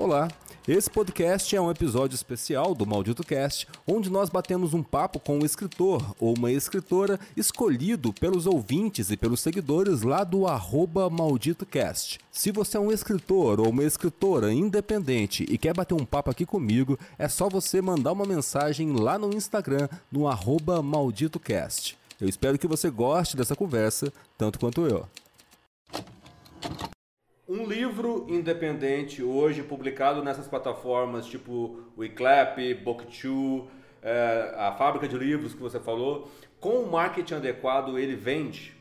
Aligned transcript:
Olá, 0.00 0.28
esse 0.66 0.88
podcast 0.88 1.54
é 1.54 1.60
um 1.60 1.70
episódio 1.70 2.14
especial 2.14 2.74
do 2.74 2.86
Maldito 2.86 3.22
Cast, 3.22 3.68
onde 3.86 4.08
nós 4.08 4.30
batemos 4.30 4.72
um 4.72 4.82
papo 4.82 5.20
com 5.20 5.38
um 5.38 5.44
escritor 5.44 6.16
ou 6.18 6.34
uma 6.38 6.50
escritora 6.50 7.20
escolhido 7.36 8.10
pelos 8.14 8.46
ouvintes 8.46 9.10
e 9.10 9.16
pelos 9.18 9.40
seguidores 9.40 10.00
lá 10.00 10.24
do 10.24 10.46
arroba 10.46 11.10
MalditoCast. 11.10 12.18
Se 12.32 12.50
você 12.50 12.78
é 12.78 12.80
um 12.80 12.90
escritor 12.90 13.60
ou 13.60 13.68
uma 13.68 13.84
escritora 13.84 14.50
independente 14.50 15.44
e 15.50 15.58
quer 15.58 15.74
bater 15.74 15.92
um 15.92 16.06
papo 16.06 16.30
aqui 16.30 16.46
comigo, 16.46 16.98
é 17.18 17.28
só 17.28 17.50
você 17.50 17.82
mandar 17.82 18.12
uma 18.12 18.24
mensagem 18.24 18.94
lá 18.94 19.18
no 19.18 19.34
Instagram, 19.34 19.86
no 20.10 20.26
arroba 20.26 20.82
MalditoCast. 20.82 21.98
Eu 22.18 22.26
espero 22.26 22.58
que 22.58 22.66
você 22.66 22.88
goste 22.88 23.36
dessa 23.36 23.54
conversa, 23.54 24.10
tanto 24.38 24.58
quanto 24.58 24.86
eu. 24.86 25.06
Um 27.50 27.66
livro 27.66 28.26
independente 28.28 29.24
hoje 29.24 29.64
publicado 29.64 30.22
nessas 30.22 30.46
plataformas 30.46 31.26
tipo 31.26 31.82
o 31.96 32.04
Eclap, 32.04 32.56
Booktube, 32.74 33.68
é, 34.00 34.54
a 34.56 34.70
fábrica 34.78 35.08
de 35.08 35.18
livros 35.18 35.52
que 35.52 35.60
você 35.60 35.80
falou, 35.80 36.30
com 36.60 36.84
o 36.84 36.88
marketing 36.88 37.34
adequado 37.34 37.98
ele 37.98 38.14
vende? 38.14 38.72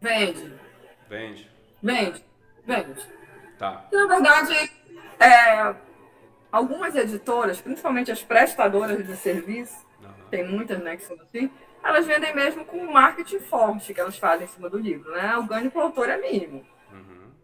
Vende. 0.00 0.52
Vende. 1.08 1.48
Vende. 1.80 2.24
Vende. 2.66 3.06
Tá. 3.56 3.86
Na 3.92 4.06
verdade, 4.08 4.72
é, 5.20 5.76
algumas 6.50 6.96
editoras, 6.96 7.60
principalmente 7.60 8.10
as 8.10 8.24
prestadoras 8.24 9.06
de 9.06 9.16
serviço, 9.16 9.86
uhum. 10.02 10.10
tem 10.32 10.44
muitas 10.48 10.82
né, 10.82 10.96
que 10.96 11.04
são 11.04 11.16
assim, 11.22 11.48
elas 11.80 12.04
vendem 12.08 12.34
mesmo 12.34 12.64
com 12.64 12.78
o 12.78 12.92
marketing 12.92 13.38
forte 13.38 13.94
que 13.94 14.00
elas 14.00 14.18
fazem 14.18 14.48
em 14.48 14.50
cima 14.50 14.68
do 14.68 14.78
livro. 14.78 15.12
Né? 15.12 15.36
O 15.36 15.44
ganho 15.44 15.70
para 15.70 15.80
o 15.80 15.84
autor 15.84 16.08
é 16.08 16.16
mínimo. 16.16 16.71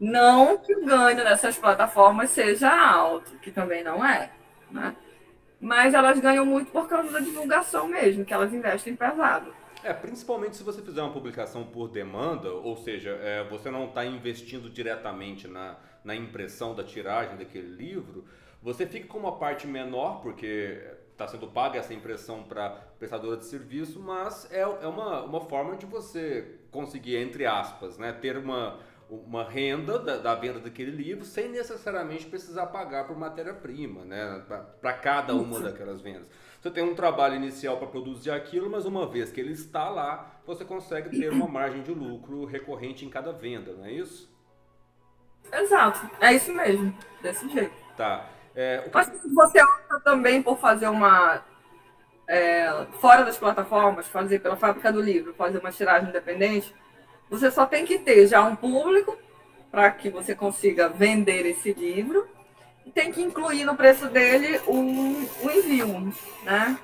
Não 0.01 0.59
que 0.59 0.75
o 0.75 0.84
ganho 0.84 1.16
dessas 1.16 1.59
plataformas 1.59 2.30
seja 2.30 2.70
alto, 2.70 3.33
que 3.39 3.51
também 3.51 3.83
não 3.83 4.05
é, 4.05 4.30
né? 4.70 4.95
Mas 5.61 5.92
elas 5.92 6.20
ganham 6.20 6.47
muito 6.47 6.70
por 6.70 6.89
causa 6.89 7.11
da 7.11 7.19
divulgação 7.19 7.89
mesmo, 7.89 8.25
que 8.25 8.33
elas 8.33 8.53
investem 8.55 8.95
pesado. 8.95 9.53
É, 9.83 9.92
principalmente 9.92 10.56
se 10.56 10.62
você 10.62 10.83
fizer 10.83 11.03
uma 11.03 11.12
publicação 11.12 11.64
por 11.64 11.89
demanda, 11.89 12.53
ou 12.53 12.77
seja, 12.77 13.11
é, 13.22 13.45
você 13.45 13.70
não 13.70 13.87
está 13.87 14.05
investindo 14.05 14.70
diretamente 14.70 15.48
na, 15.48 15.77
na 16.05 16.15
impressão 16.15 16.75
da 16.75 16.84
tiragem 16.84 17.37
daquele 17.37 17.69
livro, 17.69 18.25
você 18.62 18.87
fica 18.87 19.06
com 19.06 19.19
uma 19.19 19.37
parte 19.37 19.67
menor, 19.67 20.20
porque 20.20 20.81
está 21.12 21.27
sendo 21.27 21.48
paga 21.48 21.78
essa 21.78 21.92
impressão 21.92 22.44
para 22.44 22.70
prestadora 22.98 23.37
de 23.37 23.44
serviço, 23.44 24.00
mas 24.00 24.50
é, 24.53 24.61
é 24.61 24.87
uma, 24.87 25.22
uma 25.22 25.41
forma 25.41 25.77
de 25.77 25.87
você 25.87 26.59
conseguir, 26.70 27.17
entre 27.17 27.47
aspas, 27.47 27.98
né, 27.98 28.12
ter 28.12 28.37
uma, 28.37 28.78
uma 29.11 29.42
renda 29.42 29.98
da, 29.98 30.17
da, 30.19 30.34
venda 30.34 30.61
daquele 30.61 30.91
livro 30.91 31.25
sem 31.25 31.48
necessariamente 31.48 32.27
precisar 32.27 32.67
pagar 32.67 33.06
por 33.06 33.17
matéria-prima, 33.17 34.05
né? 34.05 34.42
Para 34.81 34.92
cada 34.92 35.34
uma 35.34 35.61
daquelas 35.61 36.00
vendas. 36.00 36.28
Você 36.61 36.70
tem 36.70 36.83
um 36.83 36.95
trabalho 36.95 37.37
inicial 37.37 37.78
para 37.78 37.87
produzir 37.87 38.31
aquilo, 38.31 38.69
mas 38.69 38.84
uma 38.84 39.06
vez 39.06 39.31
que 39.31 39.41
ele 39.41 39.53
está 39.53 39.89
lá, 39.89 40.41
você 40.45 40.65
consegue 40.65 41.11
ter 41.19 41.31
uma 41.33 41.48
margem 41.48 41.83
de 41.83 41.92
lucro 41.92 42.45
recorrente 42.45 43.06
em 43.06 43.09
cada 43.09 43.33
venda, 43.33 43.73
não 43.73 43.84
é 43.84 43.92
isso? 43.92 44.31
Exato, 45.50 46.11
é 46.20 46.34
isso 46.34 46.53
mesmo, 46.53 46.95
desse 47.22 47.48
jeito. 47.48 47.75
Tá. 47.97 48.27
É, 48.55 48.83
que... 48.83 48.91
Mas 48.93 49.11
você 49.34 49.62
opta 49.62 50.00
também 50.00 50.43
por 50.43 50.59
fazer 50.59 50.89
uma. 50.89 51.43
É, 52.27 52.87
fora 53.00 53.25
das 53.25 53.39
plataformas, 53.39 54.06
fazer 54.06 54.41
pela 54.41 54.56
fábrica 54.56 54.93
do 54.93 55.00
livro, 55.00 55.33
fazer 55.33 55.59
uma 55.59 55.72
tiragem 55.72 56.11
independente 56.11 56.75
você 57.31 57.51
só 57.51 57.67
tem 57.67 57.84
que 57.84 57.98
ter 57.98 58.27
já 58.27 58.43
um 58.43 58.57
público 58.57 59.17
para 59.71 59.91
que 59.91 60.09
você 60.11 60.34
consiga 60.34 60.89
vender 60.89 61.47
esse 61.47 61.73
livro 61.73 62.27
e 62.87 62.91
tem 62.91 63.12
que 63.12 63.23
incluir 63.23 63.65
no 63.65 63.77
preço 63.77 64.09
dele 64.09 64.61
o, 64.67 64.79
o 65.45 65.51
envio, 65.51 66.12
né? 66.45 66.79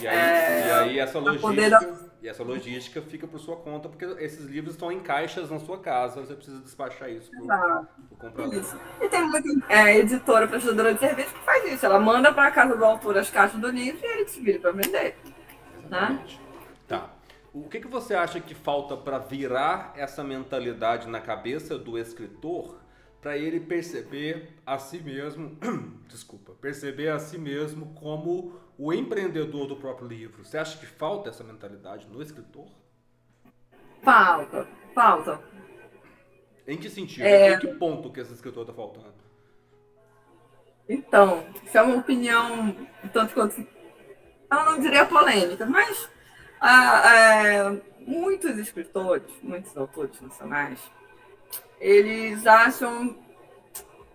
E 0.00 0.06
aí, 0.06 0.16
é, 0.16 0.66
e 0.66 0.70
aí 0.70 0.98
essa 1.00 1.18
logística, 1.18 2.10
e 2.22 2.28
essa 2.28 2.44
logística 2.44 3.02
fica 3.02 3.26
por 3.26 3.40
sua 3.40 3.56
conta, 3.56 3.88
porque 3.88 4.04
esses 4.22 4.44
livros 4.44 4.74
estão 4.74 4.92
em 4.92 5.00
caixas 5.00 5.50
na 5.50 5.58
sua 5.58 5.78
casa, 5.78 6.20
você 6.20 6.34
precisa 6.34 6.60
despachar 6.60 7.10
isso 7.10 7.30
para 7.44 7.86
o 8.10 8.16
comprador. 8.16 8.54
Isso. 8.54 8.78
E 9.00 9.08
tem 9.08 9.22
muita 9.28 9.48
é, 9.68 9.96
editora, 9.96 10.46
prestadora 10.46 10.94
de 10.94 11.00
serviço 11.00 11.34
que 11.34 11.44
faz 11.44 11.72
isso. 11.72 11.84
Ela 11.84 11.98
manda 11.98 12.32
para 12.32 12.48
a 12.48 12.50
casa 12.52 12.76
do 12.76 12.84
autor 12.84 13.18
as 13.18 13.30
caixas 13.30 13.58
do 13.58 13.68
livro 13.68 14.00
e 14.02 14.06
ele 14.06 14.28
se 14.28 14.40
vira 14.40 14.60
para 14.60 14.70
vender. 14.70 15.16
Né? 15.88 16.24
Tá. 16.86 17.10
O 17.52 17.68
que, 17.68 17.80
que 17.80 17.88
você 17.88 18.14
acha 18.14 18.40
que 18.40 18.54
falta 18.54 18.96
para 18.96 19.18
virar 19.18 19.92
essa 19.96 20.22
mentalidade 20.22 21.08
na 21.08 21.20
cabeça 21.20 21.76
do 21.76 21.98
escritor 21.98 22.78
para 23.20 23.36
ele 23.36 23.58
perceber 23.60 24.54
a 24.64 24.78
si 24.78 25.00
mesmo, 25.00 25.58
desculpa, 26.08 26.52
perceber 26.54 27.08
a 27.08 27.18
si 27.18 27.36
mesmo 27.36 27.92
como 27.94 28.58
o 28.78 28.92
empreendedor 28.92 29.66
do 29.66 29.76
próprio 29.76 30.06
livro? 30.06 30.44
Você 30.44 30.56
acha 30.56 30.78
que 30.78 30.86
falta 30.86 31.28
essa 31.28 31.42
mentalidade 31.42 32.06
no 32.08 32.22
escritor? 32.22 32.68
Falta, 34.02 34.66
falta. 34.94 35.40
Em 36.66 36.78
que 36.78 36.88
sentido? 36.88 37.24
É... 37.24 37.54
Em 37.54 37.58
que 37.58 37.66
ponto 37.66 38.12
que 38.12 38.20
esse 38.20 38.32
escritor 38.32 38.62
está 38.62 38.72
faltando? 38.72 39.12
Então, 40.88 41.44
isso 41.64 41.76
é 41.76 41.82
uma 41.82 41.96
opinião 41.96 42.74
tanto 43.12 43.34
quanto. 43.34 43.60
Eu 43.60 44.64
não 44.64 44.80
diria 44.80 45.04
polêmica, 45.04 45.66
mas 45.66 46.08
ah, 46.60 47.02
é, 47.14 47.80
muitos 48.00 48.58
escritores, 48.58 49.30
muitos 49.42 49.74
autores 49.76 50.20
nacionais, 50.20 50.78
eles 51.80 52.46
acham. 52.46 53.16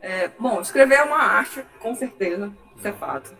É, 0.02 0.28
bom, 0.28 0.62
escrever 0.62 0.96
é 0.96 1.04
uma 1.04 1.18
arte, 1.18 1.66
com 1.80 1.96
certeza, 1.96 2.54
isso 2.76 2.88
é 2.88 2.94
fato. 2.94 3.36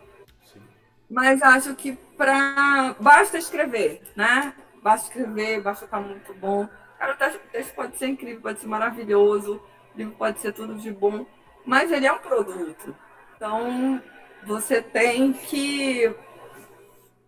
Mas 1.08 1.40
acho 1.40 1.76
que 1.76 1.92
para 2.16 2.96
basta 2.98 3.38
escrever, 3.38 4.02
né? 4.16 4.52
Basta 4.82 5.06
escrever, 5.06 5.60
basta 5.60 5.84
estar 5.84 6.00
muito 6.00 6.34
bom. 6.34 6.68
Cara, 6.98 7.12
o 7.12 7.50
texto 7.52 7.74
pode 7.74 7.96
ser 7.96 8.08
incrível, 8.08 8.40
pode 8.40 8.58
ser 8.58 8.66
maravilhoso, 8.66 9.62
o 9.94 9.98
livro 9.98 10.14
pode 10.16 10.40
ser 10.40 10.52
tudo 10.52 10.74
de 10.74 10.90
bom, 10.90 11.24
mas 11.64 11.92
ele 11.92 12.06
é 12.06 12.12
um 12.12 12.18
produto. 12.18 12.96
Então, 13.36 14.02
você 14.44 14.82
tem 14.82 15.32
que 15.32 16.12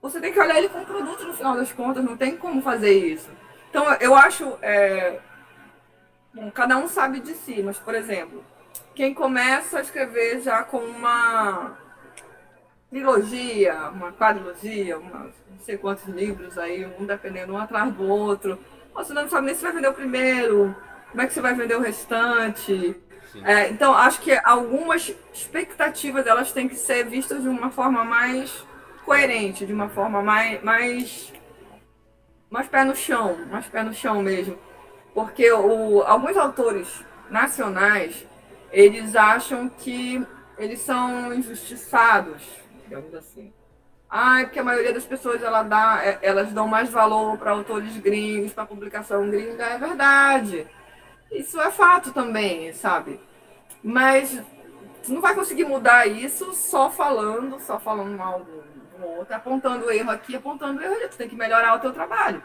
você 0.01 0.21
tem 0.21 0.33
que 0.33 0.41
olhar 0.41 0.59
ele 0.59 0.69
como 0.69 0.87
produto 0.87 1.25
no 1.25 1.35
final 1.35 1.57
das 1.57 1.73
contas, 1.73 2.05
não 2.05 2.17
tem 2.17 2.37
como 2.37 2.63
fazer 2.63 2.93
isso. 2.93 3.29
Então, 3.71 3.85
eu 3.95 4.15
acho. 4.15 4.57
É... 4.63 5.19
Bom, 6.33 6.51
cada 6.51 6.77
um 6.77 6.87
sabe 6.87 7.21
de 7.21 7.35
si, 7.35 7.63
mas, 7.63 7.79
por 7.79 7.95
exemplo, 7.95 8.45
quem 8.95 9.15
começa 9.15 9.79
a 9.79 9.81
escrever 9.81 10.41
já 10.41 10.63
com 10.63 10.79
uma 10.79 11.77
trilogia, 12.91 13.91
uma 13.93 14.13
quadrilogia, 14.13 14.99
uma, 14.99 15.31
não 15.51 15.59
sei 15.61 15.77
quantos 15.77 16.07
livros 16.07 16.57
aí, 16.59 16.87
um 16.99 17.05
dependendo 17.05 17.53
um 17.53 17.59
atrás 17.59 17.93
do 17.93 18.05
outro, 18.05 18.59
você 18.95 19.13
não 19.13 19.29
sabe 19.29 19.47
nem 19.47 19.55
se 19.55 19.63
vai 19.63 19.73
vender 19.73 19.89
o 19.89 19.95
primeiro, 19.95 20.75
como 21.11 21.23
é 21.23 21.27
que 21.27 21.33
você 21.33 21.41
vai 21.41 21.55
vender 21.55 21.77
o 21.77 21.81
restante. 21.81 22.97
É, 23.45 23.69
então, 23.69 23.95
acho 23.95 24.21
que 24.21 24.33
algumas 24.43 25.15
expectativas 25.33 26.27
elas 26.27 26.51
têm 26.53 26.69
que 26.69 26.77
ser 26.77 27.05
vistas 27.05 27.43
de 27.43 27.49
uma 27.49 27.71
forma 27.71 28.05
mais 28.05 28.67
coerente, 29.09 29.65
de 29.65 29.73
uma 29.73 29.89
forma 29.89 30.23
mais, 30.23 30.63
mais, 30.63 31.33
mais 32.51 32.69
pé 32.69 32.85
no 32.85 32.95
chão, 32.95 33.39
mais 33.51 33.67
pé 33.67 33.83
no 33.83 33.95
chão 33.95 34.23
mesmo. 34.23 34.59
Porque 35.15 35.51
o, 35.51 36.03
alguns 36.03 36.37
autores 36.37 37.03
nacionais, 37.31 38.27
eles 38.71 39.17
acham 39.17 39.67
que 39.71 40.23
eles 40.59 40.81
são 40.81 41.33
injustiçados, 41.33 42.43
digamos 42.85 43.15
assim. 43.15 43.51
Ah, 44.11 44.43
é 44.43 44.45
porque 44.45 44.59
a 44.59 44.65
maioria 44.65 44.93
das 44.93 45.07
pessoas 45.07 45.43
ela 45.43 45.63
dá, 45.63 46.01
é, 46.05 46.19
elas 46.21 46.53
dão 46.53 46.69
mais 46.69 46.91
valor 46.91 47.39
para 47.39 47.53
autores 47.53 47.97
gringos, 47.97 48.53
para 48.53 48.67
publicação 48.67 49.31
gringa, 49.31 49.65
é 49.65 49.79
verdade. 49.79 50.67
Isso 51.33 51.59
é 51.59 51.71
fato 51.71 52.13
também, 52.13 52.75
sabe? 52.75 53.19
Mas 53.83 54.39
não 55.09 55.23
vai 55.23 55.35
conseguir 55.35 55.65
mudar 55.65 56.07
isso 56.07 56.53
só 56.53 56.91
falando, 56.91 57.59
só 57.61 57.79
falando 57.79 58.17
mal 58.17 58.45
do, 58.99 59.07
um 59.07 59.19
outro, 59.19 59.35
apontando 59.35 59.91
erro 59.91 60.11
aqui, 60.11 60.37
apontando 60.37 60.83
erro 60.83 60.95
ali. 60.95 61.09
Tu 61.09 61.17
tem 61.17 61.29
que 61.29 61.37
melhorar 61.37 61.77
o 61.77 61.81
teu 61.81 61.93
trabalho. 61.93 62.43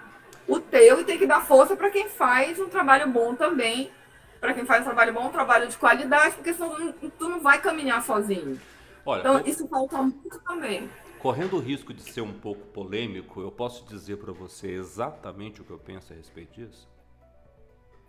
O 0.47 0.59
teu 0.59 1.01
e 1.01 1.03
tem 1.03 1.17
que 1.17 1.25
dar 1.25 1.41
força 1.41 1.75
para 1.75 1.89
quem 1.89 2.09
faz 2.09 2.59
um 2.59 2.69
trabalho 2.69 3.09
bom 3.09 3.35
também. 3.35 3.91
Para 4.39 4.53
quem 4.53 4.65
faz 4.65 4.81
um 4.81 4.85
trabalho 4.85 5.13
bom, 5.13 5.27
um 5.27 5.31
trabalho 5.31 5.67
de 5.67 5.77
qualidade, 5.77 6.35
porque 6.35 6.53
senão 6.53 6.91
tu 7.17 7.29
não 7.29 7.39
vai 7.39 7.61
caminhar 7.61 8.03
sozinho. 8.03 8.59
Olha, 9.05 9.19
então, 9.21 9.39
eu... 9.39 9.47
isso 9.47 9.67
falta 9.67 10.01
muito 10.01 10.39
também. 10.41 10.89
Correndo 11.19 11.55
o 11.55 11.59
risco 11.59 11.93
de 11.93 12.01
ser 12.03 12.19
um 12.19 12.33
pouco 12.33 12.65
polêmico, 12.67 13.39
eu 13.39 13.49
posso 13.49 13.85
dizer 13.85 14.17
para 14.17 14.33
você 14.33 14.71
exatamente 14.71 15.61
o 15.61 15.63
que 15.63 15.71
eu 15.71 15.79
penso 15.79 16.11
a 16.11 16.15
respeito 16.15 16.53
disso? 16.53 16.89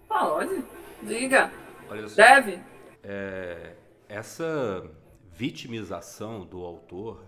Pode, 0.09 0.65
diga. 1.03 1.53
Olha 1.89 2.09
só, 2.09 2.17
Deve. 2.17 2.59
É, 3.05 3.75
essa 4.09 4.91
vitimização 5.33 6.45
do 6.45 6.65
autor 6.65 7.25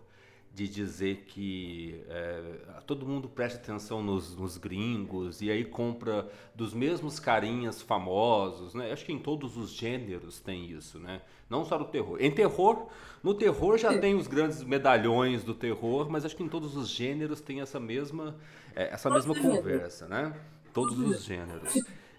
de 0.56 0.66
dizer 0.66 1.26
que 1.26 2.02
é, 2.08 2.40
todo 2.86 3.04
mundo 3.04 3.28
presta 3.28 3.58
atenção 3.58 4.02
nos, 4.02 4.34
nos, 4.34 4.56
gringos 4.56 5.42
e 5.42 5.50
aí 5.50 5.62
compra 5.62 6.26
dos 6.54 6.72
mesmos 6.72 7.20
carinhas 7.20 7.82
famosos, 7.82 8.72
né? 8.72 8.90
Acho 8.90 9.04
que 9.04 9.12
em 9.12 9.18
todos 9.18 9.58
os 9.58 9.70
gêneros 9.70 10.40
tem 10.40 10.70
isso, 10.70 10.98
né? 10.98 11.20
Não 11.50 11.62
só 11.62 11.78
no 11.78 11.84
terror. 11.84 12.16
Em 12.18 12.30
terror, 12.30 12.86
no 13.22 13.34
terror 13.34 13.76
já 13.76 13.98
tem 13.98 14.14
os 14.14 14.26
grandes 14.26 14.64
medalhões 14.64 15.44
do 15.44 15.52
terror, 15.52 16.08
mas 16.08 16.24
acho 16.24 16.34
que 16.34 16.42
em 16.42 16.48
todos 16.48 16.74
os 16.74 16.88
gêneros 16.88 17.42
tem 17.42 17.60
essa 17.60 17.78
mesma, 17.78 18.34
é, 18.74 18.84
essa 18.94 19.10
mesma 19.10 19.34
conversa, 19.38 20.08
né? 20.08 20.34
Todos 20.72 20.98
os 20.98 21.22
gêneros. 21.22 21.74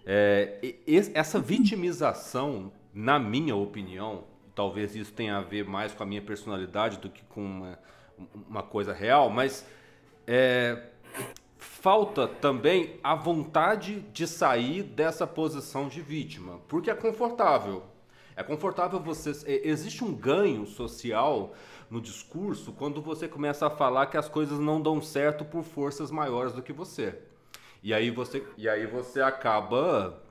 É, 0.06 0.76
essa 1.12 1.40
vitimização, 1.40 2.70
na 2.94 3.18
minha 3.18 3.56
opinião, 3.56 4.22
talvez 4.54 4.94
isso 4.94 5.12
tenha 5.12 5.38
a 5.38 5.40
ver 5.40 5.64
mais 5.64 5.92
com 5.92 6.04
a 6.04 6.06
minha 6.06 6.22
personalidade 6.22 6.98
do 6.98 7.10
que 7.10 7.24
com 7.24 7.44
uma 7.44 7.78
uma 8.48 8.62
coisa 8.62 8.92
real, 8.92 9.30
mas 9.30 9.66
é, 10.26 10.82
falta 11.56 12.26
também 12.26 12.98
a 13.02 13.14
vontade 13.14 14.00
de 14.12 14.26
sair 14.26 14.82
dessa 14.82 15.26
posição 15.26 15.88
de 15.88 16.00
vítima, 16.00 16.60
porque 16.68 16.90
é 16.90 16.94
confortável. 16.94 17.82
É 18.36 18.42
confortável 18.42 19.00
você. 19.00 19.32
É, 19.46 19.68
existe 19.68 20.04
um 20.04 20.14
ganho 20.14 20.66
social 20.66 21.54
no 21.90 22.00
discurso 22.00 22.72
quando 22.72 23.00
você 23.00 23.26
começa 23.26 23.66
a 23.66 23.70
falar 23.70 24.06
que 24.06 24.16
as 24.16 24.28
coisas 24.28 24.58
não 24.58 24.80
dão 24.80 25.00
certo 25.02 25.44
por 25.44 25.64
forças 25.64 26.10
maiores 26.10 26.52
do 26.52 26.62
que 26.62 26.72
você. 26.72 27.18
E 27.82 27.94
aí 27.94 28.10
você, 28.10 28.46
e 28.56 28.68
aí 28.68 28.86
você 28.86 29.20
acaba 29.20 30.22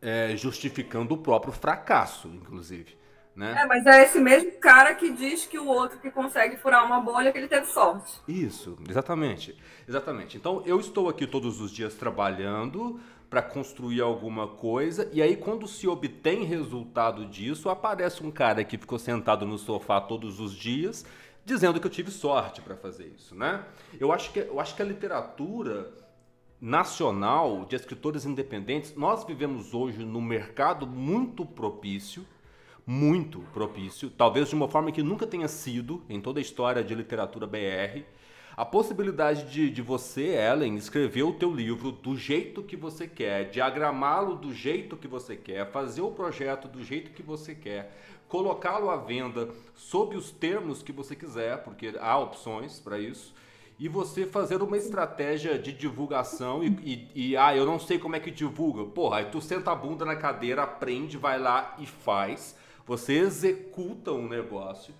é, 0.00 0.36
justificando 0.36 1.14
o 1.14 1.18
próprio 1.18 1.52
fracasso, 1.52 2.28
inclusive. 2.28 2.96
Né? 3.36 3.54
É, 3.54 3.66
mas 3.66 3.84
é 3.84 4.02
esse 4.02 4.18
mesmo 4.18 4.52
cara 4.52 4.94
que 4.94 5.12
diz 5.12 5.44
que 5.44 5.58
o 5.58 5.66
outro 5.66 5.98
que 5.98 6.10
consegue 6.10 6.56
furar 6.56 6.86
uma 6.86 6.98
bolha 6.98 7.30
que 7.30 7.36
ele 7.36 7.48
teve 7.48 7.66
sorte. 7.66 8.18
Isso, 8.26 8.78
exatamente. 8.88 9.54
Exatamente. 9.86 10.38
Então 10.38 10.62
eu 10.64 10.80
estou 10.80 11.06
aqui 11.10 11.26
todos 11.26 11.60
os 11.60 11.70
dias 11.70 11.94
trabalhando 11.94 12.98
para 13.28 13.42
construir 13.42 14.00
alguma 14.00 14.48
coisa 14.48 15.10
e 15.12 15.20
aí 15.20 15.36
quando 15.36 15.68
se 15.68 15.86
obtém 15.86 16.44
resultado 16.44 17.26
disso, 17.26 17.68
aparece 17.68 18.24
um 18.24 18.30
cara 18.30 18.64
que 18.64 18.78
ficou 18.78 18.98
sentado 18.98 19.44
no 19.44 19.58
sofá 19.58 20.00
todos 20.00 20.40
os 20.40 20.54
dias 20.54 21.04
dizendo 21.44 21.78
que 21.78 21.86
eu 21.86 21.90
tive 21.90 22.10
sorte 22.10 22.62
para 22.62 22.74
fazer 22.74 23.12
isso, 23.14 23.34
né? 23.34 23.64
Eu 24.00 24.12
acho 24.12 24.32
que 24.32 24.38
eu 24.38 24.58
acho 24.58 24.74
que 24.74 24.80
a 24.80 24.84
literatura 24.84 25.92
nacional 26.58 27.66
de 27.66 27.76
escritores 27.76 28.24
independentes, 28.24 28.94
nós 28.96 29.24
vivemos 29.24 29.74
hoje 29.74 30.04
num 30.06 30.22
mercado 30.22 30.86
muito 30.86 31.44
propício 31.44 32.24
muito 32.86 33.40
propício, 33.52 34.08
talvez 34.08 34.48
de 34.48 34.54
uma 34.54 34.68
forma 34.68 34.92
que 34.92 35.02
nunca 35.02 35.26
tenha 35.26 35.48
sido 35.48 36.04
em 36.08 36.20
toda 36.20 36.38
a 36.38 36.42
história 36.42 36.84
de 36.84 36.94
literatura 36.94 37.44
BR, 37.44 38.04
a 38.56 38.64
possibilidade 38.64 39.50
de, 39.50 39.68
de 39.68 39.82
você, 39.82 40.28
Ellen, 40.28 40.76
escrever 40.76 41.24
o 41.24 41.32
teu 41.32 41.52
livro 41.52 41.90
do 41.90 42.16
jeito 42.16 42.62
que 42.62 42.76
você 42.76 43.06
quer, 43.08 43.50
diagramá-lo 43.50 44.36
do 44.36 44.54
jeito 44.54 44.96
que 44.96 45.08
você 45.08 45.36
quer, 45.36 45.70
fazer 45.72 46.00
o 46.00 46.12
projeto 46.12 46.68
do 46.68 46.82
jeito 46.82 47.10
que 47.10 47.22
você 47.22 47.54
quer, 47.54 47.92
colocá-lo 48.28 48.88
à 48.88 48.96
venda 48.96 49.48
sob 49.74 50.16
os 50.16 50.30
termos 50.30 50.80
que 50.82 50.92
você 50.92 51.16
quiser, 51.16 51.64
porque 51.64 51.96
há 52.00 52.16
opções 52.16 52.78
para 52.78 52.98
isso, 52.98 53.34
e 53.78 53.88
você 53.88 54.24
fazer 54.24 54.62
uma 54.62 54.78
estratégia 54.78 55.58
de 55.58 55.72
divulgação 55.72 56.64
e, 56.64 56.68
e, 57.14 57.30
e, 57.30 57.36
ah, 57.36 57.54
eu 57.54 57.66
não 57.66 57.78
sei 57.78 57.98
como 57.98 58.16
é 58.16 58.20
que 58.20 58.30
divulga. 58.30 58.84
Porra, 58.84 59.18
aí 59.18 59.26
tu 59.26 59.38
senta 59.38 59.70
a 59.70 59.74
bunda 59.74 60.02
na 60.02 60.16
cadeira, 60.16 60.62
aprende, 60.62 61.18
vai 61.18 61.38
lá 61.38 61.76
e 61.78 61.84
faz 61.84 62.56
você 62.86 63.14
executa 63.14 64.12
um 64.12 64.28
negócio 64.28 64.94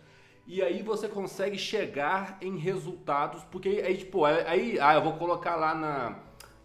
e 0.46 0.62
aí 0.62 0.82
você 0.82 1.08
consegue 1.08 1.58
chegar 1.58 2.38
em 2.40 2.56
resultados, 2.56 3.42
porque 3.44 3.82
aí, 3.84 3.96
tipo, 3.96 4.24
aí, 4.24 4.78
ah, 4.80 4.94
eu 4.94 5.02
vou 5.02 5.14
colocar 5.14 5.56
lá 5.56 5.74
na, 5.74 6.16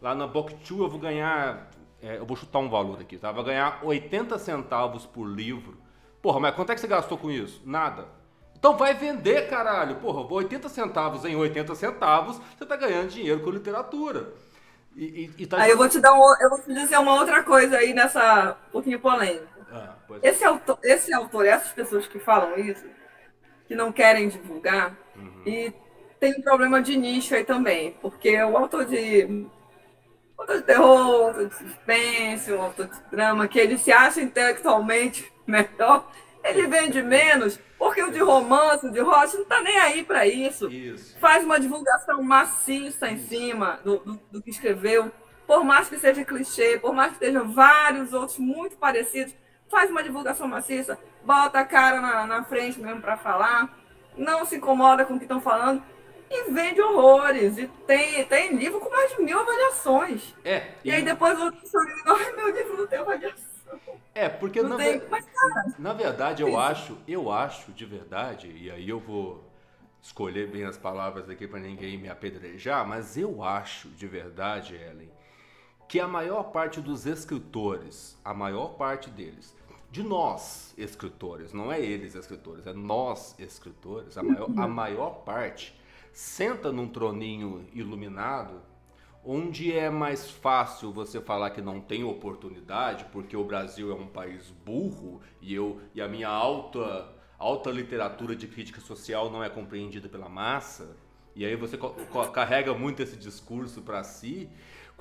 lá 0.01 0.13
na 0.13 0.27
Book2, 0.27 0.79
eu 0.79 0.89
vou 0.89 1.00
ganhar, 1.00 1.69
é, 2.01 2.18
eu 2.18 2.25
vou 2.25 2.35
chutar 2.35 2.59
um 2.59 2.69
valor 2.69 3.01
aqui, 3.01 3.18
tá? 3.18 3.31
Vou 3.31 3.44
ganhar 3.44 3.79
80 3.83 4.38
centavos 4.38 5.06
por 5.06 5.25
livro. 5.25 5.77
Porra, 6.21 6.39
mas 6.39 6.56
quanto 6.56 6.71
é 6.71 6.75
que 6.75 6.81
você 6.81 6.88
gastou 6.88 7.18
com 7.18 7.31
isso? 7.31 7.62
Nada. 7.65 8.06
Então 8.56 8.77
vai 8.77 8.94
vender, 8.94 9.50
caralho. 9.50 9.95
Porra, 9.95 10.31
80 10.31 10.69
centavos 10.69 11.25
em 11.25 11.35
80 11.35 11.74
centavos, 11.74 12.39
você 12.56 12.63
tá 12.63 12.75
ganhando 12.75 13.09
dinheiro 13.09 13.39
com 13.39 13.50
literatura. 13.50 14.31
E, 14.95 15.31
e, 15.38 15.44
e 15.44 15.47
tá... 15.47 15.57
Aí 15.59 15.71
eu 15.71 15.77
vou 15.77 15.89
te 15.89 16.00
dar 16.00 16.13
um, 16.13 16.35
eu 16.39 16.50
vou 16.50 16.62
te 16.62 16.71
dizer 16.71 17.00
uma 17.00 17.15
outra 17.15 17.44
coisa 17.44 17.77
aí 17.77 17.94
nessa 17.94 18.56
um 18.67 18.71
pouquinho 18.71 19.00
polêmica. 19.00 19.47
Ah, 19.71 19.95
esse, 20.21 20.44
autor, 20.44 20.79
esse 20.83 21.13
autor, 21.13 21.45
essas 21.45 21.71
pessoas 21.71 22.07
que 22.07 22.19
falam 22.19 22.59
isso, 22.59 22.85
que 23.68 23.75
não 23.75 23.91
querem 23.91 24.27
divulgar, 24.27 24.97
uhum. 25.15 25.41
e 25.45 25.73
tem 26.19 26.35
um 26.38 26.41
problema 26.41 26.81
de 26.81 26.97
nicho 26.97 27.33
aí 27.33 27.44
também, 27.44 27.97
porque 28.01 28.41
o 28.44 28.57
autor 28.57 28.85
de, 28.85 29.47
autor 30.38 30.57
de 30.57 30.63
terror, 30.63 31.27
autor 31.27 31.47
de 31.47 31.56
suspense, 31.56 32.51
o 32.51 32.62
autor 32.62 32.88
de 32.88 33.00
drama, 33.09 33.47
que 33.47 33.59
ele 33.59 33.77
se 33.77 33.91
acha 33.91 34.21
intelectualmente 34.21 35.31
melhor, 35.47 36.12
ele 36.44 36.67
vende 36.67 37.01
menos, 37.01 37.59
porque 37.77 38.03
o 38.03 38.12
de 38.12 38.19
romance, 38.19 38.85
o 38.85 38.91
de 38.91 39.00
rocha, 39.00 39.38
não 39.38 39.45
tá 39.45 39.62
nem 39.62 39.77
aí 39.79 40.03
para 40.03 40.27
isso. 40.27 40.69
isso. 40.71 41.17
Faz 41.19 41.44
uma 41.44 41.59
divulgação 41.59 42.21
maciça 42.21 43.09
em 43.09 43.17
cima 43.17 43.79
do, 43.83 43.97
do, 44.00 44.19
do 44.31 44.41
que 44.41 44.50
escreveu, 44.50 45.12
por 45.47 45.63
mais 45.63 45.89
que 45.89 45.97
seja 45.97 46.24
clichê, 46.24 46.77
por 46.79 46.94
mais 46.94 47.13
que 47.13 47.19
tenham 47.19 47.51
vários 47.51 48.13
outros 48.13 48.38
muito 48.38 48.77
parecidos, 48.77 49.33
faz 49.71 49.89
uma 49.89 50.03
divulgação 50.03 50.47
maciça, 50.47 51.00
bota 51.23 51.59
a 51.59 51.65
cara 51.65 52.01
na, 52.01 52.27
na 52.27 52.44
frente 52.44 52.79
mesmo 52.79 53.01
para 53.01 53.18
falar, 53.18 53.75
não 54.15 54.45
se 54.45 54.57
incomoda 54.57 55.06
com 55.06 55.15
o 55.15 55.18
que 55.18 55.23
estão 55.23 55.41
falando 55.41 55.81
e 56.29 56.51
vende 56.51 56.81
horrores. 56.81 57.57
E 57.57 57.68
tem, 57.88 58.23
tem 58.25 58.56
livro 58.56 58.79
com 58.79 58.89
mais 58.89 59.15
de 59.15 59.21
mil 59.23 59.39
avaliações. 59.39 60.35
É. 60.44 60.71
E, 60.83 60.89
e 60.89 60.91
aí 60.91 61.01
depois 61.01 61.39
o 61.39 61.45
outro 61.45 61.62
ai 62.06 62.31
meu 62.33 62.50
livro 62.50 62.77
não 62.77 62.88
tem 62.88 63.00
avaliação. 63.00 63.51
É, 64.13 64.27
porque 64.27 64.62
na, 64.62 64.75
tem, 64.75 65.01
mas, 65.09 65.25
cara, 65.25 65.74
na 65.79 65.94
verdade 65.94 66.44
eu 66.44 66.59
acho, 66.59 66.97
eu 67.07 67.31
acho 67.31 67.71
de 67.71 67.85
verdade, 67.85 68.51
e 68.51 68.69
aí 68.69 68.89
eu 68.89 69.00
vou 69.00 69.50
escolher 70.01 70.47
bem 70.50 70.65
as 70.65 70.77
palavras 70.77 71.29
aqui 71.29 71.47
para 71.47 71.59
ninguém 71.59 71.97
me 71.97 72.09
apedrejar, 72.09 72.85
mas 72.85 73.15
eu 73.15 73.41
acho 73.41 73.88
de 73.88 74.07
verdade, 74.07 74.75
Ellen, 74.75 75.09
que 75.88 76.00
a 76.00 76.07
maior 76.07 76.51
parte 76.51 76.81
dos 76.81 77.06
escritores, 77.06 78.19
a 78.24 78.33
maior 78.33 78.75
parte 78.75 79.09
deles, 79.09 79.56
de 79.91 80.01
nós 80.01 80.73
escritores, 80.77 81.51
não 81.51 81.69
é 81.69 81.79
eles 81.79 82.15
escritores, 82.15 82.65
é 82.65 82.71
nós 82.71 83.35
escritores, 83.38 84.17
a 84.17 84.23
maior, 84.23 84.49
a 84.55 84.67
maior 84.67 85.09
parte 85.25 85.77
senta 86.13 86.71
num 86.71 86.88
troninho 86.88 87.67
iluminado, 87.73 88.61
onde 89.23 89.71
é 89.71 89.89
mais 89.89 90.31
fácil 90.31 90.93
você 90.93 91.19
falar 91.19 91.49
que 91.49 91.61
não 91.61 91.81
tem 91.81 92.05
oportunidade, 92.05 93.05
porque 93.11 93.35
o 93.35 93.43
Brasil 93.43 93.91
é 93.91 93.93
um 93.93 94.07
país 94.07 94.49
burro 94.65 95.21
e 95.41 95.53
eu 95.53 95.81
e 95.93 96.01
a 96.01 96.07
minha 96.07 96.29
alta 96.29 97.13
alta 97.38 97.71
literatura 97.71 98.36
de 98.36 98.48
crítica 98.48 98.79
social 98.79 99.29
não 99.29 99.43
é 99.43 99.50
compreendida 99.50 100.07
pela 100.07 100.29
massa, 100.29 100.95
e 101.36 101.43
aí 101.43 101.55
você 101.55 101.77
carrega 102.31 102.74
muito 102.74 103.01
esse 103.01 103.17
discurso 103.17 103.81
para 103.81 104.03
si 104.03 104.50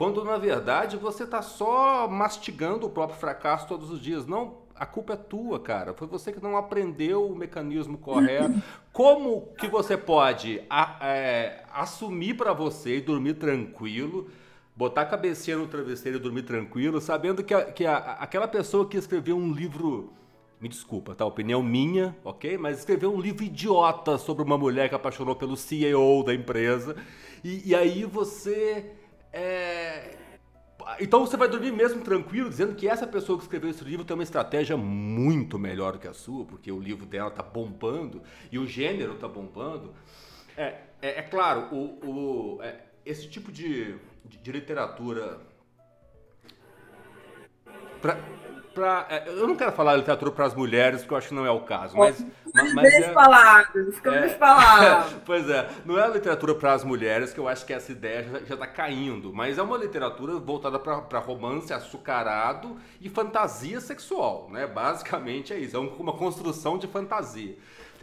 quando 0.01 0.25
na 0.25 0.39
verdade 0.39 0.97
você 0.97 1.25
está 1.25 1.43
só 1.43 2.09
mastigando 2.09 2.87
o 2.87 2.91
próprio 2.91 3.19
fracasso 3.19 3.69
todos 3.69 3.91
os 3.91 4.01
dias. 4.01 4.27
Não, 4.27 4.57
a 4.81 4.87
culpa 4.87 5.13
é 5.13 5.17
tua, 5.17 5.61
cara. 5.61 5.93
Foi 5.93 6.09
você 6.09 6.33
que 6.33 6.43
não 6.43 6.57
aprendeu 6.57 7.27
o 7.27 7.37
mecanismo 7.37 7.99
correto. 7.99 8.63
Como 8.95 9.53
que 9.59 9.69
você 9.69 9.95
pode 9.95 10.63
a, 10.71 10.97
é, 11.03 11.65
assumir 11.71 12.35
para 12.35 12.55
você 12.55 12.97
e 12.97 13.01
dormir 13.03 13.35
tranquilo, 13.35 14.31
botar 14.75 15.03
a 15.03 15.07
cabecinha 15.07 15.59
no 15.59 15.67
travesseiro 15.67 16.17
e 16.17 16.21
dormir 16.21 16.45
tranquilo, 16.45 16.99
sabendo 16.99 17.45
que, 17.45 17.53
a, 17.53 17.71
que 17.71 17.85
a, 17.85 17.97
aquela 18.15 18.49
pessoa 18.49 18.89
que 18.89 18.97
escreveu 18.97 19.37
um 19.37 19.53
livro 19.53 20.15
me 20.59 20.67
desculpa, 20.67 21.15
tá? 21.15 21.27
Opinião 21.27 21.63
minha, 21.63 22.17
ok? 22.25 22.57
Mas 22.57 22.79
escreveu 22.79 23.15
um 23.15 23.21
livro 23.21 23.45
idiota 23.45 24.17
sobre 24.17 24.43
uma 24.43 24.57
mulher 24.57 24.89
que 24.89 24.95
apaixonou 24.95 25.37
pelo 25.37 25.59
CEO 25.59 26.25
da 26.25 26.33
empresa. 26.33 26.97
E, 27.45 27.69
e 27.69 27.75
aí 27.75 28.05
você 28.05 28.93
é... 29.31 30.20
Então 30.99 31.21
você 31.21 31.37
vai 31.37 31.49
dormir 31.49 31.73
mesmo 31.73 32.03
tranquilo, 32.03 32.49
dizendo 32.49 32.75
que 32.75 32.89
essa 32.89 33.07
pessoa 33.07 33.39
que 33.39 33.45
escreveu 33.45 33.71
esse 33.71 33.85
livro 33.85 34.05
tem 34.05 34.15
uma 34.15 34.23
estratégia 34.23 34.77
muito 34.77 35.59
melhor 35.59 35.93
do 35.93 35.99
que 35.99 36.09
a 36.09 36.15
sua, 36.15 36.45
porque 36.45 36.73
o 36.73 36.81
livro 36.81 37.07
dela 37.07 37.29
está 37.29 37.43
bombando 37.43 38.23
e 38.51 38.59
o 38.59 38.67
gênero 38.67 39.15
está 39.15 39.29
bombando. 39.29 39.95
É, 40.57 40.79
é, 41.01 41.19
é, 41.19 41.23
claro, 41.23 41.75
o, 41.75 42.57
o 42.57 42.63
é, 42.63 42.81
esse 43.05 43.29
tipo 43.29 43.53
de, 43.53 43.95
de, 44.25 44.39
de 44.39 44.53
literatura. 44.53 45.39
Pra, 48.01 48.19
pra, 48.81 49.07
é, 49.11 49.29
eu 49.29 49.47
não 49.47 49.55
quero 49.55 49.73
falar 49.73 49.95
literatura 49.97 50.31
para 50.31 50.47
as 50.47 50.55
mulheres, 50.55 51.03
porque 51.03 51.13
eu 51.13 51.19
acho 51.19 51.29
que 51.29 51.35
não 51.35 51.45
é 51.45 51.51
o 51.51 51.61
caso. 51.61 51.99
Mas, 51.99 52.25
mas, 52.55 52.73
mas 52.73 52.95
é, 52.95 53.13
palavras, 53.13 53.95
ficamos 53.95 54.33
é, 54.33 54.39
pois 55.27 55.51
é, 55.51 55.69
não 55.85 55.99
é 55.99 56.05
a 56.05 56.09
literatura 56.09 56.55
para 56.55 56.73
as 56.73 56.83
mulheres, 56.83 57.33
que 57.35 57.39
eu 57.39 57.47
acho 57.47 57.67
que 57.67 57.75
essa 57.75 57.93
ideia 57.93 58.43
já 58.47 58.55
está 58.55 58.67
caindo, 58.67 59.35
mas 59.35 59.59
é 59.59 59.63
uma 59.63 59.77
literatura 59.77 60.39
voltada 60.39 60.79
para 60.79 61.19
romance 61.19 61.73
açucarado 61.75 62.79
e 63.03 63.11
fantasia 63.11 63.81
sexual, 63.83 64.49
né? 64.51 64.67
Basicamente 64.67 65.53
é 65.53 65.59
isso, 65.59 65.77
é 65.77 65.81
uma 65.81 66.15
construção 66.15 66.79
de 66.79 66.87
fantasia. 66.87 67.59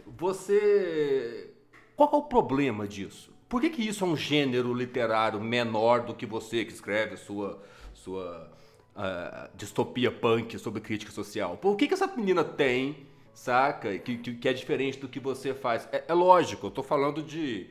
Você 0.06 1.50
qual 1.96 2.08
é 2.12 2.16
o 2.16 2.22
problema 2.22 2.86
disso? 2.86 3.32
Por 3.48 3.60
que, 3.60 3.70
que 3.70 3.82
isso 3.82 4.04
é 4.04 4.06
um 4.06 4.16
gênero 4.16 4.72
literário 4.72 5.40
menor 5.40 6.02
do 6.02 6.14
que 6.14 6.24
você 6.24 6.64
que 6.64 6.72
escreve 6.72 7.16
sua, 7.16 7.60
sua 7.92 8.48
uh, 8.98 9.48
distopia 9.54 10.10
punk 10.10 10.58
sobre 10.58 10.80
crítica 10.80 11.12
social? 11.12 11.56
Por 11.56 11.76
que, 11.76 11.86
que 11.86 11.94
essa 11.94 12.06
menina 12.08 12.42
tem, 12.42 13.06
saca? 13.32 13.96
Que, 13.98 14.18
que, 14.18 14.34
que 14.34 14.48
é 14.48 14.52
diferente 14.52 14.98
do 14.98 15.08
que 15.08 15.20
você 15.20 15.54
faz? 15.54 15.88
É, 15.92 16.04
é 16.08 16.12
lógico, 16.12 16.66
eu 16.66 16.70
tô 16.70 16.82
falando 16.82 17.22
de 17.22 17.70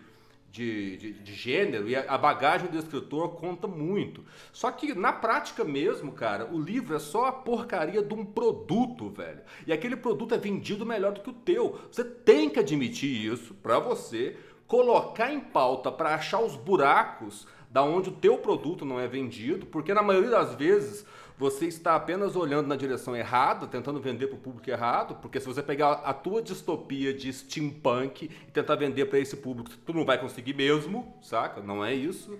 de, 0.49 0.97
de, 0.97 1.13
de, 1.13 1.33
gênero 1.33 1.87
e 1.87 1.95
a 1.95 2.17
bagagem 2.17 2.67
do 2.69 2.79
escritor 2.79 3.35
conta 3.35 3.67
muito. 3.67 4.23
Só 4.51 4.71
que 4.71 4.95
na 4.95 5.13
prática 5.13 5.63
mesmo, 5.63 6.11
cara, 6.11 6.47
o 6.51 6.59
livro 6.59 6.95
é 6.95 6.99
só 6.99 7.25
a 7.25 7.31
porcaria 7.31 8.01
de 8.01 8.13
um 8.13 8.25
produto, 8.25 9.09
velho. 9.09 9.41
E 9.67 9.73
aquele 9.73 9.95
produto 9.95 10.33
é 10.33 10.37
vendido 10.37 10.85
melhor 10.85 11.11
do 11.11 11.21
que 11.21 11.29
o 11.29 11.33
teu. 11.33 11.79
Você 11.91 12.03
tem 12.03 12.49
que 12.49 12.59
admitir 12.59 13.31
isso 13.31 13.53
para 13.55 13.77
você 13.77 14.35
colocar 14.65 15.31
em 15.31 15.39
pauta 15.39 15.91
para 15.91 16.15
achar 16.15 16.39
os 16.39 16.55
buracos 16.55 17.47
da 17.69 17.83
onde 17.83 18.09
o 18.09 18.13
teu 18.13 18.37
produto 18.37 18.85
não 18.85 18.99
é 18.99 19.07
vendido, 19.07 19.65
porque 19.65 19.93
na 19.93 20.01
maioria 20.01 20.29
das 20.29 20.55
vezes 20.55 21.05
você 21.37 21.67
está 21.67 21.95
apenas 21.95 22.35
olhando 22.35 22.67
na 22.67 22.75
direção 22.75 23.15
errada, 23.15 23.67
tentando 23.67 23.99
vender 23.99 24.27
para 24.27 24.37
o 24.37 24.39
público 24.39 24.69
errado, 24.69 25.15
porque 25.21 25.39
se 25.39 25.45
você 25.45 25.61
pegar 25.61 25.91
a 26.03 26.13
tua 26.13 26.41
distopia 26.41 27.13
de 27.13 27.31
steampunk 27.31 28.25
e 28.25 28.51
tentar 28.51 28.75
vender 28.75 29.05
para 29.05 29.19
esse 29.19 29.37
público, 29.37 29.69
tu 29.85 29.93
não 29.93 30.03
vai 30.03 30.17
conseguir 30.17 30.55
mesmo, 30.55 31.15
saca? 31.21 31.61
Não 31.61 31.85
é 31.85 31.93
isso. 31.93 32.39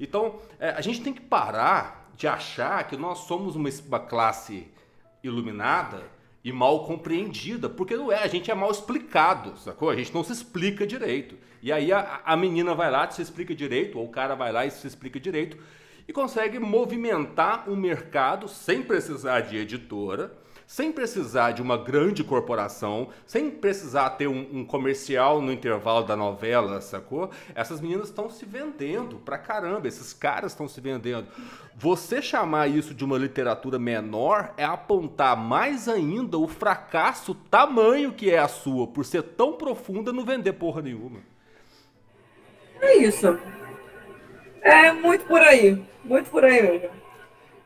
Então, 0.00 0.40
é, 0.58 0.70
a 0.70 0.80
gente 0.80 1.02
tem 1.02 1.12
que 1.12 1.20
parar 1.20 2.10
de 2.16 2.26
achar 2.26 2.86
que 2.88 2.96
nós 2.96 3.18
somos 3.18 3.54
uma, 3.54 3.68
uma 3.86 4.00
classe 4.00 4.66
iluminada 5.22 6.02
e 6.42 6.52
mal 6.52 6.84
compreendida, 6.84 7.68
porque 7.68 7.96
não 7.96 8.12
é, 8.12 8.22
a 8.22 8.26
gente 8.26 8.50
é 8.50 8.54
mal 8.54 8.70
explicado, 8.70 9.58
sacou? 9.58 9.90
A 9.90 9.96
gente 9.96 10.14
não 10.14 10.22
se 10.22 10.32
explica 10.32 10.86
direito. 10.86 11.36
E 11.62 11.72
aí 11.72 11.92
a, 11.92 12.20
a 12.24 12.36
menina 12.36 12.74
vai 12.74 12.90
lá, 12.90 13.10
se 13.10 13.20
explica 13.20 13.54
direito, 13.54 13.98
ou 13.98 14.06
o 14.06 14.10
cara 14.10 14.34
vai 14.34 14.52
lá 14.52 14.64
e 14.64 14.70
se 14.70 14.86
explica 14.86 15.18
direito, 15.18 15.56
e 16.06 16.12
consegue 16.12 16.58
movimentar 16.58 17.68
um 17.68 17.76
mercado 17.76 18.48
sem 18.48 18.82
precisar 18.82 19.40
de 19.40 19.56
editora, 19.56 20.32
sem 20.68 20.92
precisar 20.92 21.52
de 21.52 21.62
uma 21.62 21.78
grande 21.78 22.22
corporação, 22.22 23.08
sem 23.26 23.50
precisar 23.50 24.10
ter 24.10 24.28
um, 24.28 24.46
um 24.52 24.64
comercial 24.66 25.40
no 25.40 25.50
intervalo 25.50 26.04
da 26.04 26.14
novela, 26.14 26.82
sacou? 26.82 27.30
Essas 27.54 27.80
meninas 27.80 28.08
estão 28.08 28.28
se 28.28 28.44
vendendo 28.44 29.16
pra 29.16 29.38
caramba, 29.38 29.88
esses 29.88 30.12
caras 30.12 30.52
estão 30.52 30.68
se 30.68 30.78
vendendo. 30.78 31.26
Você 31.74 32.20
chamar 32.20 32.68
isso 32.68 32.92
de 32.92 33.02
uma 33.02 33.16
literatura 33.16 33.78
menor 33.78 34.52
é 34.58 34.64
apontar 34.64 35.34
mais 35.38 35.88
ainda 35.88 36.36
o 36.36 36.46
fracasso 36.46 37.34
tamanho 37.34 38.12
que 38.12 38.30
é 38.30 38.38
a 38.38 38.46
sua, 38.46 38.86
por 38.86 39.06
ser 39.06 39.22
tão 39.22 39.54
profunda 39.54 40.12
não 40.12 40.22
vender 40.22 40.52
porra 40.52 40.82
nenhuma. 40.82 41.20
É 42.82 42.94
isso. 42.98 43.38
É 44.60 44.92
muito 44.92 45.24
por 45.24 45.40
aí. 45.40 45.82
Muito 46.04 46.28
por 46.28 46.44
aí 46.44 46.60
mesmo. 46.60 46.97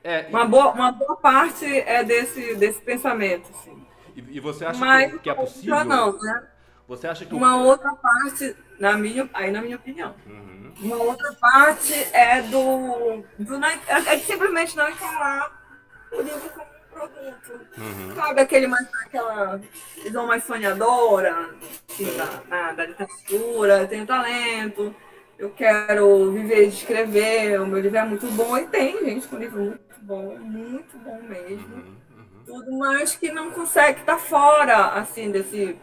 É, 0.05 0.27
uma, 0.29 0.45
boa, 0.45 0.73
uma 0.73 0.93
boa 0.93 1.17
parte 1.17 1.65
é 1.65 2.03
desse, 2.03 2.55
desse 2.57 2.81
pensamento. 2.81 3.49
Assim. 3.51 3.87
E, 4.17 4.37
e 4.37 4.41
você 4.41 4.65
acha 4.65 4.79
Mas, 4.79 5.21
que, 5.21 5.31
é 5.31 5.35
possível? 5.35 5.85
Não, 5.85 6.19
né? 6.19 6.43
Você 6.89 7.07
acha 7.07 7.25
que 7.25 7.35
uma 7.35 7.57
o... 7.57 7.67
outra 7.67 7.95
parte, 7.95 8.57
na 8.79 8.95
minha, 8.95 9.29
aí 9.33 9.51
na 9.51 9.63
minha 9.63 9.77
opinião, 9.77 10.15
uhum. 10.27 10.73
uma 10.81 10.97
outra 10.97 11.33
parte 11.41 11.95
é 12.13 12.43
do, 12.43 13.25
do 13.39 13.65
é, 13.65 14.15
é 14.15 14.19
simplesmente 14.19 14.77
não 14.77 14.91
encarar 14.91 15.63
o 16.11 16.21
livro 16.21 16.51
como 16.51 16.67
um 16.67 17.09
produto. 17.09 17.61
Uhum. 17.79 18.15
Sabe 18.17 18.41
aquele 18.41 18.67
mais 18.67 18.87
aquela 19.07 19.61
visão 20.03 20.27
mais 20.27 20.45
sonhadora 20.45 21.55
assim, 21.89 22.17
da, 22.17 22.25
da, 22.49 22.73
da 22.73 22.87
literatura, 22.87 23.87
tem 23.87 24.05
talento 24.05 24.95
eu 25.43 25.51
quero 25.51 26.31
viver 26.31 26.69
de 26.69 26.77
escrever, 26.77 27.61
o 27.61 27.67
meu 27.67 27.81
livro 27.81 27.99
é 27.99 28.05
muito 28.05 28.29
bom, 28.29 28.57
e 28.57 28.65
tem 28.69 29.05
gente 29.05 29.27
com 29.27 29.37
livro 29.37 29.61
muito 29.61 30.01
bom, 30.01 30.39
muito 30.39 30.97
bom 30.99 31.21
mesmo. 31.23 31.75
Uhum, 31.75 31.97
uhum. 32.17 32.45
Tudo, 32.47 32.79
mas 32.79 33.17
que 33.17 33.33
não 33.33 33.51
consegue 33.51 33.99
estar 33.99 34.19
fora, 34.19 34.91
assim, 34.91 35.33
desse. 35.33 35.77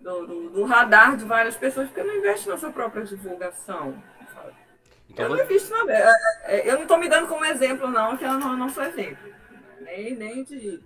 Do, 0.00 0.26
do, 0.26 0.50
do, 0.50 0.64
radar 0.64 1.16
de 1.16 1.24
várias 1.24 1.56
pessoas, 1.56 1.88
porque 1.88 2.04
não 2.04 2.16
investe 2.16 2.48
na 2.48 2.56
sua 2.56 2.70
própria 2.70 3.04
divulgação. 3.04 4.00
Então, 5.10 5.26
eu 5.26 5.36
não 5.36 5.44
invisto 5.44 5.70
na. 5.70 5.92
É, 5.92 6.12
é, 6.44 6.70
eu 6.70 6.74
não 6.74 6.82
estou 6.82 6.98
me 6.98 7.08
dando 7.08 7.26
como 7.26 7.44
exemplo, 7.44 7.88
não, 7.88 8.16
que 8.16 8.24
eu 8.24 8.32
não, 8.34 8.56
não 8.56 8.68
sou 8.68 8.84
exemplo. 8.84 9.28
Nem, 9.80 10.14
nem, 10.14 10.44
de, 10.44 10.80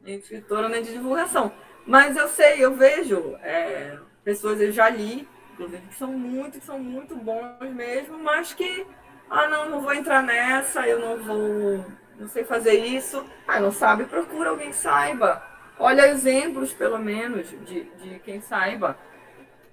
nem 0.00 0.18
de 0.18 0.22
escritora, 0.22 0.68
nem 0.68 0.80
de 0.80 0.92
divulgação. 0.92 1.52
Mas 1.84 2.16
eu 2.16 2.28
sei, 2.28 2.64
eu 2.64 2.76
vejo 2.76 3.36
é, 3.42 3.98
pessoas, 4.22 4.60
eu 4.60 4.70
já 4.70 4.88
li 4.88 5.28
inclusive, 5.56 5.82
que 5.88 5.94
são 5.94 6.12
muito, 6.12 6.58
que 6.60 6.66
são 6.66 6.78
muito 6.78 7.16
bons 7.16 7.70
mesmo, 7.72 8.18
mas 8.18 8.52
que, 8.52 8.86
ah, 9.30 9.48
não, 9.48 9.70
não 9.70 9.80
vou 9.80 9.94
entrar 9.94 10.22
nessa, 10.22 10.86
eu 10.86 11.00
não 11.00 11.16
vou, 11.22 11.84
não 12.18 12.28
sei 12.28 12.44
fazer 12.44 12.74
isso. 12.74 13.24
Ah, 13.48 13.58
não 13.58 13.72
sabe, 13.72 14.04
procura 14.04 14.50
alguém 14.50 14.68
que 14.68 14.76
saiba. 14.76 15.42
Olha 15.78 16.08
exemplos, 16.08 16.72
pelo 16.72 16.98
menos, 16.98 17.48
de, 17.64 17.84
de 17.84 18.18
quem 18.20 18.40
saiba, 18.40 18.96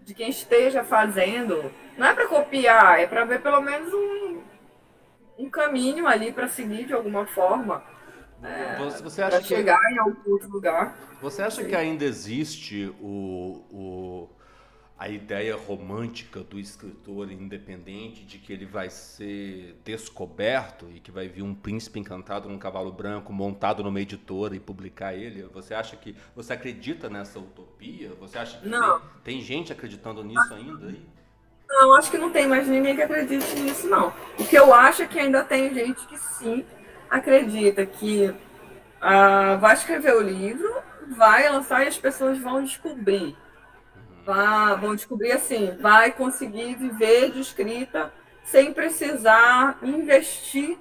de 0.01 0.13
quem 0.13 0.29
esteja 0.29 0.83
fazendo. 0.83 1.71
Não 1.97 2.07
é 2.07 2.13
para 2.13 2.27
copiar, 2.27 2.99
é 2.99 3.07
para 3.07 3.25
ver 3.25 3.41
pelo 3.41 3.61
menos 3.61 3.93
um, 3.93 4.41
um 5.37 5.49
caminho 5.49 6.07
ali 6.07 6.31
para 6.31 6.47
seguir 6.47 6.85
de 6.85 6.93
alguma 6.93 7.25
forma. 7.25 7.83
É, 8.41 8.75
você 9.01 9.21
acha 9.21 9.39
que 9.39 9.47
chegar 9.47 9.79
em 9.91 9.97
algum 9.97 10.31
outro 10.31 10.49
lugar. 10.49 10.97
Você 11.21 11.41
acha 11.41 11.61
Sim. 11.61 11.69
que 11.69 11.75
ainda 11.75 12.03
existe 12.03 12.93
o, 12.99 13.63
o 13.71 14.29
a 14.97 15.09
ideia 15.09 15.55
romântica 15.55 16.41
do 16.41 16.59
escritor 16.59 17.31
independente 17.31 18.23
de 18.23 18.37
que 18.37 18.53
ele 18.53 18.65
vai 18.65 18.89
ser 18.89 19.75
descoberto 19.83 20.87
e 20.93 20.99
que 20.99 21.11
vai 21.11 21.27
vir 21.27 21.41
um 21.41 21.53
príncipe 21.53 21.99
encantado 21.99 22.47
num 22.47 22.59
cavalo 22.59 22.91
branco 22.91 23.33
montado 23.33 23.83
numa 23.83 23.99
editora 23.99 24.55
e 24.55 24.59
publicar 24.59 25.13
ele? 25.13 25.43
Você 25.53 25.73
acha 25.73 25.95
que 25.95 26.15
você 26.35 26.53
acredita 26.53 27.09
nessa 27.09 27.39
utopia? 27.39 28.13
Você 28.19 28.37
acha 28.37 28.59
que 28.59 28.69
não. 28.69 28.99
Tem, 28.99 29.35
tem 29.35 29.41
gente 29.41 29.73
acreditando 29.73 30.23
nisso 30.23 30.53
ainda 30.53 30.87
aí? 30.87 31.05
Não, 31.67 31.95
acho 31.95 32.11
que 32.11 32.17
não 32.17 32.29
tem 32.29 32.47
mais 32.47 32.67
ninguém 32.67 32.95
que 32.95 33.01
acredite 33.01 33.55
nisso 33.59 33.87
não. 33.87 34.13
O 34.37 34.45
que 34.45 34.55
eu 34.55 34.73
acho 34.73 35.01
é 35.01 35.07
que 35.07 35.19
ainda 35.19 35.43
tem 35.43 35.73
gente 35.73 36.05
que 36.05 36.17
sim 36.17 36.63
acredita 37.09 37.85
que 37.85 38.33
ah, 39.01 39.55
vai 39.55 39.73
escrever 39.73 40.15
o 40.15 40.21
livro, 40.21 40.71
vai 41.17 41.49
lançar 41.49 41.83
e 41.83 41.87
as 41.87 41.97
pessoas 41.97 42.37
vão 42.37 42.63
descobrir 42.63 43.35
Vão 44.79 44.95
descobrir 44.95 45.31
assim, 45.33 45.75
vai 45.79 46.11
conseguir 46.11 46.75
viver 46.75 47.31
de 47.31 47.41
escrita 47.41 48.11
sem 48.43 48.73
precisar 48.73 49.77
investir 49.81 50.77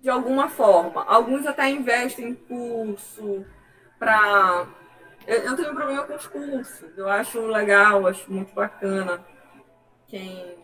de 0.00 0.10
alguma 0.10 0.48
forma. 0.48 1.04
Alguns 1.04 1.46
até 1.46 1.68
investem 1.68 2.28
em 2.28 2.34
curso 2.34 3.44
para. 3.98 4.66
Eu, 5.26 5.38
eu, 5.38 5.56
tenho 5.56 5.72
um 5.72 5.74
problema 5.74 6.04
com 6.04 6.14
os 6.14 6.26
cursos. 6.26 6.96
Eu 6.96 7.08
acho 7.08 7.40
legal, 7.46 8.06
acho 8.06 8.32
muito 8.32 8.54
bacana 8.54 9.24
quem 10.06 10.56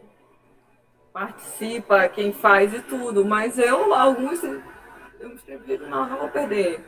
participa, 1.13 2.09
quem 2.09 2.33
faz 2.33 2.73
e 2.73 2.81
tudo. 2.81 3.25
Mas 3.25 3.59
eu, 3.59 3.93
alguns, 3.93 4.43
eu 4.43 5.29
me 5.29 5.35
escrevi, 5.35 5.79
não, 5.79 6.09
não 6.09 6.19
vou 6.19 6.29
perder 6.29 6.85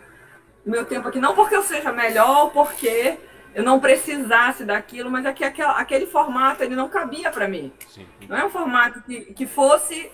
meu 0.64 0.84
tempo 0.84 1.08
aqui. 1.08 1.18
Não 1.20 1.34
porque 1.34 1.56
eu 1.56 1.62
seja 1.62 1.92
melhor, 1.92 2.50
porque 2.52 3.18
eu 3.54 3.62
não 3.62 3.78
precisasse 3.78 4.64
daquilo, 4.64 5.10
mas 5.10 5.24
é 5.24 5.32
que 5.32 5.44
aquele, 5.44 5.68
aquele 5.68 6.06
formato 6.06 6.62
ele 6.62 6.74
não 6.74 6.88
cabia 6.88 7.30
para 7.30 7.46
mim. 7.46 7.72
Sim. 7.88 8.06
Não 8.28 8.36
é 8.36 8.44
um 8.44 8.50
formato 8.50 9.00
que, 9.02 9.20
que 9.32 9.46
fosse 9.46 10.10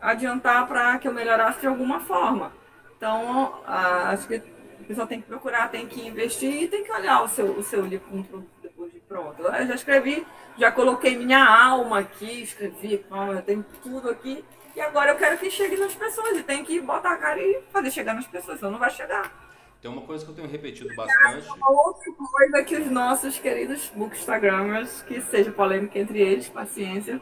adiantar 0.00 0.66
para 0.66 0.98
que 0.98 1.08
eu 1.08 1.12
melhorasse 1.12 1.60
de 1.60 1.66
alguma 1.66 2.00
forma. 2.00 2.52
Então, 2.96 3.60
a, 3.66 4.10
acho 4.10 4.28
que 4.28 4.36
a 4.36 4.86
pessoa 4.86 5.06
tem 5.06 5.20
que 5.20 5.26
procurar, 5.26 5.70
tem 5.70 5.86
que 5.86 6.06
investir 6.06 6.62
e 6.62 6.68
tem 6.68 6.84
que 6.84 6.92
olhar 6.92 7.22
o 7.22 7.28
seu, 7.28 7.46
o 7.58 7.62
seu 7.62 7.84
livro 7.84 8.44
depois 8.62 8.92
de 8.92 9.00
pronto. 9.00 9.42
Eu 9.42 9.66
já 9.66 9.74
escrevi, 9.74 10.26
já 10.56 10.70
coloquei 10.70 11.16
minha 11.16 11.44
alma 11.44 12.00
aqui, 12.00 12.42
escrevi, 12.42 13.04
eu 13.10 13.42
tenho 13.42 13.64
tudo 13.82 14.10
aqui. 14.10 14.44
E 14.76 14.80
agora 14.80 15.12
eu 15.12 15.16
quero 15.16 15.38
que 15.38 15.50
chegue 15.50 15.76
nas 15.76 15.94
pessoas 15.94 16.36
e 16.36 16.42
tem 16.42 16.64
que 16.64 16.80
botar 16.80 17.12
a 17.12 17.16
cara 17.16 17.40
e 17.40 17.62
fazer 17.72 17.90
chegar 17.90 18.14
nas 18.14 18.26
pessoas, 18.26 18.58
senão 18.58 18.72
não 18.72 18.78
vai 18.78 18.90
chegar. 18.90 19.43
Tem 19.84 19.92
uma 19.92 20.00
coisa 20.00 20.24
que 20.24 20.30
eu 20.30 20.34
tenho 20.34 20.48
repetido 20.48 20.88
bastante. 20.96 21.46
Outra 21.60 22.12
coisa 22.32 22.64
que 22.64 22.74
os 22.74 22.90
nossos 22.90 23.38
queridos 23.38 23.92
bookstagrammers, 23.94 25.02
que 25.02 25.20
seja 25.20 25.52
polêmica 25.52 25.98
entre 25.98 26.22
eles, 26.22 26.48
paciência, 26.48 27.20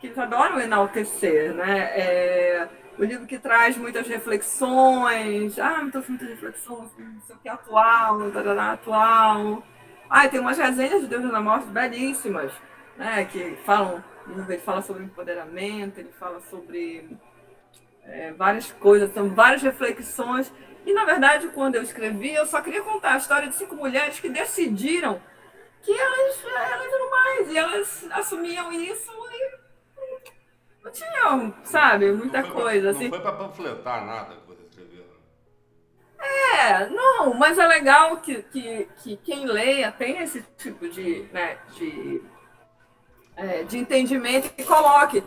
que 0.00 0.06
eles 0.06 0.16
adoram 0.16 0.58
enaltecer, 0.58 1.52
né? 1.52 1.80
É, 1.80 2.68
o 2.98 3.04
livro 3.04 3.26
que 3.26 3.38
traz 3.38 3.76
muitas 3.76 4.08
reflexões, 4.08 5.58
ah, 5.58 5.82
muitas, 5.82 6.08
muitas 6.08 6.30
reflexões, 6.30 6.90
não 6.96 7.20
sei 7.26 7.36
o 7.36 7.38
que, 7.40 7.48
atual, 7.50 8.30
tarará, 8.30 8.72
atual. 8.72 9.62
Ah, 10.08 10.26
tem 10.26 10.40
umas 10.40 10.56
resenhas 10.56 11.02
de 11.02 11.08
Deus 11.08 11.24
na 11.24 11.42
Morte 11.42 11.66
belíssimas, 11.66 12.50
né? 12.96 13.26
Que 13.26 13.54
falam, 13.66 14.02
ele 14.26 14.56
fala 14.56 14.80
sobre 14.80 15.04
empoderamento, 15.04 15.98
ele 15.98 16.12
fala 16.18 16.40
sobre 16.48 17.06
é, 18.02 18.32
várias 18.32 18.72
coisas, 18.72 19.12
são 19.12 19.28
várias 19.34 19.60
reflexões 19.60 20.50
e, 20.88 20.94
na 20.94 21.04
verdade, 21.04 21.48
quando 21.48 21.74
eu 21.74 21.82
escrevi, 21.82 22.34
eu 22.34 22.46
só 22.46 22.62
queria 22.62 22.80
contar 22.80 23.12
a 23.12 23.18
história 23.18 23.46
de 23.46 23.54
cinco 23.54 23.76
mulheres 23.76 24.18
que 24.18 24.30
decidiram 24.30 25.20
que 25.82 25.92
elas, 25.92 26.44
elas 26.46 26.92
eram 26.92 27.10
mais, 27.10 27.52
e 27.52 27.58
elas 27.58 28.06
assumiam 28.10 28.72
isso 28.72 29.12
e 29.30 29.58
não 30.82 30.90
tinham, 30.90 31.54
sabe, 31.62 32.10
muita 32.10 32.40
não 32.40 32.50
coisa. 32.52 32.88
Pra, 32.88 32.90
assim. 32.92 33.04
Não 33.04 33.10
foi 33.10 33.20
pra 33.20 33.32
panfletar 33.32 34.06
nada 34.06 34.36
que 34.36 34.46
você 34.46 34.62
escreveu. 34.62 35.04
É, 36.18 36.88
não, 36.88 37.34
mas 37.34 37.58
é 37.58 37.66
legal 37.66 38.16
que, 38.16 38.42
que, 38.44 38.88
que 39.02 39.16
quem 39.18 39.44
leia 39.44 39.92
tem 39.92 40.22
esse 40.22 40.40
tipo 40.56 40.88
de, 40.88 41.28
né, 41.34 41.58
de, 41.74 42.22
é, 43.36 43.62
de 43.62 43.76
entendimento 43.76 44.50
e 44.56 44.64
coloque. 44.64 45.22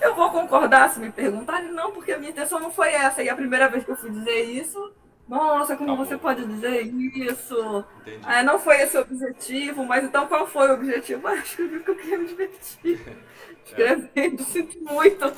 Eu 0.00 0.16
vou 0.16 0.28
concordar 0.32 0.90
se 0.90 0.98
me 0.98 1.12
perguntarem, 1.12 1.70
não, 1.70 1.92
porque 1.92 2.10
a 2.10 2.18
minha 2.18 2.32
intenção 2.32 2.58
não 2.58 2.72
foi 2.72 2.92
essa. 2.92 3.22
E 3.22 3.28
a 3.28 3.36
primeira 3.36 3.68
vez 3.68 3.84
que 3.84 3.92
eu 3.92 3.96
fui 3.96 4.10
dizer 4.10 4.42
isso, 4.42 4.92
nossa, 5.26 5.76
como 5.76 5.96
você 5.96 6.18
pode 6.18 6.44
dizer 6.44 6.82
isso? 6.82 7.84
É, 8.28 8.42
não 8.42 8.58
foi 8.58 8.82
esse 8.82 8.96
o 8.96 9.00
objetivo, 9.00 9.84
mas 9.84 10.04
então 10.04 10.26
qual 10.26 10.46
foi 10.46 10.68
o 10.68 10.74
objetivo? 10.74 11.26
Ah, 11.28 11.36
escrevi 11.36 11.78
porque 11.78 11.90
eu 11.90 11.96
queria 11.96 12.18
me 12.18 12.26
divertir. 12.26 13.00
Escrevendo, 13.64 14.42
sinto 14.44 14.78
muito. 14.84 15.32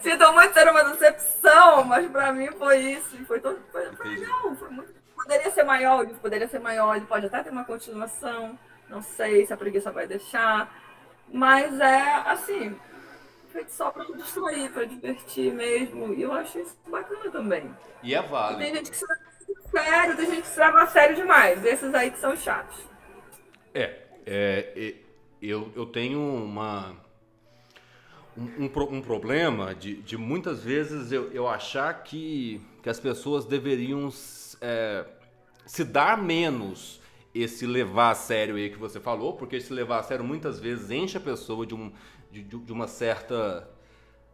Sinto 0.00 0.32
muito 0.32 0.52
ser 0.52 0.68
uma 0.68 0.84
decepção, 0.84 1.84
mas 1.84 2.10
pra 2.10 2.32
mim 2.32 2.48
foi 2.58 2.78
isso. 2.78 3.16
E 3.16 3.24
foi 3.24 3.40
todo. 3.40 3.58
Foi, 3.72 3.90
foi 3.92 4.08
legal, 4.08 4.54
foi 4.56 4.68
muito. 4.68 4.94
Poderia 5.14 5.50
ser 5.50 5.64
maior, 5.64 6.06
poderia 6.06 6.48
ser 6.48 6.58
maior, 6.58 6.96
ele 6.96 7.06
pode 7.06 7.26
até 7.26 7.42
ter 7.42 7.50
uma 7.50 7.64
continuação. 7.64 8.58
Não 8.88 9.00
sei 9.00 9.46
se 9.46 9.52
a 9.52 9.56
preguiça 9.56 9.90
vai 9.90 10.06
deixar. 10.06 10.70
Mas 11.32 11.78
é 11.80 12.02
assim, 12.26 12.76
feito 13.50 13.72
só 13.72 13.90
para 13.90 14.04
distrair, 14.04 14.70
para 14.70 14.84
divertir 14.84 15.52
mesmo. 15.52 16.12
E 16.12 16.22
eu 16.22 16.32
achei 16.32 16.62
isso 16.62 16.76
bacana 16.86 17.30
também. 17.30 17.74
E 18.02 18.14
é 18.14 18.22
válido. 18.22 18.60
Tem 18.60 18.74
gente 18.74 18.90
que 18.90 18.96
se 18.96 19.06
sério, 19.70 20.16
tem 20.16 20.30
gente 20.30 20.46
se 20.46 20.58
leva 20.58 20.82
a 20.82 20.86
sério 20.86 21.16
demais. 21.16 21.64
Esses 21.64 21.94
aí 21.94 22.10
que 22.10 22.18
são 22.18 22.36
chatos. 22.36 22.78
É, 23.74 24.02
é 24.26 24.94
eu, 25.40 25.72
eu 25.74 25.86
tenho 25.86 26.20
uma. 26.20 26.94
Um, 28.36 28.64
um, 28.66 28.96
um 28.96 29.02
problema 29.02 29.74
de, 29.74 29.96
de 30.02 30.16
muitas 30.16 30.62
vezes 30.62 31.10
eu, 31.10 31.32
eu 31.32 31.48
achar 31.48 31.92
que, 32.04 32.60
que 32.82 32.88
as 32.88 33.00
pessoas 33.00 33.44
deveriam 33.44 34.08
é, 34.60 35.04
se 35.66 35.84
dar 35.84 36.16
menos 36.16 37.00
esse 37.34 37.66
levar 37.66 38.10
a 38.10 38.14
sério 38.14 38.56
aí 38.56 38.70
que 38.70 38.78
você 38.78 39.00
falou, 39.00 39.34
porque 39.34 39.56
esse 39.56 39.72
levar 39.72 40.00
a 40.00 40.02
sério 40.02 40.24
muitas 40.24 40.58
vezes 40.58 40.90
enche 40.90 41.16
a 41.16 41.20
pessoa 41.20 41.66
de, 41.66 41.74
um, 41.74 41.92
de, 42.30 42.42
de 42.42 42.72
uma 42.72 42.86
certa. 42.86 43.68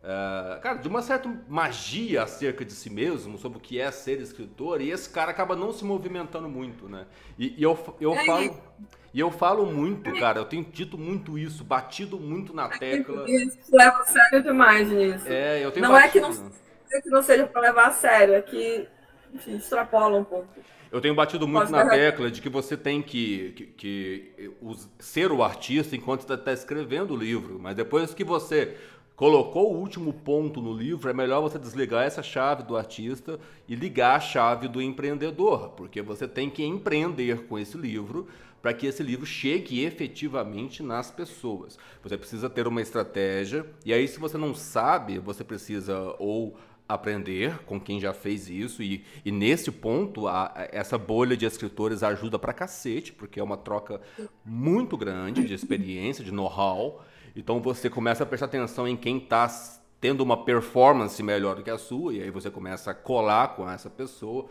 Uh, 0.06 0.60
cara, 0.60 0.78
de 0.78 0.86
uma 0.86 1.02
certa 1.02 1.28
magia 1.48 2.22
acerca 2.22 2.64
de 2.64 2.72
si 2.72 2.88
mesmo, 2.88 3.36
sobre 3.38 3.58
o 3.58 3.60
que 3.60 3.80
é 3.80 3.90
ser 3.90 4.20
escritor, 4.20 4.80
e 4.80 4.90
esse 4.92 5.10
cara 5.10 5.32
acaba 5.32 5.56
não 5.56 5.72
se 5.72 5.84
movimentando 5.84 6.48
muito, 6.48 6.88
né? 6.88 7.06
E, 7.36 7.54
e 7.58 7.62
eu, 7.62 7.76
eu 8.00 8.14
É 8.14 8.24
falo. 8.24 8.56
E 9.12 9.18
eu 9.18 9.30
falo 9.32 9.66
muito, 9.66 10.14
cara, 10.14 10.38
eu 10.40 10.44
tenho 10.44 10.64
dito 10.64 10.96
muito 10.98 11.38
isso, 11.38 11.64
batido 11.64 12.20
muito 12.20 12.54
na 12.54 12.68
tecla. 12.68 13.24
Isso 13.26 13.58
leva 13.72 13.98
a 13.98 14.04
sério 14.04 14.42
demais 14.42 14.88
nisso. 14.88 15.26
É, 15.26 15.64
eu 15.64 15.72
tenho 15.72 15.86
Não 15.86 15.96
é 15.96 16.08
que 16.08 16.20
batido. 16.20 16.26
não, 16.28 16.50
é 16.92 17.00
que 17.00 17.10
não 17.10 17.22
seja 17.22 17.46
para 17.46 17.62
levar 17.62 17.88
a 17.88 17.92
sério, 17.92 18.34
é 18.34 18.42
que 18.42 18.88
enfim, 19.34 19.56
extrapola 19.56 20.18
um 20.18 20.24
pouco. 20.24 20.48
Eu 20.90 21.00
tenho 21.00 21.14
batido 21.14 21.48
muito 21.48 21.68
Posso 21.68 21.72
na 21.72 21.84
tecla 21.84 22.30
de 22.30 22.40
que 22.40 22.48
você 22.48 22.76
tem 22.76 23.02
que, 23.02 23.52
que, 23.52 23.66
que 23.66 24.50
os- 24.62 24.88
ser 25.00 25.32
o 25.32 25.42
artista 25.42 25.96
enquanto 25.96 26.20
está 26.20 26.36
tá 26.38 26.52
escrevendo 26.52 27.12
o 27.12 27.16
livro, 27.16 27.58
mas 27.60 27.74
depois 27.74 28.14
que 28.14 28.22
você 28.24 28.76
colocou 29.16 29.72
o 29.72 29.78
último 29.78 30.12
ponto 30.12 30.60
no 30.60 30.72
livro, 30.74 31.08
é 31.08 31.12
melhor 31.14 31.40
você 31.40 31.58
desligar 31.58 32.04
essa 32.04 32.22
chave 32.22 32.62
do 32.62 32.76
artista 32.76 33.40
e 33.66 33.74
ligar 33.74 34.16
a 34.16 34.20
chave 34.20 34.68
do 34.68 34.80
empreendedor, 34.82 35.70
porque 35.70 36.02
você 36.02 36.28
tem 36.28 36.50
que 36.50 36.62
empreender 36.62 37.46
com 37.46 37.58
esse 37.58 37.78
livro 37.78 38.28
para 38.60 38.74
que 38.74 38.86
esse 38.86 39.02
livro 39.02 39.24
chegue 39.24 39.84
efetivamente 39.84 40.82
nas 40.82 41.10
pessoas. 41.10 41.78
Você 42.02 42.18
precisa 42.18 42.50
ter 42.50 42.66
uma 42.66 42.82
estratégia, 42.82 43.64
e 43.84 43.92
aí 43.92 44.06
se 44.06 44.18
você 44.18 44.36
não 44.36 44.54
sabe, 44.54 45.18
você 45.18 45.42
precisa 45.42 46.14
ou 46.18 46.56
aprender 46.88 47.58
com 47.64 47.80
quem 47.80 47.98
já 47.98 48.12
fez 48.12 48.48
isso 48.48 48.80
e, 48.82 49.04
e 49.24 49.32
nesse 49.32 49.72
ponto 49.72 50.28
a- 50.28 50.52
a- 50.54 50.68
essa 50.70 50.96
bolha 50.96 51.36
de 51.36 51.44
escritores 51.44 52.02
ajuda 52.02 52.38
pra 52.38 52.52
cacete 52.52 53.12
porque 53.12 53.40
é 53.40 53.42
uma 53.42 53.56
troca 53.56 54.00
muito 54.44 54.96
grande 54.96 55.42
de 55.44 55.52
experiência 55.52 56.22
de 56.24 56.30
know-how 56.30 57.02
então 57.36 57.60
você 57.60 57.90
começa 57.90 58.22
a 58.22 58.26
prestar 58.26 58.46
atenção 58.46 58.88
em 58.88 58.96
quem 58.96 59.18
está 59.18 59.46
tendo 60.00 60.22
uma 60.22 60.44
performance 60.44 61.22
melhor 61.22 61.56
do 61.56 61.62
que 61.62 61.70
a 61.70 61.78
sua 61.78 62.14
e 62.14 62.22
aí 62.22 62.30
você 62.30 62.50
começa 62.50 62.90
a 62.90 62.94
colar 62.94 63.54
com 63.54 63.68
essa 63.68 63.90
pessoa 63.90 64.46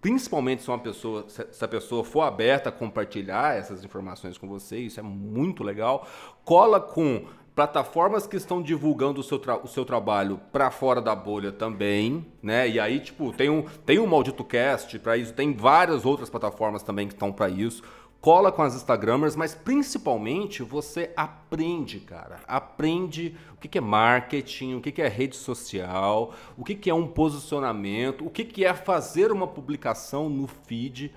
principalmente 0.00 0.62
se 0.62 0.68
uma 0.68 0.78
pessoa 0.78 1.26
se 1.28 1.64
a 1.64 1.68
pessoa 1.68 2.04
for 2.04 2.22
aberta 2.22 2.68
a 2.68 2.72
compartilhar 2.72 3.56
essas 3.56 3.84
informações 3.84 4.36
com 4.36 4.48
você 4.48 4.78
isso 4.78 5.00
é 5.00 5.02
muito 5.02 5.62
legal 5.62 6.06
cola 6.44 6.80
com 6.80 7.24
plataformas 7.54 8.26
que 8.26 8.36
estão 8.36 8.60
divulgando 8.60 9.20
o 9.20 9.22
seu, 9.22 9.40
o 9.62 9.68
seu 9.68 9.84
trabalho 9.84 10.40
para 10.52 10.70
fora 10.70 11.00
da 11.00 11.14
bolha 11.14 11.52
também, 11.52 12.26
né? 12.42 12.68
E 12.68 12.80
aí, 12.80 12.98
tipo, 12.98 13.32
tem 13.32 13.48
um, 13.48 13.62
tem 13.86 13.98
um 14.00 14.06
Maldito 14.06 14.42
Cast 14.42 14.98
para 14.98 15.16
isso, 15.16 15.32
tem 15.32 15.54
várias 15.54 16.04
outras 16.04 16.28
plataformas 16.28 16.82
também 16.82 17.06
que 17.06 17.14
estão 17.14 17.32
para 17.32 17.48
isso. 17.48 17.82
Cola 18.24 18.50
com 18.50 18.62
as 18.62 18.74
Instagramers, 18.74 19.36
mas 19.36 19.54
principalmente 19.54 20.62
você 20.62 21.10
aprende, 21.14 22.00
cara. 22.00 22.40
Aprende 22.48 23.36
o 23.54 23.58
que 23.58 23.76
é 23.76 23.80
marketing, 23.82 24.76
o 24.76 24.80
que 24.80 25.02
é 25.02 25.08
rede 25.08 25.36
social, 25.36 26.32
o 26.56 26.64
que 26.64 26.88
é 26.88 26.94
um 26.94 27.06
posicionamento, 27.06 28.24
o 28.24 28.30
que 28.30 28.64
é 28.64 28.72
fazer 28.72 29.30
uma 29.30 29.46
publicação 29.46 30.30
no 30.30 30.46
feed 30.46 31.12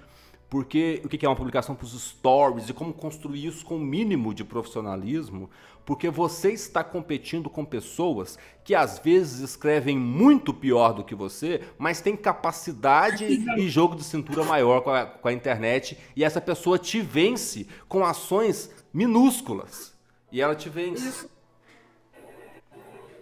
porque 0.50 1.02
o 1.04 1.10
que 1.10 1.26
é 1.26 1.30
uma 1.30 1.36
publicação 1.36 1.76
para 1.76 1.86
os 1.86 2.02
stories 2.02 2.70
e 2.70 2.74
como 2.74 2.94
construir 2.94 3.46
isso 3.46 3.66
com 3.66 3.76
o 3.76 3.80
mínimo 3.80 4.34
de 4.34 4.44
profissionalismo, 4.44 5.50
porque 5.88 6.10
você 6.10 6.52
está 6.52 6.84
competindo 6.84 7.50
com 7.50 7.64
pessoas 7.64 8.38
que 8.62 8.76
às 8.76 9.00
vezes 9.00 9.40
escrevem 9.40 9.98
muito 9.98 10.54
pior 10.54 10.92
do 10.92 11.02
que 11.02 11.16
você, 11.16 11.62
mas 11.78 12.02
tem 12.02 12.14
capacidade 12.14 13.26
e 13.26 13.70
jogo 13.70 13.96
de 13.96 14.04
cintura 14.04 14.44
maior 14.44 14.82
com 14.82 14.90
a, 14.90 15.06
com 15.06 15.30
a 15.30 15.32
internet 15.32 15.98
e 16.14 16.26
essa 16.26 16.42
pessoa 16.42 16.78
te 16.78 17.00
vence 17.00 17.70
com 17.88 18.04
ações 18.04 18.70
minúsculas 18.94 19.98
e 20.30 20.42
ela 20.42 20.56
te 20.56 20.68
vence. 20.68 21.30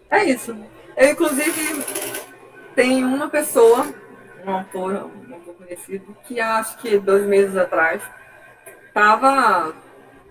É 0.09 0.23
isso. 0.23 0.57
Eu, 0.97 1.11
inclusive, 1.11 1.85
tenho 2.73 3.05
uma 3.05 3.29
pessoa, 3.29 3.93
um 4.43 4.49
autor, 4.49 5.11
um 5.29 5.35
autor 5.35 5.53
conhecido, 5.53 6.17
que 6.23 6.39
acho 6.39 6.79
que 6.79 6.97
dois 6.97 7.27
meses 7.27 7.55
atrás 7.55 8.01
estava 8.87 9.84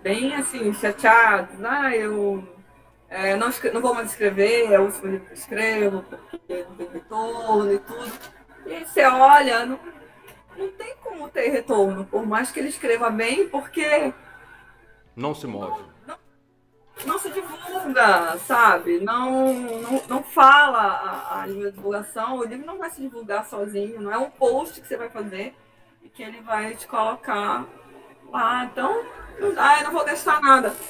bem 0.04 0.34
assim, 0.34 0.70
chateado. 0.74 1.48
Ah, 1.66 1.96
eu 1.96 2.46
é, 3.08 3.34
não, 3.36 3.48
não 3.72 3.80
vou 3.80 3.94
mais 3.94 4.10
escrever, 4.10 4.70
é 4.70 4.78
o 4.78 4.84
último 4.84 5.10
livro 5.10 5.26
que 5.26 5.32
eu 5.32 5.36
escrevo, 5.36 6.04
porque 6.30 6.62
não 6.68 6.76
tem 6.76 6.88
retorno 6.90 7.72
e 7.72 7.78
tudo. 7.78 8.12
E 8.66 8.74
aí 8.74 8.84
você 8.86 9.04
olha, 9.06 9.64
não, 9.64 9.80
não 10.58 10.70
tem 10.72 10.94
como 11.02 11.28
ter 11.30 11.48
retorno, 11.48 12.04
por 12.04 12.26
mais 12.26 12.52
que 12.52 12.60
ele 12.60 12.68
escreva 12.68 13.08
bem, 13.08 13.48
porque 13.48 14.12
Não 15.16 15.34
se 15.34 15.46
move. 15.46 15.82
não 17.06 17.18
se 17.18 17.30
divulga, 17.30 18.36
sabe? 18.40 19.00
Não, 19.00 19.54
não, 19.54 20.02
não 20.06 20.22
fala 20.22 20.80
a, 20.82 21.42
a 21.42 21.46
língua 21.46 21.70
de 21.70 21.76
divulgação. 21.76 22.36
O 22.36 22.44
livro 22.44 22.66
não 22.66 22.76
vai 22.76 22.90
se 22.90 23.00
divulgar 23.00 23.46
sozinho, 23.46 24.02
não 24.02 24.12
é 24.12 24.18
um 24.18 24.28
post 24.30 24.82
que 24.82 24.86
você 24.86 24.98
vai 24.98 25.08
fazer 25.08 25.54
e 26.02 26.10
que 26.10 26.22
ele 26.22 26.42
vai 26.42 26.74
te 26.74 26.86
colocar 26.86 27.66
lá. 28.38 28.64
Então, 28.64 29.04
ah, 29.56 29.78
eu 29.78 29.84
não 29.84 29.92
vou 29.92 30.04
gastar 30.04 30.40
nada. 30.40 30.74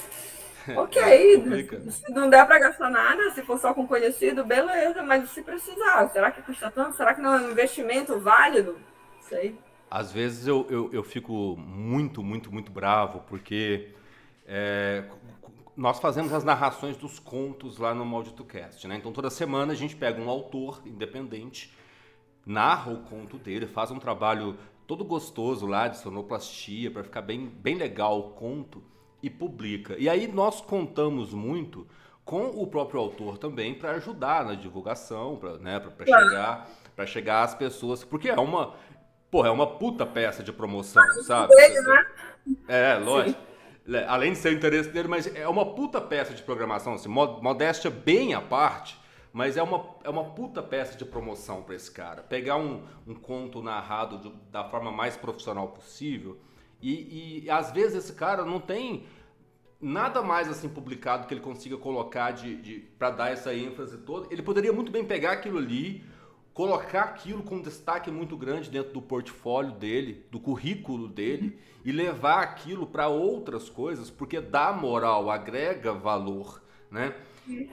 Ok, 0.77 1.37
Complica. 1.37 1.91
se 1.91 2.11
não 2.11 2.31
der 2.31 2.47
para 2.47 2.59
gastar 2.59 2.89
nada, 2.89 3.31
se 3.33 3.43
for 3.43 3.59
só 3.59 3.75
com 3.75 3.87
conhecido, 3.87 4.47
beleza, 4.47 5.03
mas 5.03 5.29
se 5.29 5.43
precisar, 5.43 6.09
será 6.09 6.31
que 6.31 6.41
custa 6.41 6.71
tanto? 6.71 6.97
Será 6.97 7.13
que 7.13 7.21
não 7.21 7.35
é 7.35 7.41
um 7.43 7.51
investimento 7.51 8.19
válido? 8.19 8.79
Sei. 9.21 9.59
Às 9.91 10.11
vezes 10.11 10.47
eu, 10.47 10.67
eu, 10.71 10.91
eu 10.91 11.05
fico 11.05 11.55
muito, 11.59 12.23
muito, 12.23 12.51
muito 12.51 12.73
bravo, 12.73 13.23
porque 13.29 13.91
é, 14.47 15.05
nós 15.77 15.99
fazemos 15.99 16.33
as 16.33 16.45
narrações 16.45 16.97
dos 16.97 17.19
contos 17.19 17.79
lá 17.79 17.95
no 17.95 18.05
Maldito 18.05 18.45
Cast, 18.45 18.87
né? 18.89 18.97
Então 18.97 19.13
toda 19.13 19.29
semana 19.31 19.73
a 19.73 19.77
gente 19.77 19.95
pega 19.97 20.21
um 20.21 20.31
autor 20.31 20.83
independente, 20.87 21.77
narra 22.47 22.93
o 22.93 23.03
conto 23.03 23.39
dele, 23.39 23.67
faz 23.67 23.91
um 23.91 23.99
trabalho 23.99 24.57
todo 24.87 25.05
gostoso 25.05 25.67
lá 25.67 25.89
de 25.89 25.99
sonoplastia 25.99 26.91
para 26.91 27.03
ficar 27.05 27.23
bem, 27.23 27.47
bem 27.47 27.75
legal 27.77 28.19
o 28.19 28.31
conto 28.31 28.83
e 29.23 29.31
publica. 29.31 29.97
E 29.99 30.09
aí 30.09 30.27
nós 30.29 30.61
contamos 30.61 31.33
muito 31.33 31.87
com 32.25 32.47
o 32.47 32.67
próprio 32.67 33.01
autor 33.01 33.37
também 33.39 33.75
para 33.75 33.93
ajudar 33.93 34.45
na 34.45 34.55
divulgação, 34.55 35.37
para 35.37 35.59
né, 35.59 35.79
pra- 35.81 35.91
pra 35.91 36.07
Claro. 36.07 36.25
chegar 36.29 36.71
para 36.97 37.07
chegar 37.07 37.43
às 37.43 37.55
pessoas, 37.55 38.05
porque 38.05 38.29
é 38.29 38.39
uma 38.41 38.75
Porra, 39.31 39.49
é 39.49 39.51
uma 39.51 39.67
puta 39.67 40.07
peça 40.07 40.45
de 40.45 40.53
promoção, 40.53 41.03
sabe? 41.25 41.53
Dele, 41.57 41.81
né? 41.81 42.07
É, 42.69 42.95
lógico. 42.99 43.41
Le- 43.85 44.05
Além 44.05 44.31
de 44.31 44.39
ser 44.39 44.51
o 44.51 44.57
interesse 44.57 44.91
dele, 44.91 45.09
mas 45.09 45.27
é 45.35 45.49
uma 45.49 45.75
puta 45.75 46.01
peça 46.01 46.33
de 46.33 46.41
programação, 46.41 46.95
assim, 46.95 47.09
mo- 47.09 47.43
modéstia 47.43 47.91
bem 47.91 48.33
à 48.33 48.41
parte, 48.41 48.97
mas 49.35 49.59
é 49.59 49.63
uma, 49.63 49.85
é 50.05 50.11
uma 50.11 50.25
puta 50.25 50.63
peça 50.63 50.97
de 50.97 51.05
promoção 51.05 51.63
para 51.63 51.75
esse 51.77 51.91
cara. 51.93 52.23
Pegar 52.23 52.57
um, 52.57 52.85
um 53.07 53.15
conto 53.15 53.63
narrado 53.63 54.19
de- 54.19 54.35
da 54.53 54.65
forma 54.65 54.93
mais 54.93 55.17
profissional 55.19 55.69
possível 55.69 56.39
E, 56.83 57.45
e 57.45 57.51
às 57.51 57.73
vezes 57.73 57.97
esse 58.05 58.15
cara 58.15 58.45
não 58.45 58.61
tem 58.61 59.05
nada 59.81 60.23
mais 60.23 60.49
assim 60.49 60.69
publicado 60.69 61.27
que 61.27 61.35
ele 61.35 61.41
consiga 61.41 61.77
colocar 61.77 62.31
de, 62.33 62.57
de 62.57 62.81
para 62.99 63.11
dar 63.11 63.33
essa 63.33 63.55
ênfase 63.55 63.99
toda. 63.99 64.29
Ele 64.33 64.43
poderia 64.43 64.73
muito 64.73 64.93
bem 64.93 65.05
pegar 65.05 65.33
aquilo 65.33 65.59
ali, 65.59 66.05
colocar 66.53 67.03
aquilo 67.03 67.43
com 67.43 67.57
um 67.57 67.63
destaque 67.63 68.11
muito 68.11 68.37
grande 68.37 68.71
dentro 68.71 68.93
do 68.93 69.03
portfólio 69.03 69.73
dele, 69.73 70.27
do 70.31 70.39
currículo 70.41 71.09
dele 71.09 71.59
e 71.85 71.93
levar 71.93 72.43
aquilo 72.43 72.87
para 72.87 73.09
outras 73.09 73.69
coisas, 73.71 74.11
porque 74.11 74.41
dá 74.41 74.73
moral, 74.73 75.31
agrega 75.31 75.93
valor, 75.93 76.63
né? 76.91 77.15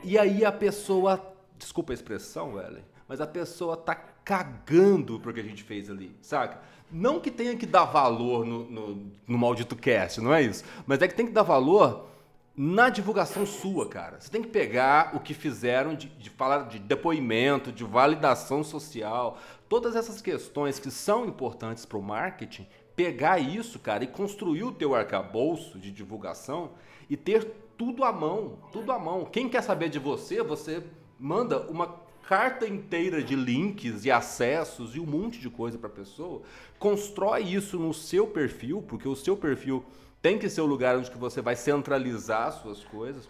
E 0.04 0.18
aí 0.18 0.44
a 0.44 0.52
pessoa, 0.52 1.31
desculpa 1.62 1.94
a 1.94 1.96
expressão, 1.96 2.60
Ellen, 2.60 2.84
mas 3.08 3.22
a 3.22 3.28
pessoa 3.28 3.78
tá 3.78 3.96
cagando 3.96 5.20
pro 5.20 5.34
que 5.34 5.40
a 5.40 5.44
gente 5.44 5.64
fez 5.64 5.90
ali, 5.90 6.16
saca? 6.22 6.60
Não 6.92 7.20
que 7.20 7.32
tenha 7.32 7.56
que 7.56 7.66
dar 7.66 7.86
valor 7.86 8.46
no, 8.46 8.70
no, 8.70 9.12
no 9.28 9.38
maldito 9.38 9.76
cast, 9.76 10.20
não 10.20 10.34
é 10.34 10.42
isso? 10.42 10.64
Mas 10.86 11.02
é 11.02 11.08
que 11.08 11.16
tem 11.16 11.26
que 11.26 11.32
dar 11.32 11.44
valor 11.44 12.10
na 12.56 12.90
divulgação 12.90 13.46
sua, 13.46 13.88
cara. 13.88 14.20
Você 14.20 14.30
tem 14.30 14.42
que 14.42 14.50
pegar 14.50 15.16
o 15.16 15.20
que 15.20 15.34
fizeram 15.34 15.96
de, 15.96 16.10
de 16.10 16.30
falar 16.30 16.68
de 16.68 16.80
depoimento, 16.80 17.72
de 17.72 17.84
validação 17.84 18.64
social, 18.64 19.38
todas 19.70 19.96
essas 19.96 20.22
questões 20.22 20.78
que 20.80 20.92
são 20.92 21.26
importantes 21.26 21.86
para 21.86 21.98
o 21.98 22.04
marketing, 22.04 22.68
pegar 22.96 23.40
isso, 23.40 23.80
cara, 23.80 24.04
e 24.04 24.08
construir 24.08 24.64
o 24.64 24.72
teu 24.72 24.94
arcabouço 24.94 25.80
de 25.80 25.92
divulgação 25.92 26.72
e 27.10 27.16
ter 27.16 27.46
tudo 27.78 28.04
à 28.04 28.12
mão, 28.12 28.60
tudo 28.72 28.92
à 28.92 29.00
mão. 29.00 29.26
Quem 29.26 29.48
quer 29.48 29.64
saber 29.64 29.90
de 29.90 29.98
você, 29.98 30.44
você 30.44 30.84
manda 31.22 31.60
uma 31.70 32.02
carta 32.28 32.68
inteira 32.68 33.22
de 33.22 33.36
links 33.36 34.06
e 34.06 34.12
acessos 34.12 34.96
e 34.96 35.00
um 35.00 35.06
monte 35.06 35.40
de 35.40 35.50
coisa 35.50 35.78
para 35.78 35.88
a 35.88 35.94
pessoa. 35.94 36.42
Constrói 36.80 37.44
isso 37.44 37.78
no 37.78 37.94
seu 37.94 38.26
perfil, 38.26 38.84
porque 38.88 39.08
o 39.08 39.16
seu 39.16 39.38
perfil 39.38 39.86
tem 40.22 40.40
que 40.40 40.50
ser 40.50 40.62
o 40.62 40.66
lugar 40.66 40.98
onde 40.98 41.12
você 41.12 41.42
vai 41.42 41.56
centralizar 41.56 42.52
suas 42.54 42.84
coisas. 42.84 43.30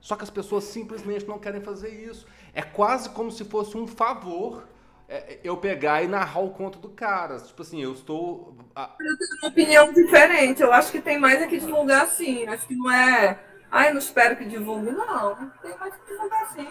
Só 0.00 0.16
que 0.16 0.24
as 0.24 0.30
pessoas 0.30 0.64
simplesmente 0.64 1.26
não 1.26 1.38
querem 1.38 1.60
fazer 1.60 1.88
isso. 1.88 2.26
É 2.52 2.60
quase 2.60 3.08
como 3.10 3.30
se 3.30 3.44
fosse 3.44 3.76
um 3.76 3.86
favor 3.86 4.64
é, 5.08 5.38
eu 5.44 5.56
pegar 5.56 6.02
e 6.02 6.08
narrar 6.08 6.40
o 6.40 6.50
conto 6.50 6.78
do 6.78 6.88
cara. 6.88 7.38
Tipo 7.38 7.62
assim, 7.62 7.82
eu 7.82 7.92
estou. 7.92 8.56
Eu 8.76 9.18
tenho 9.18 9.30
uma 9.42 9.48
opinião 9.48 9.92
diferente. 9.92 10.62
Eu 10.62 10.72
acho 10.72 10.90
que 10.90 11.00
tem 11.00 11.18
mais 11.18 11.40
é 11.40 11.46
que 11.46 11.58
divulgar 11.58 12.02
assim. 12.02 12.46
Acho 12.46 12.66
que 12.66 12.74
não 12.74 12.90
é. 12.90 13.38
Eu 13.72 13.92
não 13.92 13.98
espero 13.98 14.36
que 14.36 14.44
divulgue. 14.44 14.90
Não, 14.90 15.50
tem 15.62 15.78
mais 15.78 15.94
que 15.94 16.06
divulgar 16.06 16.42
assim. 16.42 16.66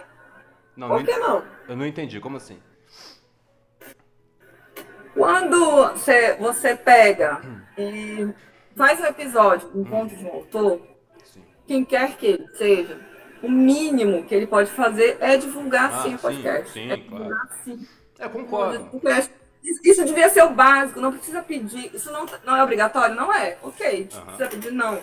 Não, 0.75 0.87
Por 0.87 1.03
que 1.03 1.15
não? 1.17 1.43
Eu 1.67 1.75
não 1.75 1.85
entendi. 1.85 2.19
Como 2.19 2.37
assim? 2.37 2.59
Quando 5.13 5.89
você, 5.93 6.35
você 6.35 6.75
pega 6.75 7.41
e 7.77 8.29
faz 8.75 8.99
um 8.99 9.05
episódio, 9.05 9.69
um 9.75 9.83
conto 9.83 10.15
de 10.15 10.23
um 10.23 10.29
autor, 10.29 10.81
sim. 11.23 11.43
quem 11.67 11.83
quer 11.83 12.15
que 12.15 12.25
ele 12.27 12.47
seja, 12.55 12.99
o 13.43 13.49
mínimo 13.49 14.23
que 14.23 14.33
ele 14.33 14.47
pode 14.47 14.71
fazer 14.71 15.17
é 15.19 15.35
divulgar 15.35 15.93
ah, 15.93 16.03
sim 16.03 16.15
o 16.15 16.19
podcast. 16.19 16.71
Sim, 16.71 16.91
é 16.91 16.95
divulgar 16.95 17.27
claro. 17.27 17.49
sim. 17.63 17.87
É, 18.19 18.29
concordo. 18.29 19.01
Isso 19.83 20.05
devia 20.05 20.29
ser 20.29 20.43
o 20.43 20.51
básico, 20.51 21.01
não 21.01 21.11
precisa 21.11 21.41
pedir. 21.41 21.93
Isso 21.93 22.11
não, 22.11 22.25
não 22.45 22.55
é 22.55 22.63
obrigatório? 22.63 23.15
Não 23.15 23.33
é. 23.33 23.57
Ok, 23.61 24.09
uhum. 24.13 24.25
precisa 24.25 24.47
pedir, 24.49 24.71
não. 24.71 24.99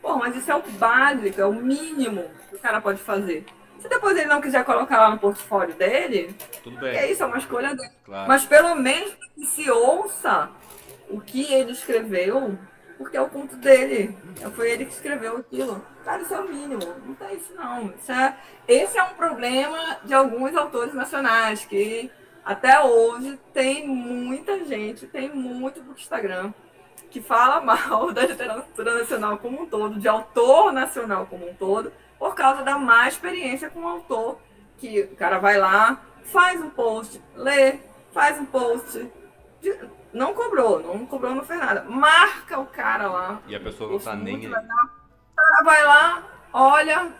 Pô, 0.00 0.16
mas 0.16 0.36
isso 0.36 0.50
é 0.50 0.54
o 0.54 0.62
básico, 0.62 1.40
é 1.40 1.44
o 1.44 1.52
mínimo 1.52 2.24
que 2.48 2.56
o 2.56 2.58
cara 2.58 2.80
pode 2.80 3.00
fazer. 3.00 3.44
Se 3.80 3.88
depois 3.88 4.16
ele 4.16 4.28
não 4.28 4.40
quiser 4.40 4.64
colocar 4.64 4.98
lá 5.00 5.10
no 5.10 5.18
portfólio 5.18 5.74
dele, 5.74 6.34
Tudo 6.62 6.78
bem. 6.78 6.96
é 6.96 7.10
isso, 7.10 7.22
é 7.22 7.26
uma 7.26 7.38
escolha 7.38 7.74
dele. 7.74 7.90
Claro. 8.04 8.28
Mas 8.28 8.44
pelo 8.44 8.74
menos 8.74 9.14
que 9.34 9.46
se 9.46 9.70
ouça 9.70 10.50
o 11.08 11.20
que 11.20 11.52
ele 11.52 11.72
escreveu, 11.72 12.58
porque 12.98 13.16
é 13.16 13.20
o 13.20 13.28
ponto 13.28 13.56
dele. 13.56 14.16
Foi 14.54 14.70
ele 14.70 14.86
que 14.86 14.92
escreveu 14.92 15.36
aquilo. 15.36 15.84
Cara, 16.04 16.22
isso 16.22 16.34
é 16.34 16.40
o 16.40 16.48
mínimo. 16.48 16.80
Não 17.04 17.14
tem 17.14 17.36
isso, 17.36 17.54
não. 17.54 17.92
Isso 17.98 18.12
é, 18.12 18.36
esse 18.66 18.98
é 18.98 19.02
um 19.02 19.14
problema 19.14 19.98
de 20.04 20.14
alguns 20.14 20.56
autores 20.56 20.94
nacionais, 20.94 21.64
que 21.64 22.10
até 22.44 22.80
hoje 22.80 23.38
tem 23.52 23.86
muita 23.86 24.64
gente, 24.64 25.06
tem 25.06 25.28
muito 25.28 25.82
no 25.82 25.92
Instagram, 25.92 26.52
que 27.10 27.20
fala 27.20 27.60
mal 27.64 28.12
da 28.12 28.24
literatura 28.24 28.98
nacional 28.98 29.38
como 29.38 29.62
um 29.62 29.66
todo, 29.66 29.98
de 29.98 30.08
autor 30.08 30.72
nacional 30.72 31.26
como 31.26 31.48
um 31.48 31.54
todo, 31.54 31.92
por 32.18 32.34
causa 32.34 32.62
da 32.62 32.78
má 32.78 33.08
experiência 33.08 33.70
com 33.70 33.80
o 33.80 33.88
autor. 33.88 34.38
Que 34.78 35.02
o 35.02 35.16
cara 35.16 35.38
vai 35.38 35.58
lá, 35.58 36.02
faz 36.24 36.60
um 36.60 36.68
post, 36.68 37.22
lê, 37.34 37.78
faz 38.12 38.38
um 38.38 38.44
post, 38.44 39.10
não 40.12 40.34
cobrou, 40.34 40.80
não 40.80 41.06
cobrou, 41.06 41.34
não 41.34 41.44
fez 41.44 41.58
nada. 41.60 41.84
Marca 41.84 42.58
o 42.58 42.66
cara 42.66 43.08
lá. 43.08 43.40
E 43.46 43.54
a 43.54 43.60
pessoa 43.60 43.90
não 43.90 43.98
tá 43.98 44.14
nem 44.14 44.36
aí. 44.36 44.46
O 44.46 44.52
cara 44.52 45.64
vai 45.64 45.84
lá, 45.84 46.24
olha, 46.52 47.12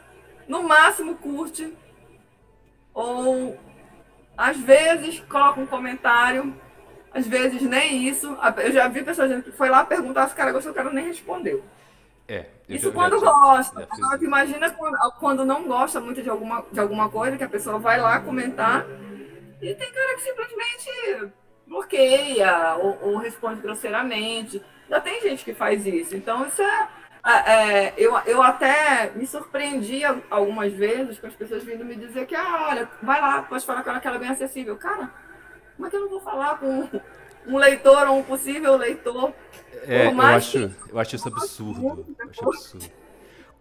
no 0.48 0.62
máximo 0.62 1.16
curte. 1.16 1.76
Ou 2.92 3.58
às 4.36 4.56
vezes 4.56 5.20
coloca 5.20 5.60
um 5.60 5.66
comentário, 5.66 6.54
às 7.12 7.26
vezes 7.26 7.62
nem 7.62 8.06
isso. 8.06 8.36
Eu 8.58 8.72
já 8.72 8.88
vi 8.88 9.02
pessoas 9.02 9.44
que 9.44 9.52
foi 9.52 9.68
lá 9.68 9.84
perguntar 9.84 10.28
se 10.28 10.34
o 10.34 10.36
cara 10.36 10.52
gostou, 10.52 10.72
o 10.72 10.74
cara 10.74 10.90
nem 10.90 11.06
respondeu. 11.06 11.64
É, 12.28 12.46
isso 12.68 12.92
quando 12.92 13.20
já, 13.20 13.26
gosta. 13.26 13.80
Já 13.80 14.06
Agora, 14.06 14.24
imagina 14.24 14.70
quando, 14.70 14.96
quando, 15.18 15.44
não 15.44 15.64
gosta 15.64 16.00
muito 16.00 16.22
de 16.22 16.28
alguma, 16.28 16.64
de 16.72 16.80
alguma 16.80 17.08
coisa, 17.08 17.36
que 17.36 17.44
a 17.44 17.48
pessoa 17.48 17.78
vai 17.78 18.00
lá 18.00 18.18
comentar. 18.20 18.84
E 19.62 19.74
tem 19.74 19.92
cara 19.92 20.14
que 20.16 20.22
simplesmente 20.22 21.32
bloqueia 21.66 22.74
ou, 22.76 22.98
ou 23.02 23.16
responde 23.18 23.60
grosseiramente. 23.60 24.62
Já 24.88 25.00
tem 25.00 25.20
gente 25.20 25.44
que 25.44 25.54
faz 25.54 25.86
isso. 25.86 26.16
Então, 26.16 26.46
isso 26.46 26.62
é. 26.62 26.88
É, 27.28 27.92
eu, 27.96 28.16
eu 28.24 28.40
até 28.40 29.10
me 29.16 29.26
surpreendi 29.26 30.02
algumas 30.30 30.72
vezes 30.72 31.18
com 31.18 31.26
as 31.26 31.34
pessoas 31.34 31.64
vindo 31.64 31.84
me 31.84 31.96
dizer 31.96 32.24
que, 32.24 32.36
ah, 32.36 32.68
olha, 32.68 32.88
vai 33.02 33.20
lá, 33.20 33.42
pode 33.42 33.66
falar 33.66 33.82
com 33.82 33.90
ela 33.90 33.98
que 33.98 34.06
ela 34.06 34.16
é 34.16 34.20
bem 34.20 34.28
acessível. 34.28 34.76
Cara, 34.76 35.10
como 35.74 35.88
é 35.88 35.90
que 35.90 35.96
eu 35.96 36.02
não 36.02 36.08
vou 36.08 36.20
falar 36.20 36.56
com 36.58 36.88
um 37.46 37.56
leitor 37.56 38.08
ou 38.08 38.18
um 38.18 38.22
possível 38.22 38.76
leitor? 38.76 39.32
É, 39.86 40.06
eu, 40.06 40.20
acho, 40.20 40.70
eu 40.90 40.98
acho 40.98 41.16
isso 41.16 41.28
absurdo. 41.28 42.06
Eu 42.18 42.28
acho 42.28 42.44
absurdo. 42.44 42.86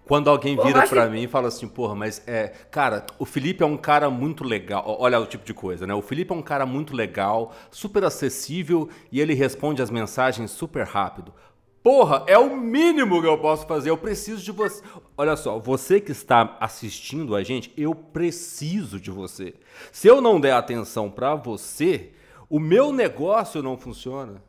Quando 0.05 0.29
alguém 0.29 0.55
vira 0.55 0.87
para 0.87 1.07
mim 1.07 1.23
e 1.23 1.27
fala 1.27 1.47
assim, 1.47 1.67
porra, 1.67 1.95
mas 1.95 2.21
é. 2.27 2.49
Cara, 2.69 3.05
o 3.17 3.25
Felipe 3.25 3.63
é 3.63 3.65
um 3.65 3.77
cara 3.77 4.07
muito 4.09 4.43
legal. 4.43 4.83
Olha 4.99 5.19
o 5.19 5.25
tipo 5.25 5.43
de 5.43 5.53
coisa, 5.53 5.87
né? 5.87 5.95
O 5.95 6.01
Felipe 6.01 6.31
é 6.31 6.35
um 6.35 6.43
cara 6.43 6.65
muito 6.65 6.95
legal, 6.95 7.53
super 7.71 8.03
acessível 8.03 8.87
e 9.11 9.19
ele 9.19 9.33
responde 9.33 9.81
as 9.81 9.89
mensagens 9.89 10.51
super 10.51 10.85
rápido. 10.85 11.33
Porra, 11.81 12.23
é 12.27 12.37
o 12.37 12.55
mínimo 12.55 13.21
que 13.21 13.27
eu 13.27 13.37
posso 13.37 13.65
fazer. 13.67 13.89
Eu 13.89 13.97
preciso 13.97 14.43
de 14.43 14.51
você. 14.51 14.81
Olha 15.17 15.35
só, 15.35 15.57
você 15.57 15.99
que 15.99 16.11
está 16.11 16.55
assistindo 16.59 17.35
a 17.35 17.43
gente, 17.43 17.71
eu 17.75 17.93
preciso 17.95 18.99
de 18.99 19.09
você. 19.09 19.55
Se 19.91 20.07
eu 20.07 20.21
não 20.21 20.39
der 20.39 20.53
atenção 20.53 21.09
para 21.09 21.35
você, 21.35 22.11
o 22.49 22.59
meu 22.59 22.91
negócio 22.91 23.61
não 23.61 23.77
funciona. 23.77 24.41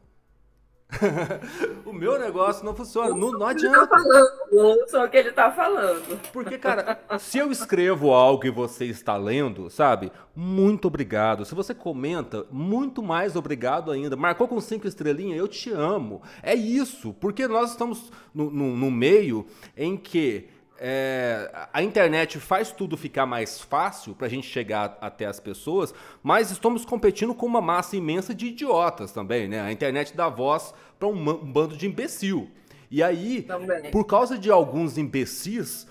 o 1.85 1.93
meu 1.93 2.19
negócio 2.19 2.65
não 2.65 2.75
funciona. 2.75 3.09
Não, 3.09 3.33
não 3.33 3.47
adianta. 3.47 3.87
Tá 3.87 3.99
falando, 3.99 4.89
só 4.89 5.05
o 5.05 5.09
que 5.09 5.17
ele 5.17 5.33
tá 5.33 5.51
falando. 5.51 6.21
Porque, 6.33 6.59
cara, 6.59 7.01
se 7.19 7.39
eu 7.39 7.51
escrevo 7.51 8.13
algo 8.13 8.47
e 8.47 8.51
você 8.51 8.85
está 8.85 9.17
lendo, 9.17 9.69
sabe? 9.69 10.13
Muito 10.35 10.87
obrigado. 10.87 11.45
Se 11.45 11.55
você 11.55 11.75
comenta, 11.75 12.47
muito 12.51 13.03
mais 13.03 13.35
obrigado 13.35 13.91
ainda. 13.91 14.17
Marcou 14.17 14.47
com 14.47 14.61
cinco 14.61 14.87
estrelinhas, 14.87 15.39
eu 15.39 15.49
te 15.49 15.71
amo. 15.71 16.23
É 16.43 16.55
isso. 16.55 17.13
Porque 17.15 17.49
nós 17.49 17.71
estamos 17.71 18.13
no, 18.33 18.51
no, 18.51 18.77
no 18.77 18.91
meio 18.91 19.47
em 19.77 19.97
que 19.97 20.49
é, 20.79 21.51
a 21.73 21.83
internet 21.83 22.39
faz 22.39 22.71
tudo 22.73 22.97
ficar 22.97 23.27
mais 23.27 23.61
fácil 23.61 24.15
para 24.15 24.27
a 24.27 24.31
gente 24.31 24.47
chegar 24.47 24.97
até 25.01 25.27
as 25.27 25.41
pessoas, 25.41 25.95
mas 26.23 26.51
estamos 26.51 26.85
competindo 26.85 27.35
com 27.35 27.47
uma 27.47 27.61
massa 27.61 27.97
imensa 27.97 28.35
de 28.35 28.47
idiotas 28.47 29.13
também, 29.13 29.49
né? 29.49 29.61
A 29.61 29.73
internet 29.73 30.17
dá 30.17 30.29
voz 30.29 30.75
para 30.99 31.09
um, 31.09 31.13
um, 31.13 31.53
bando 31.53 31.77
de 31.77 31.87
imbecil. 31.87 32.51
E 32.91 33.03
aí, 33.03 33.43
também. 33.43 33.91
por 33.91 34.05
causa 34.05 34.39
de 34.39 34.51
alguns 34.51 34.97
imbecis, 34.97 35.87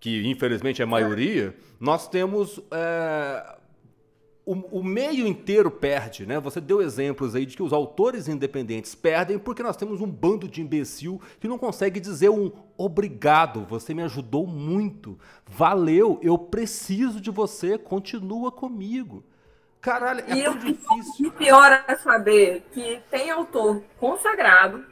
que 0.00 0.26
infelizmente 0.26 0.82
é 0.82 0.84
a 0.84 0.88
maioria, 0.88 1.54
nós 1.78 2.08
temos 2.08 2.60
é, 2.70 3.53
o, 4.46 4.80
o, 4.80 4.84
meio 4.84 5.26
inteiro 5.26 5.70
perde, 5.70 6.26
né? 6.26 6.38
Você 6.38 6.60
deu 6.60 6.82
exemplos 6.82 7.34
aí 7.34 7.46
de 7.46 7.56
que 7.56 7.62
os 7.62 7.72
autores 7.72 8.28
independentes 8.28 8.94
perdem 8.94 9.38
porque 9.38 9.62
nós 9.62 9.76
temos 9.76 10.02
um 10.02 10.06
bando 10.06 10.46
de 10.46 10.60
imbecil 10.60 11.20
que 11.40 11.48
não 11.48 11.56
consegue 11.56 11.98
dizer 11.98 12.28
um 12.28 12.52
obrigado, 12.76 13.64
você 13.64 13.94
me 13.94 14.02
ajudou 14.02 14.46
muito, 14.46 15.18
valeu, 15.46 16.18
eu 16.22 16.36
preciso 16.36 17.20
de 17.20 17.30
você, 17.30 17.78
continua 17.78 18.52
comigo. 18.52 19.24
Caralho, 19.80 20.24
é 20.26 20.38
e 20.38 20.44
tão 20.44 20.58
difícil. 20.58 21.26
E 21.26 21.30
pior 21.30 21.84
é 21.86 21.96
saber 21.96 22.66
que 22.72 23.00
tem 23.10 23.30
autor 23.30 23.82
consagrado, 23.98 24.84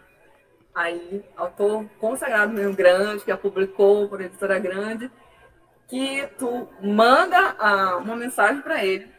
aí, 0.75 1.23
autor 1.37 1.85
consagrado 1.99 2.53
mesmo 2.53 2.75
grande, 2.75 3.25
que 3.25 3.31
a 3.31 3.37
publicou 3.37 4.09
por 4.09 4.21
editora 4.21 4.59
grande, 4.59 5.11
que 5.89 6.27
tu 6.39 6.69
manda 6.83 7.55
ah, 7.59 7.99
uma 7.99 8.17
mensagem 8.17 8.63
para 8.63 8.83
ele 8.83 9.13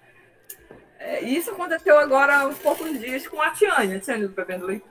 isso 1.21 1.51
aconteceu 1.51 1.97
agora 1.97 2.37
há 2.37 2.45
uns 2.45 2.57
poucos 2.59 2.99
dias 2.99 3.27
com 3.27 3.41
a 3.41 3.51
Tiane, 3.51 3.95
a 3.95 3.99
Tiane 3.99 4.27
do 4.27 4.33
Bebendo 4.33 4.65
Leite. 4.65 4.85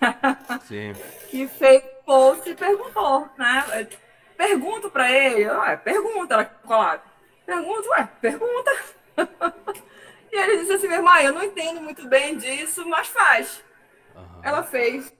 Sim. 0.66 0.92
que 1.28 1.46
fez 1.48 1.82
post 2.04 2.48
e 2.48 2.54
perguntou, 2.54 3.28
né? 3.36 3.88
Pergunto 4.36 4.90
para 4.90 5.10
ele, 5.10 5.48
ué, 5.48 5.76
pergunta, 5.76 6.34
ela 6.34 6.44
colada. 6.44 7.02
Pergunta, 7.44 7.88
ué, 7.90 8.08
pergunta. 8.20 8.70
e 10.32 10.36
ele 10.36 10.58
disse 10.58 10.72
assim, 10.74 10.86
minha 10.86 10.98
irmã, 10.98 11.20
eu 11.20 11.32
não 11.32 11.42
entendo 11.42 11.80
muito 11.80 12.06
bem 12.08 12.36
disso, 12.36 12.86
mas 12.86 13.08
faz. 13.08 13.64
Uhum. 14.14 14.40
Ela 14.42 14.62
fez. 14.62 15.12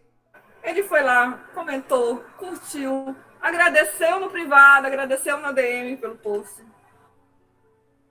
Ele 0.62 0.82
foi 0.82 1.02
lá, 1.02 1.38
comentou, 1.54 2.24
curtiu, 2.36 3.16
agradeceu 3.40 4.18
no 4.20 4.28
privado, 4.28 4.86
agradeceu 4.86 5.38
na 5.38 5.52
DM 5.52 5.96
pelo 5.96 6.16
post. 6.16 6.65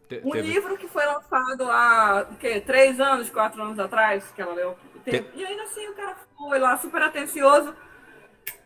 Te, 0.08 0.22
um 0.24 0.32
teve... 0.32 0.48
livro 0.48 0.78
que 0.78 0.88
foi 0.88 1.06
lançado 1.06 1.64
há 1.64 2.28
o 2.32 2.36
quê? 2.36 2.62
três 2.62 3.00
anos, 3.00 3.30
quatro 3.30 3.62
anos 3.62 3.80
atrás, 3.80 4.24
que 4.36 4.42
ela 4.42 4.54
leu. 4.54 4.76
Te... 5.04 5.26
E 5.36 5.46
ainda 5.46 5.64
assim 5.64 5.88
o 5.88 5.94
cara 5.94 6.16
foi 6.38 6.60
lá 6.60 6.78
super 6.78 7.02
atencioso. 7.02 7.74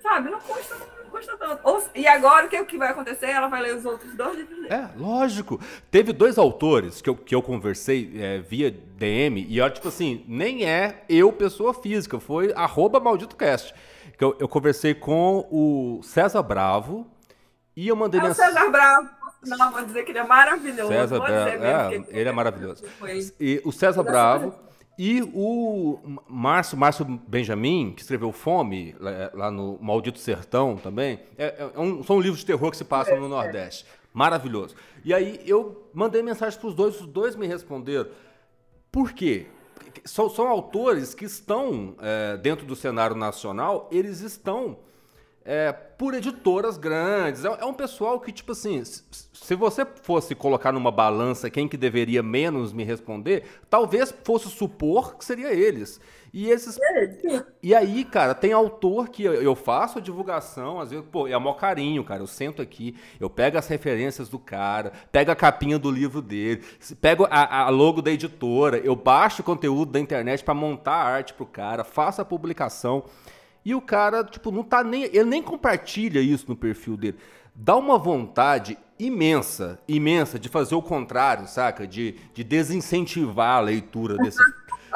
Sabe, 0.02 0.30
não 0.30 0.39
custa, 0.39 0.75
não 0.75 1.10
custa 1.10 1.38
tanto. 1.38 1.60
Ou, 1.63 1.84
e 1.93 2.08
agora 2.08 2.45
o 2.45 2.49
que, 2.49 2.60
o 2.60 2.65
que 2.65 2.78
vai 2.78 2.89
acontecer? 2.89 3.28
Ela 3.28 3.47
vai 3.47 3.62
ler 3.62 3.75
os 3.75 3.86
outros 3.86 4.13
dois 4.15 4.38
livros. 4.38 4.65
É, 4.69 4.89
lógico. 4.97 5.60
Teve 5.91 6.13
dois 6.13 6.38
autores 6.38 7.02
que 7.02 7.10
eu, 7.10 7.15
que 7.15 7.36
eu 7.36 7.41
conversei 7.41 8.12
é, 8.15 8.39
via 8.39 8.71
DM, 8.71 9.45
e 9.47 9.60
olha, 9.60 9.71
tipo 9.71 9.88
assim, 9.88 10.23
nem 10.28 10.65
é 10.65 11.04
eu, 11.10 11.32
pessoa 11.34 11.73
física, 11.73 12.19
foi 12.19 12.54
arroba 12.54 12.99
malditocast. 12.99 13.73
Que 14.17 14.23
eu, 14.23 14.36
eu 14.39 14.47
conversei 14.47 14.93
com 14.93 15.47
o 15.49 16.02
César 16.04 16.43
Bravo 16.43 17.08
e 17.75 17.88
eu 17.88 17.95
mandei 17.95 18.19
é 18.19 18.23
mensagem. 18.23 18.54
César 18.54 18.69
Bravo. 18.69 19.10
Não, 19.45 19.71
vou 19.71 19.86
dizer 19.86 20.04
que 20.04 20.12
ele 20.12 20.19
é 20.19 20.28
maravilhoso. 20.28 20.89
César 20.89 21.19
Bravo. 21.19 21.93
É, 21.93 22.04
ele 22.10 22.30
é 22.30 22.32
maravilhoso. 22.32 22.84
E 23.39 23.62
o 23.63 23.71
César 23.71 24.04
Bravo 24.04 24.54
e 24.97 25.21
o 25.34 25.97
Márcio, 26.28 26.78
Márcio 26.78 27.06
Benjamin, 27.06 27.93
que 27.95 28.02
escreveu 28.02 28.34
Fome, 28.34 28.93
lá 29.34 29.49
no 29.49 29.80
Maldito 29.82 30.19
Sertão 30.19 30.75
também, 30.75 31.21
é, 31.38 31.69
é 31.73 31.80
um, 31.80 32.04
são 32.04 32.19
livros 32.19 32.41
de 32.41 32.47
terror 32.47 32.69
que 32.69 32.75
se 32.75 32.84
passam 32.84 33.17
no 33.17 33.30
Nordeste. 33.30 33.86
Maravilhoso. 34.13 34.75
E 35.06 35.13
aí 35.13 35.39
eu 35.45 35.89
mandei 35.93 36.21
mensagem 36.21 36.60
para 36.60 36.67
os 36.67 36.73
dois, 36.73 36.99
os 36.99 37.08
dois 37.08 37.36
me 37.38 37.47
responderam. 37.47 38.10
Por 38.91 39.13
quê? 39.13 39.47
São, 40.04 40.30
são 40.30 40.47
autores 40.47 41.13
que 41.13 41.23
estão 41.23 41.95
é, 42.02 42.36
dentro 42.36 42.65
do 42.65 42.75
cenário 42.75 43.15
nacional, 43.15 43.88
eles 43.91 44.19
estão 44.19 44.80
é, 45.52 45.72
por 45.72 46.14
editoras 46.14 46.78
grandes. 46.78 47.44
É, 47.44 47.48
é, 47.48 47.66
um 47.66 47.74
pessoal 47.74 48.20
que, 48.20 48.32
tipo 48.32 48.52
assim, 48.52 48.84
se 48.84 49.56
você 49.56 49.84
fosse 49.84 50.36
colocar 50.36 50.72
numa 50.72 50.92
balança 50.92 51.50
quem 51.50 51.68
que 51.68 51.76
deveria 51.76 52.22
menos 52.22 52.72
me 52.72 52.84
responder, 52.84 53.44
talvez 53.68 54.14
fosse 54.24 54.48
supor 54.48 55.18
que 55.18 55.26
seria 55.26 55.52
eles. 55.52 56.00
E 56.32 56.52
esses. 56.52 56.78
E 57.64 57.74
aí, 57.74 58.06
cara, 58.06 58.36
tem 58.36 58.54
autor 58.54 59.10
que 59.10 59.24
eu 59.24 59.56
faço 59.56 59.98
a 59.98 60.02
divulgação, 60.02 60.80
às 60.80 60.92
vezes, 60.92 61.04
pô, 61.12 61.28
é 61.28 61.36
maior 61.40 61.56
carinho, 61.56 62.04
cara. 62.04 62.22
Eu 62.22 62.28
sento 62.28 62.62
aqui, 62.62 62.96
eu 63.20 63.28
pego 63.28 63.58
as 63.58 63.68
referências 63.68 64.30
do 64.30 64.38
cara, 64.38 64.94
pego 65.12 65.32
a 65.32 65.36
capinha 65.36 65.80
do 65.80 65.90
livro 65.90 66.22
dele, 66.22 66.64
pego 67.02 67.28
a, 67.32 67.64
a 67.64 67.70
logo 67.70 68.04
da 68.04 68.12
editora, 68.12 68.78
eu 68.78 68.96
baixo 68.96 69.42
o 69.42 69.46
conteúdo 69.46 69.94
da 69.94 70.00
internet 70.00 70.44
para 70.44 70.54
montar 70.54 70.94
a 70.94 71.08
arte 71.08 71.34
pro 71.34 71.48
cara, 71.48 71.84
faço 71.84 72.22
a 72.22 72.26
publicação. 72.26 73.04
E 73.69 73.75
o 73.75 73.79
cara, 73.79 74.23
tipo, 74.23 74.49
não 74.49 74.63
tá 74.63 74.84
nem. 74.84 75.03
Ele 75.03 75.25
nem 75.25 75.43
compartilha 75.43 76.19
isso 76.19 76.45
no 76.47 76.55
perfil 76.55 76.97
dele. 76.97 77.17
Dá 77.53 77.75
uma 77.75 77.99
vontade 77.99 78.75
imensa, 78.97 79.79
imensa 79.88 80.39
de 80.39 80.49
fazer 80.49 80.73
o 80.73 80.82
contrário, 80.82 81.47
saca? 81.47 81.86
De, 81.86 82.15
de 82.34 82.43
desincentivar 82.43 83.58
a 83.58 83.60
leitura 83.60 84.17
desse. 84.17 84.39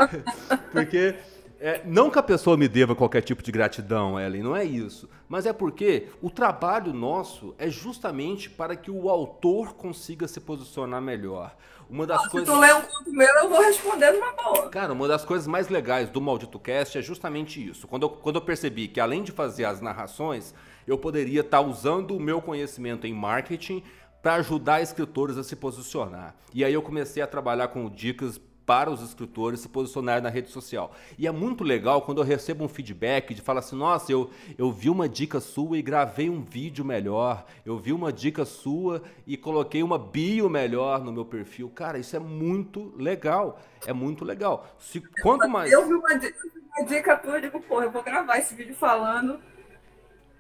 Porque. 0.74 1.14
É, 1.60 1.82
não 1.86 2.10
que 2.10 2.18
a 2.18 2.24
pessoa 2.24 2.58
me 2.58 2.68
deva 2.68 2.96
qualquer 2.96 3.22
tipo 3.22 3.44
de 3.44 3.52
gratidão, 3.52 4.20
Ellen, 4.20 4.42
não 4.42 4.56
é 4.56 4.66
isso. 4.66 5.08
Mas 5.34 5.48
é 5.48 5.52
porque 5.52 6.10
o 6.22 6.30
trabalho 6.30 6.94
nosso 6.94 7.56
é 7.58 7.68
justamente 7.68 8.52
para 8.52 8.76
que 8.76 8.92
o 8.92 9.10
autor 9.10 9.74
consiga 9.74 10.28
se 10.28 10.40
posicionar 10.40 11.02
melhor. 11.02 11.56
Uma 11.90 12.06
das 12.06 12.28
coisas... 12.28 12.48
Se 12.48 12.54
tu 12.54 12.62
ler 12.62 12.76
um 12.76 12.82
conto 12.84 13.12
meu, 13.12 13.36
eu 13.38 13.50
vou 13.50 13.60
responder 13.60 14.12
numa 14.12 14.32
boa. 14.34 14.70
Cara, 14.70 14.94
uma 14.94 15.08
das 15.08 15.26
coisas 15.26 15.48
mais 15.48 15.70
legais 15.70 16.08
do 16.08 16.22
Maldito 16.22 16.60
Cast 16.60 17.00
é 17.00 17.02
justamente 17.02 17.68
isso. 17.68 17.88
Quando 17.88 18.04
eu, 18.04 18.10
quando 18.12 18.36
eu 18.36 18.44
percebi 18.44 18.88
que 18.88 19.00
além 19.00 19.24
de 19.24 19.32
fazer 19.32 19.66
as 19.66 19.82
narrações, 19.82 20.54
eu 20.86 21.00
poderia 21.00 21.42
estar 21.42 21.64
tá 21.64 21.68
usando 21.68 22.16
o 22.16 22.20
meu 22.20 22.40
conhecimento 22.40 23.08
em 23.08 23.14
marketing 23.16 23.82
para 24.22 24.36
ajudar 24.36 24.84
escritores 24.84 25.36
a 25.36 25.44
se 25.44 25.56
posicionar. 25.56 26.36
E 26.54 26.64
aí 26.64 26.76
eu 26.76 26.84
comecei 26.84 27.24
a 27.24 27.28
trabalhar 27.28 27.70
com 27.70 27.90
dicas 27.90 28.40
para 28.66 28.90
os 28.90 29.02
escritores 29.02 29.60
se 29.60 29.70
posicionarem 29.70 30.24
na 30.24 30.30
rede 30.30 30.50
social. 30.50 30.92
E 31.18 31.28
é 31.28 31.32
muito 31.32 31.64
legal 31.64 32.02
quando 32.02 32.20
eu 32.20 32.24
recebo 32.24 32.64
um 32.64 32.68
feedback 32.68 33.34
de 33.34 33.42
falar 33.42 33.60
assim: 33.60 33.76
nossa, 33.76 34.12
eu, 34.12 34.30
eu 34.58 34.72
vi 34.72 34.90
uma 34.90 35.08
dica 35.08 35.40
sua 35.40 35.78
e 35.78 35.82
gravei 35.82 36.30
um 36.30 36.42
vídeo 36.42 36.84
melhor, 36.84 37.46
eu 37.66 37.78
vi 37.78 37.92
uma 37.94 38.12
dica 38.12 38.46
sua 38.46 39.02
e 39.26 39.38
coloquei 39.38 39.84
uma 39.84 39.98
bio 39.98 40.50
melhor 40.50 41.04
no 41.04 41.12
meu 41.12 41.26
perfil. 41.26 41.70
Cara, 41.70 41.98
isso 41.98 42.16
é 42.16 42.20
muito 42.20 42.94
legal. 42.98 43.60
É 43.86 43.94
muito 43.94 44.24
legal. 44.24 44.68
Se, 44.80 45.02
quanto 45.22 45.48
mais. 45.48 45.72
Eu 45.72 45.86
vi 45.88 45.94
uma, 45.94 46.10
uma 46.10 46.86
dica 46.88 47.18
tua, 47.18 47.36
eu 47.36 47.42
digo, 47.42 47.60
porra, 47.62 47.86
eu 47.86 47.92
vou 47.92 48.04
gravar 48.04 48.38
esse 48.38 48.56
vídeo 48.56 48.76
falando 48.76 49.40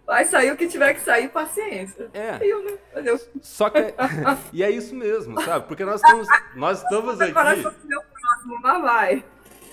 Vai 0.05 0.25
sair 0.25 0.51
o 0.51 0.57
que 0.57 0.67
tiver 0.67 0.93
que 0.93 1.01
sair, 1.01 1.29
paciência. 1.29 2.09
É. 2.13 2.37
Eu, 2.41 2.63
né? 2.63 2.77
Eu... 3.05 3.19
Só 3.41 3.69
que. 3.69 3.79
e 4.51 4.61
é 4.61 4.69
isso 4.69 4.93
mesmo, 4.93 5.41
sabe? 5.41 5.67
Porque 5.67 5.85
nós 5.85 6.01
estamos, 6.01 6.27
nós 6.55 6.83
estamos 6.83 7.21
aqui. 7.21 7.31
Próximo, 7.31 8.59
mas 8.61 8.81
vai. 8.81 9.25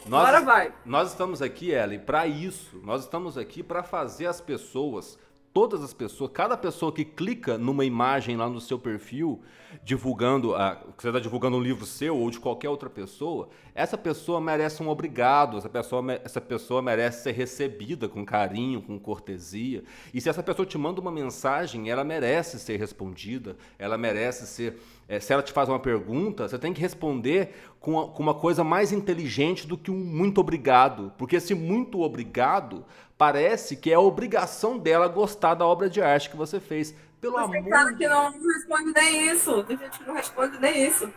Nós, 0.07 0.29
Agora 0.29 0.41
vai. 0.41 0.75
Nós 0.85 1.11
estamos 1.11 1.43
aqui, 1.43 1.73
Ellen, 1.73 2.01
para 2.01 2.27
isso. 2.27 2.81
Nós 2.83 3.03
estamos 3.03 3.37
aqui 3.37 3.63
para 3.63 3.83
fazer 3.83 4.27
as 4.27 4.41
pessoas 4.41 5.19
todas 5.53 5.83
as 5.83 5.93
pessoas, 5.93 6.31
cada 6.33 6.57
pessoa 6.57 6.93
que 6.93 7.05
clica 7.05 7.59
numa 7.59 7.85
imagem 7.85 8.37
lá 8.37 8.49
no 8.49 8.61
seu 8.61 8.79
perfil, 8.79 9.41
divulgando, 9.83 10.55
a, 10.55 10.83
você 10.97 11.09
está 11.09 11.19
divulgando 11.19 11.57
um 11.57 11.61
livro 11.61 11.85
seu 11.87 12.17
ou 12.17 12.31
de 12.31 12.39
qualquer 12.39 12.69
outra 12.69 12.89
pessoa, 12.89 13.49
essa 13.75 13.97
pessoa 13.97 14.41
merece 14.41 14.83
um 14.83 14.89
obrigado, 14.89 15.59
essa 15.59 15.69
pessoa, 15.69 16.13
essa 16.25 16.41
pessoa 16.41 16.83
merece 16.83 17.25
ser 17.25 17.33
recebida 17.33 18.09
com 18.09 18.25
carinho, 18.25 18.83
com 18.83 18.99
cortesia. 18.99 19.83
E 20.15 20.21
se 20.21 20.29
essa 20.29 20.43
pessoa 20.43 20.67
te 20.67 20.79
manda 20.79 21.01
uma 21.01 21.11
mensagem, 21.11 21.91
ela 21.91 22.05
merece 22.05 22.59
ser 22.59 22.77
respondida, 22.77 23.57
ela 23.79 23.99
merece 23.99 24.47
ser 24.47 24.81
é, 25.11 25.19
se 25.19 25.33
ela 25.33 25.43
te 25.43 25.53
faz 25.53 25.69
uma 25.69 25.81
pergunta, 25.81 26.49
você 26.49 26.57
tem 26.57 26.73
que 26.73 26.81
responder 26.81 27.53
com, 27.81 27.99
a, 27.99 28.09
com 28.09 28.23
uma 28.23 28.33
coisa 28.33 28.63
mais 28.63 28.93
inteligente 28.93 29.67
do 29.67 29.77
que 29.77 29.91
um 29.91 29.97
muito 29.97 30.41
obrigado. 30.41 31.13
Porque 31.19 31.35
esse 31.35 31.53
muito 31.53 32.01
obrigado 32.01 32.87
parece 33.19 33.77
que 33.77 33.91
é 33.91 33.95
a 33.95 34.01
obrigação 34.01 34.79
dela 34.79 35.09
gostar 35.09 35.55
da 35.55 35.67
obra 35.67 35.91
de 35.91 36.01
arte 36.01 36.31
que 36.31 36.37
você 36.37 36.61
fez. 36.61 36.95
Pelo 37.21 37.35
Mas 37.35 37.43
amor. 37.43 37.87
Tem 37.89 37.97
que 37.97 38.07
não 38.07 38.31
responde 38.31 38.93
nem 38.93 39.33
isso. 39.33 39.65
Tem 39.65 39.77
gente 39.77 39.99
que 39.99 40.07
não 40.07 40.15
responde 40.15 40.61
nem 40.61 40.87
isso. 40.87 41.13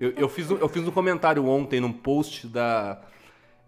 Eu, 0.00 0.10
eu, 0.16 0.28
fiz, 0.28 0.50
eu 0.50 0.68
fiz 0.68 0.82
um 0.82 0.90
comentário 0.90 1.46
ontem 1.46 1.78
num 1.78 1.92
post 1.92 2.48
da 2.48 3.02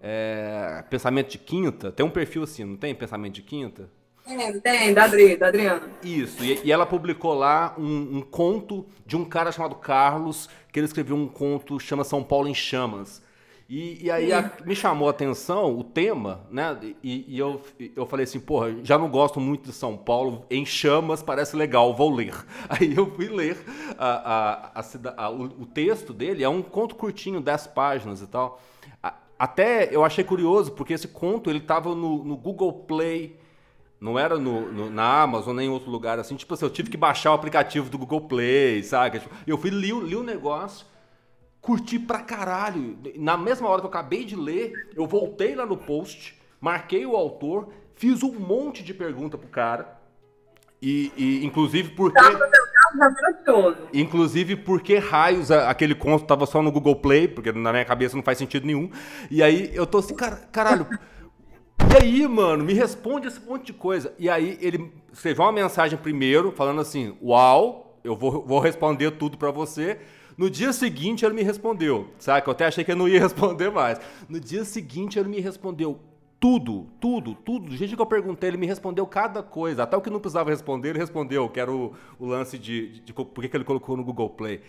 é, 0.03 0.85
Pensamento 0.91 1.31
de 1.31 1.39
Quinta. 1.39 1.93
Tem 1.93 2.05
um 2.05 2.11
perfil 2.11 2.43
assim, 2.43 2.65
não 2.65 2.77
tem? 2.77 2.93
Pensamento 2.93 3.35
de 3.35 3.43
Quinta? 3.43 3.89
Tem, 4.29 4.61
tem, 4.61 4.95
da, 4.95 5.05
Adri, 5.05 5.37
da 5.37 5.49
Adriana. 5.49 5.89
Isso, 6.03 6.45
e, 6.45 6.61
e 6.63 6.71
ela 6.71 6.85
publicou 6.85 7.33
lá 7.33 7.75
um, 7.79 8.19
um, 8.19 8.21
conto 8.21 8.87
de 9.07 9.17
um 9.17 9.25
cara 9.25 9.51
chamado 9.51 9.75
Carlos, 9.75 10.51
que 10.71 10.79
ele 10.79 10.87
escreveu 10.87 11.17
um 11.17 11.27
conto 11.27 11.81
chama 11.81 12.05
São 12.05 12.23
Paulo 12.23 12.47
em 12.47 12.55
Chamas. 12.55 13.23
E, 13.71 14.07
e 14.07 14.11
aí 14.11 14.33
a, 14.33 14.51
me 14.65 14.75
chamou 14.75 15.09
a 15.09 15.11
atenção 15.11 15.79
o 15.79 15.85
tema, 15.85 16.47
né? 16.51 16.79
E, 17.03 17.25
e, 17.29 17.39
eu, 17.39 17.61
eu 17.97 18.07
falei 18.07 18.25
assim, 18.25 18.41
porra, 18.41 18.75
já 18.83 18.99
não 18.99 19.09
gosto 19.11 19.41
muito 19.41 19.65
de 19.65 19.73
São 19.73 19.97
Paulo, 19.97 20.45
em 20.51 20.65
chamas 20.65 21.23
parece 21.23 21.57
legal, 21.57 21.95
vou 21.95 22.15
ler. 22.15 22.35
Aí 22.69 22.95
eu 22.95 23.11
fui 23.15 23.29
ler 23.29 23.59
a, 23.99 24.73
a, 24.75 25.25
a, 25.25 25.31
o, 25.31 25.45
o 25.45 25.67
texto 25.67 26.13
dele, 26.13 26.45
é 26.45 26.49
um 26.49 26.63
conto 26.63 26.95
curtinho, 26.95 27.41
10 27.41 27.69
páginas 27.69 28.23
e 28.23 28.27
tal. 28.27 28.61
Até 29.39 29.95
eu 29.95 30.05
achei 30.05 30.25
curioso, 30.25 30.73
porque 30.73 30.95
esse 30.95 31.07
conto 31.07 31.49
ele 31.49 31.61
estava 31.61 31.95
no, 31.95 32.25
no 32.25 32.37
Google 32.37 32.73
Play 32.73 33.38
não 34.01 34.19
era 34.19 34.39
no, 34.39 34.73
no, 34.73 34.91
na 34.91 35.23
Amazon 35.23 35.57
nem 35.57 35.67
em 35.67 35.71
outro 35.71 35.91
lugar 35.91 36.19
assim. 36.19 36.37
Tipo 36.37 36.55
assim, 36.55 36.65
eu 36.65 36.71
tive 36.71 36.91
que 36.91 36.97
baixar 36.97 37.33
o 37.33 37.35
aplicativo 37.35 37.91
do 37.91 37.99
Google 37.99 38.23
Play, 38.23 38.83
sabe? 38.83 39.19
Tipo, 39.19 39.35
eu 39.47 39.59
fui 39.59 39.71
li, 39.71 39.91
li 39.91 40.15
o 40.15 40.23
negócio, 40.23 40.87
curti 41.61 41.99
pra 41.99 42.21
caralho. 42.21 42.97
Na 43.17 43.37
mesma 43.37 43.69
hora 43.69 43.81
que 43.81 43.87
eu 43.87 43.91
acabei 43.91 44.25
de 44.25 44.37
ler, 44.37 44.91
eu 44.95 45.07
voltei 45.07 45.55
lá 45.55 45.67
no 45.67 45.77
post, 45.77 46.41
marquei 46.61 47.05
o 47.05 47.17
autor, 47.17 47.69
fiz 47.97 48.23
um 48.23 48.33
monte 48.33 48.83
de 48.83 48.95
pergunta 48.95 49.37
pro 49.37 49.49
cara. 49.49 49.99
E, 50.81 51.13
e 51.17 51.45
inclusive 51.45 51.91
porque. 51.91 52.21
Inclusive 53.93 54.57
porque 54.57 54.97
raios 54.99 55.51
aquele 55.51 55.95
conto 55.95 56.25
tava 56.25 56.47
só 56.47 56.63
no 56.63 56.71
Google 56.71 56.97
Play, 56.97 57.27
porque 57.27 57.51
na 57.51 57.73
minha 57.73 57.85
cabeça 57.85 58.17
não 58.17 58.23
faz 58.23 58.39
sentido 58.39 58.65
nenhum. 58.65 58.91
E 59.29 59.43
aí 59.43 59.71
eu 59.75 59.87
tô 59.87 59.99
assim, 59.99 60.15
cara, 60.15 60.37
caralho. 60.53 60.87
E 61.91 62.03
aí, 62.03 62.27
mano, 62.27 62.65
me 62.65 62.73
responde 62.73 63.29
esse 63.29 63.41
monte 63.41 63.67
de 63.67 63.73
coisa. 63.73 64.13
E 64.19 64.29
aí 64.29 64.59
ele 64.61 64.93
escreveu 65.13 65.45
uma 65.45 65.53
mensagem 65.53 65.99
primeiro, 65.99 66.53
falando 66.53 66.81
assim: 66.81 67.17
Uau, 67.23 67.99
eu 68.05 68.17
vou, 68.17 68.45
vou 68.45 68.61
responder 68.61 69.13
tudo 69.13 69.37
para 69.37 69.51
você. 69.51 69.99
No 70.37 70.49
dia 70.49 70.73
seguinte 70.73 71.25
ele 71.25 71.35
me 71.35 71.43
respondeu, 71.43 72.09
sabe? 72.19 72.47
Eu 72.47 72.53
até 72.53 72.67
achei 72.67 72.85
que 72.85 72.93
ele 72.93 72.99
não 72.99 73.09
ia 73.09 73.19
responder 73.21 73.71
mais. 73.71 74.01
No 74.29 74.39
dia 74.39 74.65
seguinte 74.65 75.19
ele 75.19 75.29
me 75.29 75.41
respondeu 75.41 75.99
tudo, 76.39 76.87
tudo, 77.01 77.35
tudo. 77.35 77.71
Do 77.71 77.77
jeito 77.77 77.97
que 77.97 78.01
eu 78.01 78.07
perguntei, 78.07 78.51
ele 78.51 78.57
me 78.57 78.67
respondeu 78.67 79.07
cada 79.07 79.43
coisa. 79.43 79.83
Até 79.83 79.97
o 79.97 80.01
que 80.01 80.11
não 80.11 80.21
precisava 80.21 80.51
responder, 80.51 80.91
ele 80.91 80.99
respondeu, 80.99 81.49
que 81.49 81.59
era 81.59 81.73
o, 81.73 81.93
o 82.19 82.27
lance 82.27 82.57
de, 82.57 82.93
de, 82.93 83.01
de 83.01 83.13
por 83.13 83.27
que 83.27 83.57
ele 83.57 83.65
colocou 83.65 83.97
no 83.97 84.05
Google 84.05 84.31
Play. 84.31 84.61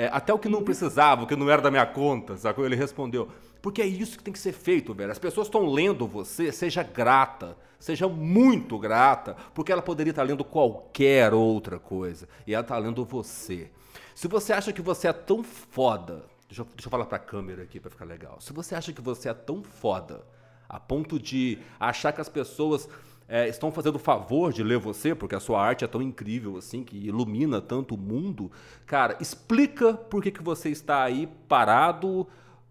É, 0.00 0.08
até 0.10 0.32
o 0.32 0.38
que 0.38 0.48
não 0.48 0.64
precisava, 0.64 1.24
o 1.24 1.26
que 1.26 1.36
não 1.36 1.50
era 1.50 1.60
da 1.60 1.70
minha 1.70 1.84
conta, 1.84 2.34
sacou? 2.34 2.64
Ele 2.64 2.74
respondeu. 2.74 3.28
Porque 3.60 3.82
é 3.82 3.86
isso 3.86 4.16
que 4.16 4.24
tem 4.24 4.32
que 4.32 4.38
ser 4.38 4.52
feito, 4.52 4.94
velho. 4.94 5.12
As 5.12 5.18
pessoas 5.18 5.46
estão 5.46 5.66
lendo 5.66 6.06
você, 6.06 6.50
seja 6.50 6.82
grata, 6.82 7.54
seja 7.78 8.08
muito 8.08 8.78
grata, 8.78 9.36
porque 9.52 9.70
ela 9.70 9.82
poderia 9.82 10.12
estar 10.12 10.22
lendo 10.22 10.42
qualquer 10.42 11.34
outra 11.34 11.78
coisa. 11.78 12.26
E 12.46 12.54
ela 12.54 12.62
está 12.62 12.78
lendo 12.78 13.04
você. 13.04 13.70
Se 14.14 14.26
você 14.26 14.54
acha 14.54 14.72
que 14.72 14.80
você 14.80 15.06
é 15.06 15.12
tão 15.12 15.44
foda, 15.44 16.24
deixa 16.48 16.62
eu, 16.62 16.64
deixa 16.64 16.86
eu 16.86 16.90
falar 16.90 17.04
para 17.04 17.16
a 17.16 17.20
câmera 17.20 17.62
aqui 17.64 17.78
para 17.78 17.90
ficar 17.90 18.06
legal. 18.06 18.40
Se 18.40 18.54
você 18.54 18.74
acha 18.74 18.94
que 18.94 19.02
você 19.02 19.28
é 19.28 19.34
tão 19.34 19.62
foda, 19.62 20.24
a 20.66 20.80
ponto 20.80 21.18
de 21.18 21.58
achar 21.78 22.10
que 22.10 22.22
as 22.22 22.28
pessoas 22.30 22.88
é, 23.30 23.48
estão 23.48 23.70
fazendo 23.70 23.94
o 23.94 24.00
favor 24.00 24.52
de 24.52 24.60
ler 24.60 24.78
você, 24.78 25.14
porque 25.14 25.36
a 25.36 25.40
sua 25.40 25.62
arte 25.62 25.84
é 25.84 25.86
tão 25.86 26.02
incrível 26.02 26.56
assim, 26.56 26.82
que 26.82 26.96
ilumina 26.96 27.60
tanto 27.60 27.94
o 27.94 27.98
mundo, 27.98 28.50
cara, 28.84 29.16
explica 29.20 29.94
por 29.94 30.20
que, 30.20 30.32
que 30.32 30.42
você 30.42 30.68
está 30.68 31.04
aí 31.04 31.28
parado, 31.46 32.26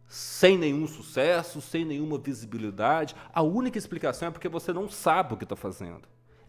sem 0.06 0.58
nenhum 0.58 0.86
sucesso, 0.86 1.62
sem 1.62 1.86
nenhuma 1.86 2.18
visibilidade. 2.18 3.16
A 3.34 3.42
única 3.42 3.78
explicação 3.78 4.28
é 4.28 4.32
porque 4.32 4.50
você 4.50 4.74
não 4.74 4.90
sabe 4.90 5.34
o 5.34 5.38
que 5.38 5.46
está 5.46 5.56
fazendo. 5.56 6.02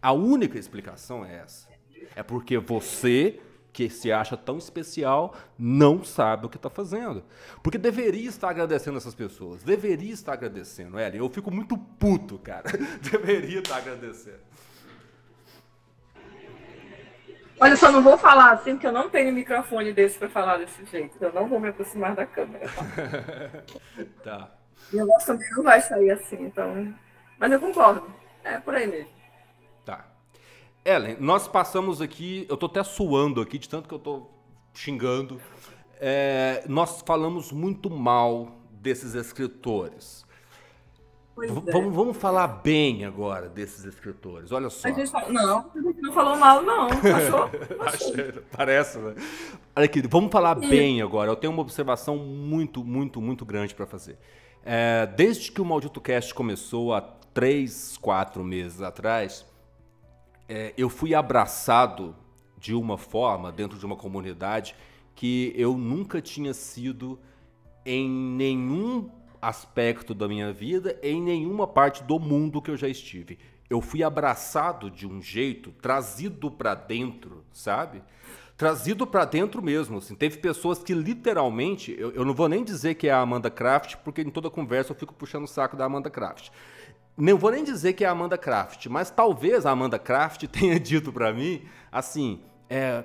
A 0.03 0.11
única 0.11 0.59
explicação 0.59 1.25
é 1.25 1.37
essa. 1.37 1.69
É 2.17 2.23
porque 2.25 2.59
você, 2.59 3.39
que 3.73 3.89
se 3.89 4.11
acha 4.11 4.37
tão 4.37 4.59
especial, 4.59 5.35
não 5.59 6.03
sabe 6.03 6.47
o 6.47 6.49
que 6.49 6.57
está 6.57 6.69
fazendo. 6.69 7.23
Porque 7.63 7.79
deveria 7.79 8.29
estar 8.29 8.51
agradecendo 8.51 8.99
essas 8.99 9.15
pessoas. 9.15 9.63
Deveria 9.63 10.13
estar 10.13 10.33
agradecendo. 10.33 10.99
Ellen, 10.99 11.21
eu 11.21 11.29
fico 11.31 11.51
muito 11.51 11.77
puto, 11.77 12.39
cara. 12.39 12.71
deveria 13.01 13.61
estar 13.61 13.77
agradecendo. 13.77 14.41
Olha, 17.61 17.77
só 17.77 17.93
não 17.93 18.03
vou 18.03 18.17
falar 18.17 18.53
assim, 18.53 18.73
porque 18.73 18.87
eu 18.87 18.93
não 18.93 19.11
tenho 19.11 19.33
microfone 19.35 19.93
desse 19.93 20.19
para 20.19 20.31
falar 20.31 20.57
desse 20.57 20.83
jeito. 20.87 21.17
Eu 21.21 21.33
não 21.33 21.47
vou 21.47 21.61
me 21.61 21.69
aproximar 21.69 22.15
da 22.15 22.25
câmera. 22.25 22.67
Tá. 22.67 23.95
tá. 24.25 24.51
Meu 24.91 25.07
voz 25.07 25.25
também 25.25 25.49
não 25.51 25.63
vai 25.63 25.81
sair 25.81 26.11
assim, 26.11 26.43
então. 26.43 26.95
Mas 27.39 27.53
eu 27.53 27.61
concordo. 27.61 28.11
É 28.43 28.59
por 28.59 28.75
aí 28.75 28.87
mesmo. 28.87 29.20
Ellen, 30.85 31.17
nós 31.21 31.47
passamos 31.47 32.01
aqui. 32.01 32.47
Eu 32.49 32.57
tô 32.57 32.67
até 32.67 32.83
suando 32.83 33.41
aqui, 33.41 33.59
de 33.59 33.69
tanto 33.69 33.89
que 33.89 33.95
eu 33.95 33.99
tô 33.99 34.27
xingando. 34.73 35.41
É, 36.01 36.65
nós 36.67 37.03
falamos 37.05 37.53
muito 37.53 37.91
mal 37.91 38.57
desses 38.71 39.15
escritores. 39.15 40.25
É. 41.43 41.47
Vamos, 41.47 41.95
vamos 41.95 42.17
falar 42.17 42.47
bem 42.49 43.05
agora 43.05 43.49
desses 43.49 43.85
escritores. 43.85 44.53
Olha 44.53 44.69
só. 44.69 44.89
A 44.89 44.93
gente 44.93 45.11
fala, 45.11 45.29
não, 45.31 45.71
a 45.75 45.81
gente 45.81 46.01
não 46.01 46.13
falou 46.13 46.37
mal, 46.37 46.63
não. 46.63 46.89
Achou? 47.07 47.51
Parece, 48.51 48.99
né? 48.99 49.15
Olha 49.75 49.85
aqui, 49.85 50.03
vamos 50.03 50.31
falar 50.31 50.55
bem 50.55 51.01
agora. 51.01 51.31
Eu 51.31 51.37
tenho 51.37 51.53
uma 51.53 51.63
observação 51.63 52.17
muito, 52.17 52.85
muito, 52.85 53.21
muito 53.21 53.45
grande 53.45 53.75
para 53.75 53.87
fazer. 53.87 54.19
É, 54.65 55.07
desde 55.07 55.51
que 55.51 55.61
o 55.61 55.65
Maldito 55.65 56.01
Cast 56.01 56.35
começou 56.35 56.93
há 56.95 57.01
três, 57.01 57.97
quatro 57.97 58.45
meses 58.45 58.83
atrás, 58.83 59.47
é, 60.51 60.75
eu 60.77 60.91
fui 60.91 61.15
abraçado 61.15 62.13
de 62.59 62.75
uma 62.75 62.99
forma 62.99 63.53
dentro 63.53 63.79
de 63.79 63.87
uma 63.87 63.95
comunidade 63.95 64.75
que 65.15 65.55
eu 65.57 65.79
nunca 65.79 66.21
tinha 66.21 66.53
sido 66.53 67.21
em 67.87 68.11
nenhum 68.11 69.09
aspecto 69.41 70.13
da 70.13 70.27
minha 70.27 70.53
vida, 70.53 70.99
em 71.05 71.23
nenhuma 71.23 71.69
parte 71.69 72.03
do 72.03 72.19
mundo 72.19 72.61
que 72.61 72.69
eu 72.69 72.77
já 72.77 72.89
estive. 72.89 73.39
Eu 73.71 73.81
fui 73.81 74.03
abraçado 74.03 74.91
de 74.91 75.07
um 75.07 75.23
jeito, 75.23 75.71
trazido 75.71 76.51
para 76.51 76.75
dentro, 76.75 77.45
sabe? 77.53 78.03
Trazido 78.57 79.07
para 79.07 79.25
dentro 79.25 79.63
mesmo. 79.63 79.99
Assim. 79.99 80.17
Teve 80.17 80.39
pessoas 80.39 80.83
que 80.83 80.93
literalmente, 80.93 81.95
eu, 81.97 82.11
eu 82.11 82.25
não 82.25 82.35
vou 82.35 82.49
nem 82.49 82.65
dizer 82.65 82.97
que 82.97 83.07
é 83.07 83.13
a 83.13 83.21
Amanda 83.21 83.51
Kraft, 83.51 83.99
porque 83.99 84.23
em 84.23 84.31
toda 84.31 84.51
conversa 84.51 84.91
eu 84.91 84.97
fico 84.97 85.15
puxando 85.15 85.45
o 85.45 85.49
saco 85.49 85.77
da 85.77 85.85
Amanda 85.85 86.11
Kraft. 86.11 86.51
Não 87.21 87.37
vou 87.37 87.51
nem 87.51 87.63
dizer 87.63 87.93
que 87.93 88.05
é 88.05 88.09
a 88.09 88.13
Amanda 88.13 88.39
Kraft, 88.39 88.87
mas 88.87 89.11
talvez 89.11 89.67
a 89.67 89.71
Amanda 89.71 89.99
Kraft 89.99 90.45
tenha 90.49 90.81
dito 90.81 91.13
para 91.13 91.33
mim 91.33 91.63
assim: 91.93 92.43
é, 92.69 93.05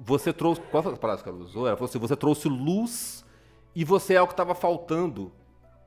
você 0.00 0.32
trouxe. 0.32 0.60
Qual 0.70 0.82
foi 0.82 0.94
a 0.94 0.96
palavra 0.96 1.22
que 1.22 1.28
ela 1.28 1.38
usou? 1.38 1.66
Ela 1.66 1.76
falou 1.76 1.88
assim: 1.88 1.98
você 1.98 2.16
trouxe 2.16 2.48
luz 2.48 3.24
e 3.74 3.84
você 3.84 4.14
é 4.14 4.22
o 4.22 4.26
que 4.26 4.32
estava 4.32 4.54
faltando. 4.54 5.30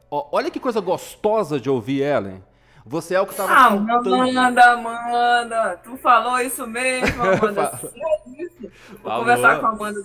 olha 0.10 0.52
que 0.52 0.60
coisa 0.60 0.80
gostosa 0.80 1.60
de 1.60 1.70
ouvir, 1.70 2.02
Ellen. 2.04 2.44
Você 2.86 3.14
é 3.14 3.22
o 3.22 3.26
que 3.26 3.34
estava 3.34 3.52
ah, 3.54 3.70
faltando. 3.70 4.16
Amanda, 4.16 4.74
Amanda, 4.74 5.80
tu 5.84 5.96
falou 5.98 6.40
isso 6.40 6.66
mesmo, 6.66 7.22
Amanda. 7.22 7.80
Vou 9.04 9.20
conversar 9.20 9.60
com 9.60 9.66
a 9.68 9.70
Amanda. 9.70 10.00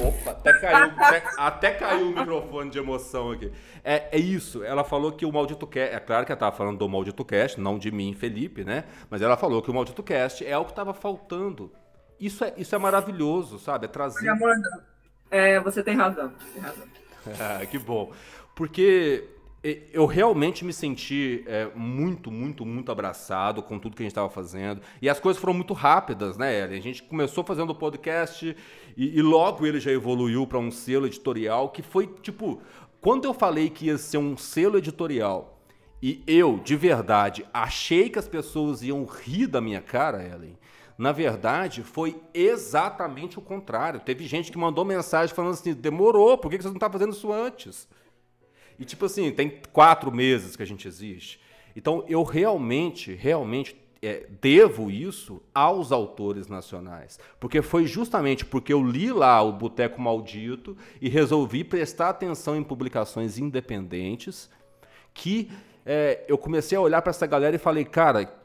Opa, 0.00 0.30
até 0.32 0.52
caiu, 0.54 0.92
até, 0.96 1.22
até, 1.36 1.70
caiu 1.72 2.10
o 2.10 2.18
microfone 2.18 2.70
de 2.70 2.78
emoção 2.78 3.30
aqui. 3.30 3.52
É, 3.84 4.08
é 4.10 4.18
isso, 4.18 4.64
ela 4.64 4.82
falou 4.82 5.12
que 5.12 5.24
o 5.24 5.32
Maldito 5.32 5.66
Cast, 5.66 5.94
é 5.94 6.00
claro 6.00 6.26
que 6.26 6.32
ela 6.32 6.36
estava 6.36 6.56
falando 6.56 6.78
do 6.78 6.88
Maldito 6.88 7.24
Cast, 7.24 7.60
não 7.60 7.78
de 7.78 7.90
mim, 7.90 8.12
Felipe, 8.14 8.64
né? 8.64 8.84
Mas 9.08 9.22
ela 9.22 9.36
falou 9.36 9.62
que 9.62 9.70
o 9.70 9.74
Maldito 9.74 10.02
Cast 10.02 10.44
é 10.44 10.56
o 10.58 10.64
que 10.64 10.72
estava 10.72 10.92
faltando. 10.92 11.72
Isso 12.18 12.44
é, 12.44 12.54
isso 12.56 12.74
é 12.74 12.78
maravilhoso, 12.78 13.58
sabe? 13.58 13.86
É 13.86 13.88
trazer. 13.88 14.28
Amanda, 14.28 14.84
é, 15.30 15.60
você 15.60 15.82
tem 15.82 15.96
razão. 15.96 16.32
Tem 16.52 16.62
razão. 16.62 16.86
ah, 17.40 17.66
que 17.66 17.78
bom. 17.78 18.12
Porque 18.54 19.28
eu 19.92 20.06
realmente 20.06 20.64
me 20.64 20.72
senti 20.72 21.44
é, 21.46 21.70
muito, 21.74 22.32
muito, 22.32 22.66
muito 22.66 22.90
abraçado 22.90 23.62
com 23.62 23.78
tudo 23.78 23.94
que 23.94 24.02
a 24.02 24.04
gente 24.04 24.10
estava 24.10 24.28
fazendo. 24.28 24.80
E 25.00 25.08
as 25.08 25.20
coisas 25.20 25.40
foram 25.40 25.54
muito 25.54 25.72
rápidas, 25.72 26.36
né, 26.36 26.64
Eli? 26.64 26.76
A 26.76 26.82
gente 26.82 27.02
começou 27.04 27.44
fazendo 27.44 27.70
o 27.70 27.74
podcast 27.74 28.56
e, 28.96 29.18
e 29.18 29.22
logo 29.22 29.64
ele 29.64 29.78
já 29.78 29.92
evoluiu 29.92 30.46
para 30.48 30.58
um 30.58 30.70
selo 30.70 31.06
editorial 31.06 31.68
que 31.68 31.82
foi 31.82 32.08
tipo. 32.22 32.60
Quando 33.00 33.24
eu 33.24 33.34
falei 33.34 33.68
que 33.68 33.86
ia 33.86 33.98
ser 33.98 34.18
um 34.18 34.36
selo 34.36 34.78
editorial 34.78 35.60
e 36.00 36.22
eu, 36.26 36.58
de 36.58 36.74
verdade, 36.74 37.44
achei 37.52 38.08
que 38.08 38.18
as 38.18 38.26
pessoas 38.26 38.82
iam 38.82 39.04
rir 39.04 39.46
da 39.46 39.60
minha 39.60 39.80
cara, 39.80 40.24
Ellen, 40.24 40.58
na 40.98 41.12
verdade, 41.12 41.82
foi 41.82 42.20
exatamente 42.34 43.38
o 43.38 43.42
contrário. 43.42 44.00
Teve 44.00 44.26
gente 44.26 44.50
que 44.50 44.58
mandou 44.58 44.84
mensagem 44.84 45.34
falando 45.34 45.54
assim: 45.54 45.72
demorou, 45.72 46.36
por 46.36 46.50
que 46.50 46.58
você 46.58 46.68
não 46.68 46.74
está 46.74 46.90
fazendo 46.90 47.12
isso 47.12 47.32
antes? 47.32 47.88
E 48.78 48.84
tipo 48.84 49.04
assim, 49.04 49.30
tem 49.30 49.60
quatro 49.72 50.10
meses 50.12 50.56
que 50.56 50.62
a 50.62 50.66
gente 50.66 50.86
existe. 50.88 51.40
Então 51.74 52.04
eu 52.08 52.22
realmente, 52.22 53.14
realmente 53.14 53.76
é, 54.02 54.26
devo 54.40 54.90
isso 54.90 55.42
aos 55.54 55.92
autores 55.92 56.48
nacionais. 56.48 57.18
Porque 57.38 57.62
foi 57.62 57.86
justamente 57.86 58.44
porque 58.44 58.72
eu 58.72 58.82
li 58.82 59.12
lá 59.12 59.40
o 59.42 59.52
Boteco 59.52 60.00
Maldito 60.00 60.76
e 61.00 61.08
resolvi 61.08 61.62
prestar 61.64 62.08
atenção 62.08 62.56
em 62.56 62.62
publicações 62.62 63.38
independentes 63.38 64.50
que 65.14 65.50
é, 65.84 66.24
eu 66.28 66.38
comecei 66.38 66.76
a 66.76 66.80
olhar 66.80 67.02
para 67.02 67.10
essa 67.10 67.26
galera 67.26 67.54
e 67.54 67.58
falei, 67.58 67.84
cara, 67.84 68.42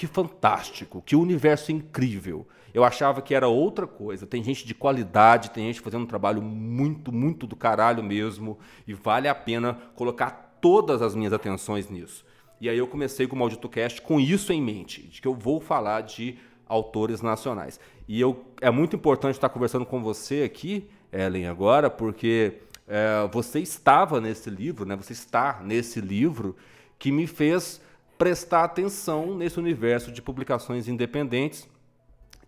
que 0.00 0.06
fantástico, 0.06 1.02
que 1.04 1.14
universo 1.14 1.70
incrível. 1.70 2.48
Eu 2.72 2.84
achava 2.84 3.20
que 3.22 3.34
era 3.34 3.48
outra 3.48 3.86
coisa. 3.86 4.26
Tem 4.26 4.42
gente 4.42 4.66
de 4.66 4.74
qualidade, 4.74 5.50
tem 5.50 5.66
gente 5.66 5.80
fazendo 5.80 6.02
um 6.02 6.06
trabalho 6.06 6.42
muito, 6.42 7.12
muito 7.12 7.46
do 7.46 7.56
caralho 7.56 8.02
mesmo, 8.02 8.58
e 8.86 8.94
vale 8.94 9.28
a 9.28 9.34
pena 9.34 9.78
colocar 9.94 10.56
todas 10.60 11.02
as 11.02 11.14
minhas 11.14 11.32
atenções 11.32 11.88
nisso. 11.88 12.24
E 12.60 12.68
aí 12.68 12.76
eu 12.76 12.86
comecei 12.86 13.26
com 13.26 13.34
o 13.34 13.38
Maldito 13.38 13.68
Cast 13.68 14.02
com 14.02 14.20
isso 14.20 14.52
em 14.52 14.60
mente, 14.60 15.02
de 15.02 15.20
que 15.20 15.26
eu 15.26 15.34
vou 15.34 15.60
falar 15.60 16.02
de 16.02 16.36
autores 16.68 17.22
nacionais. 17.22 17.80
E 18.06 18.20
eu, 18.20 18.44
é 18.60 18.70
muito 18.70 18.94
importante 18.94 19.34
estar 19.34 19.48
conversando 19.48 19.86
com 19.86 20.02
você 20.02 20.42
aqui, 20.42 20.88
Ellen, 21.12 21.46
agora, 21.46 21.88
porque 21.88 22.58
é, 22.86 23.28
você 23.32 23.60
estava 23.60 24.20
nesse 24.20 24.50
livro, 24.50 24.84
né? 24.84 24.94
você 24.94 25.12
está 25.12 25.60
nesse 25.64 26.00
livro 26.00 26.54
que 26.98 27.10
me 27.10 27.26
fez 27.26 27.80
prestar 28.18 28.64
atenção 28.64 29.34
nesse 29.34 29.58
universo 29.58 30.12
de 30.12 30.20
publicações 30.20 30.86
independentes 30.86 31.66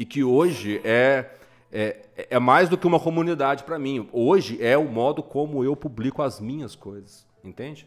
e 0.03 0.05
que 0.05 0.25
hoje 0.25 0.81
é, 0.83 1.31
é, 1.71 2.07
é 2.29 2.39
mais 2.41 2.69
do 2.69 2.77
que 2.77 2.89
uma 2.89 2.99
comunidade 2.99 3.63
para 3.63 3.79
mim. 3.79 4.09
Hoje 4.13 4.61
é 4.61 4.77
o 4.77 4.83
modo 4.83 5.23
como 5.23 5.63
eu 5.63 5.77
publico 5.77 6.23
as 6.23 6.41
minhas 6.41 6.75
coisas, 6.75 7.25
entende? 7.45 7.87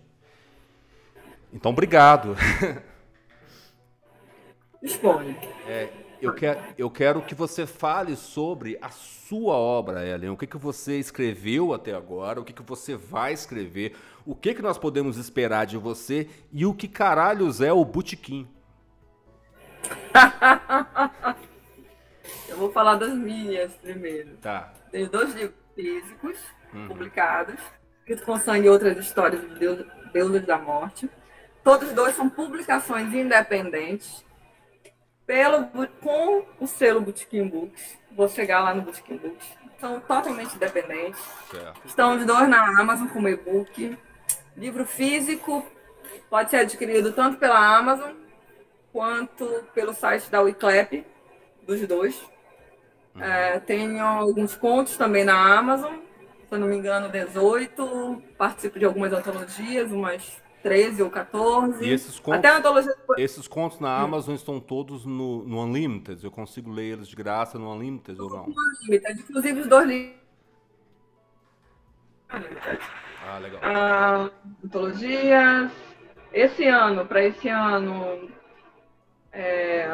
Então, 1.51 1.71
obrigado. 1.71 2.37
Expõe. 4.81 5.35
É, 5.67 5.89
eu, 6.21 6.33
quer, 6.33 6.75
eu 6.77 6.89
quero 6.91 7.21
que 7.23 7.33
você 7.33 7.65
fale 7.65 8.15
sobre 8.15 8.77
a 8.79 8.91
sua 8.91 9.55
obra, 9.55 10.05
Ellen. 10.07 10.29
O 10.29 10.37
que, 10.37 10.45
que 10.45 10.57
você 10.57 10.99
escreveu 10.99 11.73
até 11.73 11.93
agora, 11.93 12.39
o 12.39 12.45
que, 12.45 12.53
que 12.53 12.61
você 12.61 12.95
vai 12.95 13.33
escrever, 13.33 13.95
o 14.25 14.35
que, 14.35 14.53
que 14.53 14.61
nós 14.61 14.77
podemos 14.77 15.17
esperar 15.17 15.65
de 15.65 15.75
você 15.75 16.29
e 16.53 16.65
o 16.65 16.73
que 16.73 16.87
caralhos 16.87 17.61
é 17.61 17.73
o 17.73 17.83
Butiquim. 17.83 18.47
Eu 22.55 22.59
vou 22.59 22.71
falar 22.71 22.95
das 22.95 23.13
minhas 23.13 23.73
primeiro. 23.73 24.37
Tá. 24.37 24.71
Tenho 24.89 25.09
dois 25.09 25.35
livros 25.35 25.59
físicos 25.75 26.39
uhum. 26.73 26.87
publicados, 26.87 27.59
Escrito 27.99 28.23
com 28.23 28.39
Sangue 28.39 28.67
e 28.67 28.69
Outras 28.69 28.97
Histórias 28.97 29.41
de 29.41 29.59
Deus, 29.59 29.85
Deuses 30.13 30.45
da 30.45 30.57
Morte. 30.57 31.09
Todos 31.65 31.91
dois 31.91 32.15
são 32.15 32.29
publicações 32.29 33.13
independentes 33.13 34.23
pelo, 35.27 35.67
com 36.01 36.45
o 36.61 36.65
selo 36.65 37.01
Bootkin 37.01 37.49
Books. 37.49 37.97
Vou 38.15 38.29
chegar 38.29 38.61
lá 38.61 38.73
no 38.73 38.83
Bootkin 38.83 39.17
Books. 39.17 39.45
São 39.77 39.99
totalmente 39.99 40.55
independentes. 40.55 41.21
Certo. 41.51 41.81
Estão 41.83 42.15
os 42.15 42.25
dois 42.25 42.47
na 42.47 42.79
Amazon 42.79 43.09
como 43.09 43.27
e-book. 43.27 43.97
Livro 44.55 44.85
físico 44.85 45.65
pode 46.29 46.51
ser 46.51 46.57
adquirido 46.57 47.11
tanto 47.11 47.37
pela 47.37 47.77
Amazon 47.77 48.13
quanto 48.93 49.45
pelo 49.73 49.93
site 49.93 50.31
da 50.31 50.39
Wiclap, 50.39 51.05
dos 51.67 51.85
dois. 51.85 52.34
Uhum. 53.15 53.23
É, 53.23 53.59
tenho 53.59 54.03
alguns 54.03 54.55
contos 54.55 54.97
também 54.97 55.23
na 55.23 55.57
Amazon, 55.57 55.95
se 56.47 56.53
eu 56.53 56.59
não 56.59 56.67
me 56.67 56.75
engano, 56.75 57.09
18. 57.09 58.21
Participo 58.37 58.77
de 58.77 58.85
algumas 58.85 59.13
antologias, 59.13 59.91
umas 59.91 60.41
13 60.61 61.01
ou 61.01 61.09
14. 61.09 61.85
E 61.85 61.91
esses 61.91 62.19
contos, 62.19 62.39
Até 62.39 62.49
antologia... 62.49 62.93
esses 63.17 63.47
contos 63.47 63.79
na 63.79 63.95
Amazon 63.97 64.35
estão 64.35 64.59
todos 64.59 65.05
no, 65.05 65.43
no 65.45 65.63
Unlimited? 65.63 66.23
Eu 66.23 66.31
consigo 66.31 66.71
ler 66.71 66.93
eles 66.93 67.07
de 67.07 67.15
graça 67.15 67.57
no 67.57 67.71
Unlimited 67.71 68.19
ou 68.19 68.29
não? 68.29 68.47
No 68.47 68.55
Unlimited, 68.83 69.21
inclusive 69.21 69.61
os 69.61 69.67
dois 69.67 69.87
livros. 69.87 70.25
Ah, 72.29 73.37
legal. 73.39 73.61
Ah, 73.63 74.29
antologias. 74.63 75.71
Esse 76.33 76.65
ano, 76.67 77.05
para 77.05 77.23
esse 77.23 77.47
ano, 77.47 78.29
é, 79.31 79.87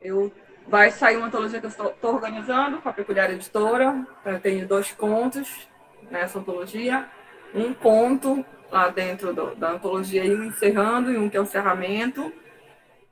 eu 0.00 0.32
vai 0.66 0.90
sair 0.90 1.16
uma 1.16 1.26
antologia 1.26 1.60
que 1.60 1.66
eu 1.66 1.70
estou, 1.70 1.94
organizando 2.02 2.80
com 2.80 2.88
a 2.88 2.92
Peculiar 2.92 3.30
Editora. 3.30 4.06
Eu 4.24 4.40
tenho 4.40 4.66
dois 4.66 4.92
contos 4.92 5.68
nessa 6.10 6.38
antologia. 6.38 7.08
Um 7.54 7.72
conto 7.72 8.44
lá 8.70 8.88
dentro 8.88 9.32
do, 9.32 9.54
da 9.54 9.72
antologia 9.72 10.24
e 10.24 10.34
um 10.34 10.44
encerrando 10.44 11.12
e 11.12 11.18
um 11.18 11.28
que 11.28 11.36
é 11.36 11.40
o 11.40 11.44
encerramento. 11.44 12.32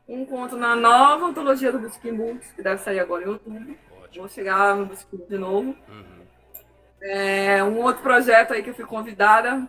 Um 0.09 0.25
conto 0.27 0.57
na 0.57 0.75
nova 0.75 1.27
antologia 1.27 1.71
do 1.71 1.79
Busquim 1.79 2.15
Books, 2.15 2.53
que 2.53 2.63
deve 2.63 2.83
sair 2.83 3.01
agora 3.01 3.25
em 3.25 3.29
outubro. 3.29 3.77
Ótimo. 4.03 4.23
Vou 4.23 4.29
chegar 4.29 4.77
no 4.77 4.87
Busquim 4.87 5.25
de 5.29 5.39
novo. 5.39 5.77
Uhum. 5.89 6.23
É, 7.01 7.63
um 7.65 7.81
outro 7.81 8.03
projeto 8.03 8.53
aí 8.53 8.63
que 8.63 8.71
eu 8.71 8.75
fui 8.75 8.85
convidada 8.85 9.69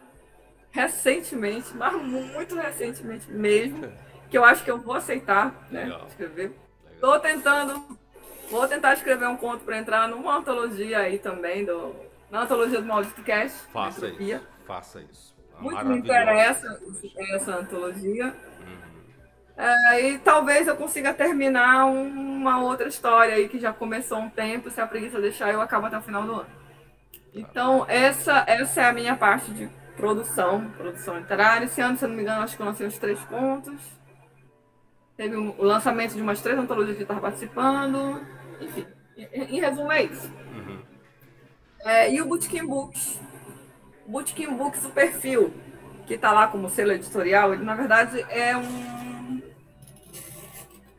recentemente, 0.72 1.76
mas 1.76 1.94
muito 2.02 2.56
recentemente 2.56 3.32
mesmo, 3.32 3.92
que 4.30 4.38
eu 4.38 4.44
acho 4.44 4.64
que 4.64 4.72
eu 4.72 4.80
vou 4.80 4.96
aceitar, 4.96 5.68
né? 5.70 5.84
Legal. 5.84 6.08
Escrever. 6.08 6.63
Estou 7.04 7.20
tentando, 7.20 7.84
vou 8.50 8.66
tentar 8.66 8.94
escrever 8.94 9.28
um 9.28 9.36
conto 9.36 9.66
para 9.66 9.78
entrar 9.78 10.08
numa 10.08 10.38
antologia 10.38 11.00
aí 11.00 11.20
também, 11.20 11.66
do, 11.66 11.94
na 12.32 12.44
antologia 12.44 12.80
do 12.80 12.88
Maldito 12.88 13.22
Cast. 13.24 13.58
Faça 13.74 14.08
isso. 14.08 14.42
Faça 14.66 15.02
isso. 15.02 15.36
É 15.60 15.62
muito 15.62 15.86
me 15.86 15.98
interessa 15.98 16.80
essa 17.34 17.58
antologia. 17.58 18.28
Uhum. 18.28 18.78
É, 19.58 20.02
e 20.02 20.20
talvez 20.20 20.66
eu 20.66 20.78
consiga 20.78 21.14
terminar 21.14 21.88
uma 21.88 22.64
outra 22.64 22.88
história 22.88 23.36
aí 23.36 23.50
que 23.50 23.60
já 23.60 23.74
começou 23.74 24.20
um 24.20 24.30
tempo, 24.30 24.72
se 24.72 24.80
a 24.80 24.88
preguiça 24.88 25.20
deixar, 25.20 25.52
eu 25.52 25.60
acabo 25.60 25.88
até 25.88 25.98
o 25.98 26.02
final 26.02 26.24
do 26.24 26.36
ano. 26.36 26.50
Então, 27.34 27.86
essa, 27.90 28.46
essa 28.48 28.80
é 28.80 28.86
a 28.86 28.94
minha 28.94 29.18
parte 29.18 29.52
de 29.52 29.70
produção, 29.98 30.72
produção 30.78 31.18
literária. 31.18 31.66
Esse 31.66 31.82
ano, 31.82 31.98
se 31.98 32.06
eu 32.06 32.08
não 32.08 32.16
me 32.16 32.22
engano, 32.22 32.44
acho 32.44 32.56
que 32.56 32.62
eu 32.62 32.66
lancei 32.66 32.88
os 32.88 32.98
três 32.98 33.20
contos. 33.26 34.02
Teve 35.16 35.36
o 35.36 35.64
lançamento 35.64 36.16
de 36.16 36.22
umas 36.22 36.42
três 36.42 36.58
antologias 36.58 36.98
que 36.98 37.04
estava 37.04 37.22
participando. 37.22 38.22
Enfim, 38.60 38.86
em, 39.16 39.58
em, 39.58 39.60
resumo 39.60 39.92
é 39.92 40.04
isso. 40.04 40.28
Uhum. 40.28 40.82
É, 41.86 42.12
e 42.12 42.22
o 42.22 42.26
Bootkin 42.26 42.66
Books. 42.66 43.20
O 44.08 44.12
Bootkin 44.12 44.56
Books, 44.56 44.86
o 44.86 44.90
perfil 44.90 45.54
que 46.08 46.16
está 46.16 46.32
lá 46.32 46.48
como 46.48 46.70
selo 46.70 46.92
editorial, 46.92 47.54
ele 47.54 47.64
na 47.64 47.76
verdade 47.76 48.26
é 48.30 48.58
um 48.58 49.42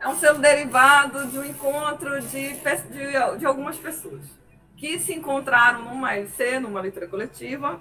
é 0.01 0.09
um 0.09 0.15
selo 0.17 0.39
derivado 0.39 1.27
de 1.29 1.39
um 1.39 1.45
encontro 1.45 2.21
de, 2.21 2.53
de, 2.55 3.39
de 3.39 3.47
algumas 3.47 3.77
pessoas 3.77 4.23
que 4.77 4.99
se 4.99 5.15
encontraram 5.15 5.85
numa 5.85 6.15
LC, 6.15 6.59
numa 6.59 6.81
leitura 6.81 7.09
coletiva, 7.09 7.81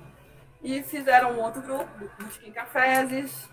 e 0.63 0.81
fizeram 0.83 1.33
um 1.33 1.41
outro 1.41 1.61
grupo, 1.61 1.89
Bootkin 2.17 2.51
Caféses, 2.51 3.49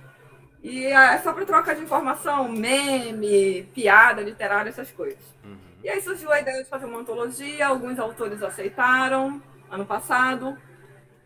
e 0.63 0.87
é 0.87 1.19
só 1.19 1.33
para 1.33 1.47
troca 1.47 1.75
de 1.75 1.83
informação, 1.83 2.49
meme, 2.49 3.63
piada 3.75 4.21
literária, 4.21 4.69
essas 4.69 4.91
coisas. 4.91 5.23
Uhum. 5.43 5.57
E 5.83 5.89
aí 5.89 6.01
surgiu 6.03 6.31
a 6.31 6.41
ideia 6.41 6.63
de 6.63 6.69
fazer 6.69 6.85
uma 6.85 7.01
antologia, 7.01 7.67
alguns 7.67 7.99
autores 7.99 8.43
aceitaram 8.43 9.43
ano 9.71 9.87
passado. 9.87 10.57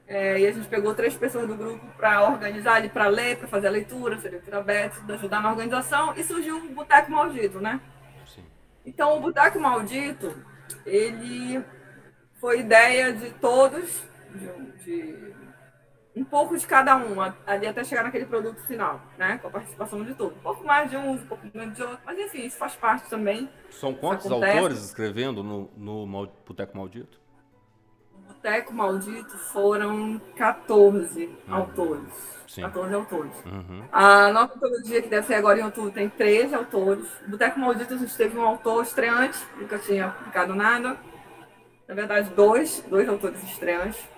É, 0.06 0.38
e 0.38 0.46
a 0.46 0.52
gente 0.52 0.68
pegou 0.68 0.94
três 0.94 1.14
pessoas 1.14 1.48
do 1.48 1.56
grupo 1.56 1.84
para 1.96 2.28
organizar, 2.28 2.86
para 2.90 3.08
ler, 3.08 3.38
para 3.38 3.48
fazer 3.48 3.68
a 3.68 3.70
leitura, 3.70 4.18
ser 4.18 4.30
leitura 4.30 4.58
aberta, 4.58 5.00
ajudar 5.14 5.42
na 5.42 5.50
organização, 5.50 6.14
e 6.14 6.22
surgiu 6.22 6.58
o 6.58 6.74
Boteco 6.74 7.10
Maldito, 7.10 7.58
né? 7.58 7.80
Sim. 8.26 8.44
Então, 8.84 9.16
o 9.16 9.20
Boteco 9.20 9.58
Maldito, 9.58 10.36
ele 10.84 11.64
foi 12.38 12.60
ideia 12.60 13.14
de 13.14 13.30
todos, 13.30 14.02
de, 14.34 14.84
de 14.84 15.34
um 16.16 16.24
pouco 16.24 16.56
de 16.56 16.66
cada 16.66 16.96
um, 16.96 17.20
ali 17.46 17.66
até 17.66 17.82
chegar 17.82 18.04
naquele 18.04 18.26
produto 18.26 18.60
final, 18.66 19.00
né? 19.18 19.38
Com 19.38 19.48
a 19.48 19.50
participação 19.50 20.04
de 20.04 20.14
todos. 20.14 20.36
Um 20.38 20.40
pouco 20.40 20.64
mais 20.64 20.88
de 20.88 20.96
um, 20.96 21.12
um 21.12 21.26
pouco 21.26 21.44
menos 21.52 21.74
de 21.74 21.82
outro, 21.82 21.98
mas 22.06 22.18
enfim, 22.18 22.46
isso 22.46 22.56
faz 22.56 22.76
parte 22.76 23.10
também. 23.10 23.48
São 23.70 23.92
quantos 23.92 24.30
autores 24.30 24.78
escrevendo 24.84 25.42
no, 25.42 25.70
no 25.76 26.26
Boteco 26.46 26.76
Maldito? 26.76 27.18
No 28.12 28.32
Boteco 28.32 28.72
Maldito 28.72 29.36
foram 29.38 30.20
14 30.36 31.26
uhum. 31.26 31.54
autores. 31.54 32.34
Sim. 32.46 32.62
14 32.62 32.94
autores. 32.94 33.44
Uhum. 33.44 33.82
A 33.90 34.32
nova 34.32 34.54
antologia, 34.54 35.02
que 35.02 35.08
deve 35.08 35.26
ser 35.26 35.34
agora 35.34 35.58
em 35.58 35.64
outubro, 35.64 35.90
tem 35.90 36.08
13 36.08 36.54
autores. 36.54 37.08
No 37.22 37.30
Boteco 37.30 37.58
Maldito 37.58 37.94
a 37.94 37.96
gente 37.96 38.16
teve 38.16 38.38
um 38.38 38.42
autor 38.42 38.84
estreante, 38.84 39.38
nunca 39.56 39.78
tinha 39.80 40.10
publicado 40.10 40.54
nada. 40.54 40.96
Na 41.88 41.94
verdade, 41.94 42.30
dois, 42.30 42.84
dois 42.88 43.08
autores 43.08 43.42
estreantes 43.42 44.13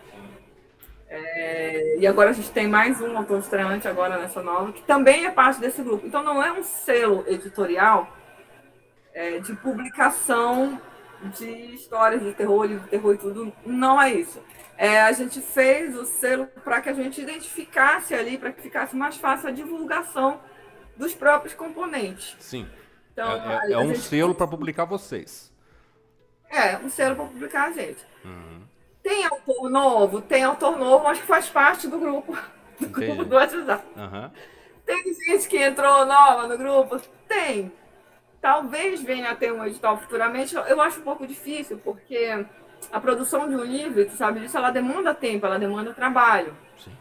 é, 1.08 1.98
e 1.98 2.06
agora 2.06 2.30
a 2.30 2.32
gente 2.32 2.50
tem 2.50 2.66
mais 2.66 3.00
um 3.00 3.16
autor 3.16 3.38
estreante 3.38 3.86
agora 3.86 4.18
nessa 4.18 4.42
nova, 4.42 4.72
que 4.72 4.82
também 4.82 5.24
é 5.26 5.30
parte 5.30 5.60
desse 5.60 5.82
grupo. 5.82 6.06
Então 6.06 6.22
não 6.22 6.42
é 6.42 6.52
um 6.52 6.62
selo 6.62 7.24
editorial 7.26 8.08
é, 9.14 9.38
de 9.38 9.54
publicação 9.54 10.80
de 11.38 11.48
histórias 11.74 12.22
de 12.22 12.32
terror, 12.34 12.68
de 12.68 12.78
terror 12.88 13.14
e 13.14 13.18
tudo. 13.18 13.52
Não 13.64 14.00
é 14.00 14.12
isso. 14.12 14.42
É, 14.76 15.00
a 15.00 15.12
gente 15.12 15.40
fez 15.40 15.96
o 15.96 16.04
selo 16.04 16.46
para 16.62 16.80
que 16.82 16.88
a 16.88 16.92
gente 16.92 17.20
identificasse 17.20 18.14
ali, 18.14 18.36
para 18.36 18.52
que 18.52 18.60
ficasse 18.60 18.94
mais 18.94 19.16
fácil 19.16 19.48
a 19.48 19.52
divulgação 19.52 20.40
dos 20.96 21.14
próprios 21.14 21.54
componentes. 21.54 22.36
Sim. 22.40 22.68
Então, 23.12 23.32
é, 23.32 23.70
é, 23.70 23.72
é 23.72 23.78
um 23.78 23.88
gente... 23.88 24.00
selo 24.00 24.34
para 24.34 24.46
publicar 24.46 24.84
vocês. 24.84 25.50
É, 26.50 26.76
um 26.78 26.90
selo 26.90 27.16
para 27.16 27.24
publicar 27.24 27.68
a 27.68 27.72
gente. 27.72 28.04
Uhum. 28.24 28.65
Tem 29.06 29.24
autor 29.24 29.70
novo? 29.70 30.20
Tem 30.20 30.42
autor 30.42 30.76
novo, 30.76 31.04
mas 31.04 31.20
que 31.20 31.26
faz 31.26 31.48
parte 31.48 31.86
do 31.86 31.96
grupo, 31.96 32.36
do 32.80 32.88
grupo 32.88 33.24
do 33.24 33.36
WhatsApp. 33.36 33.84
Uhum. 33.96 34.30
Tem 34.84 35.14
gente 35.14 35.48
que 35.48 35.62
entrou 35.62 36.04
nova 36.04 36.48
no 36.48 36.58
grupo? 36.58 37.00
Tem. 37.28 37.70
Talvez 38.40 39.00
venha 39.00 39.30
a 39.30 39.36
ter 39.36 39.52
um 39.52 39.64
edital 39.64 39.96
futuramente. 39.96 40.56
Eu 40.56 40.80
acho 40.80 40.98
um 40.98 41.04
pouco 41.04 41.24
difícil, 41.24 41.78
porque 41.84 42.44
a 42.90 42.98
produção 42.98 43.48
de 43.48 43.54
um 43.54 43.62
livro, 43.62 44.04
tu 44.06 44.16
sabe 44.16 44.40
disso, 44.40 44.58
ela 44.58 44.72
demanda 44.72 45.14
tempo, 45.14 45.46
ela 45.46 45.58
demanda 45.58 45.94
trabalho. 45.94 46.52
Sim. 46.76 46.96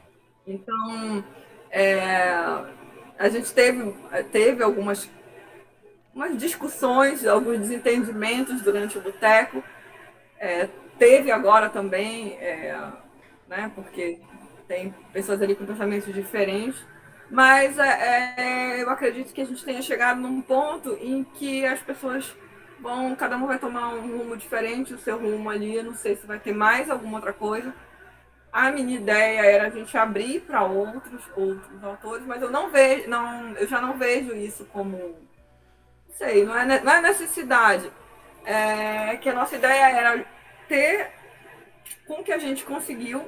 Então, 0.45 1.23
é, 1.71 2.35
a 3.17 3.29
gente 3.29 3.51
teve, 3.51 3.95
teve 4.31 4.63
algumas 4.63 5.09
umas 6.13 6.37
discussões, 6.37 7.25
alguns 7.25 7.57
desentendimentos 7.57 8.61
durante 8.61 8.95
o 8.95 9.01
boteco. 9.01 9.63
É, 10.39 10.69
teve 10.97 11.31
agora 11.31 11.69
também, 11.69 12.33
é, 12.33 12.77
né, 13.47 13.71
porque 13.75 14.19
tem 14.67 14.93
pessoas 15.13 15.41
ali 15.41 15.55
com 15.55 15.65
pensamentos 15.65 16.13
diferentes, 16.13 16.83
mas 17.29 17.77
é, 17.79 18.33
é, 18.37 18.83
eu 18.83 18.89
acredito 18.89 19.33
que 19.33 19.41
a 19.41 19.45
gente 19.45 19.63
tenha 19.63 19.81
chegado 19.81 20.19
num 20.19 20.41
ponto 20.41 20.97
em 21.01 21.23
que 21.23 21.65
as 21.65 21.79
pessoas 21.79 22.35
vão, 22.79 23.15
cada 23.15 23.37
um 23.37 23.47
vai 23.47 23.57
tomar 23.57 23.89
um 23.89 24.17
rumo 24.17 24.37
diferente, 24.37 24.93
o 24.93 24.97
seu 24.97 25.17
rumo 25.17 25.49
ali, 25.49 25.75
eu 25.75 25.83
não 25.83 25.95
sei 25.95 26.15
se 26.15 26.25
vai 26.25 26.39
ter 26.39 26.53
mais 26.53 26.89
alguma 26.89 27.17
outra 27.17 27.33
coisa. 27.33 27.73
A 28.51 28.71
minha 28.71 28.95
ideia 28.95 29.41
era 29.41 29.67
a 29.67 29.69
gente 29.69 29.97
abrir 29.97 30.41
para 30.41 30.63
outros, 30.63 31.21
outros 31.35 31.83
autores, 31.83 32.25
mas 32.25 32.41
eu 32.41 32.49
não 32.49 32.69
vejo, 32.69 33.09
não, 33.09 33.49
eu 33.55 33.67
já 33.67 33.81
não 33.81 33.97
vejo 33.97 34.33
isso 34.33 34.65
como, 34.65 34.97
não 34.97 36.15
sei, 36.15 36.45
não 36.45 36.57
é, 36.57 36.81
não 36.81 36.93
é 36.93 37.01
necessidade. 37.01 37.91
É 38.45 39.17
que 39.17 39.27
a 39.29 39.33
nossa 39.33 39.55
ideia 39.55 39.89
era 39.89 40.25
ter, 40.67 41.11
com 42.07 42.23
que 42.23 42.31
a 42.31 42.37
gente 42.37 42.63
conseguiu, 42.63 43.27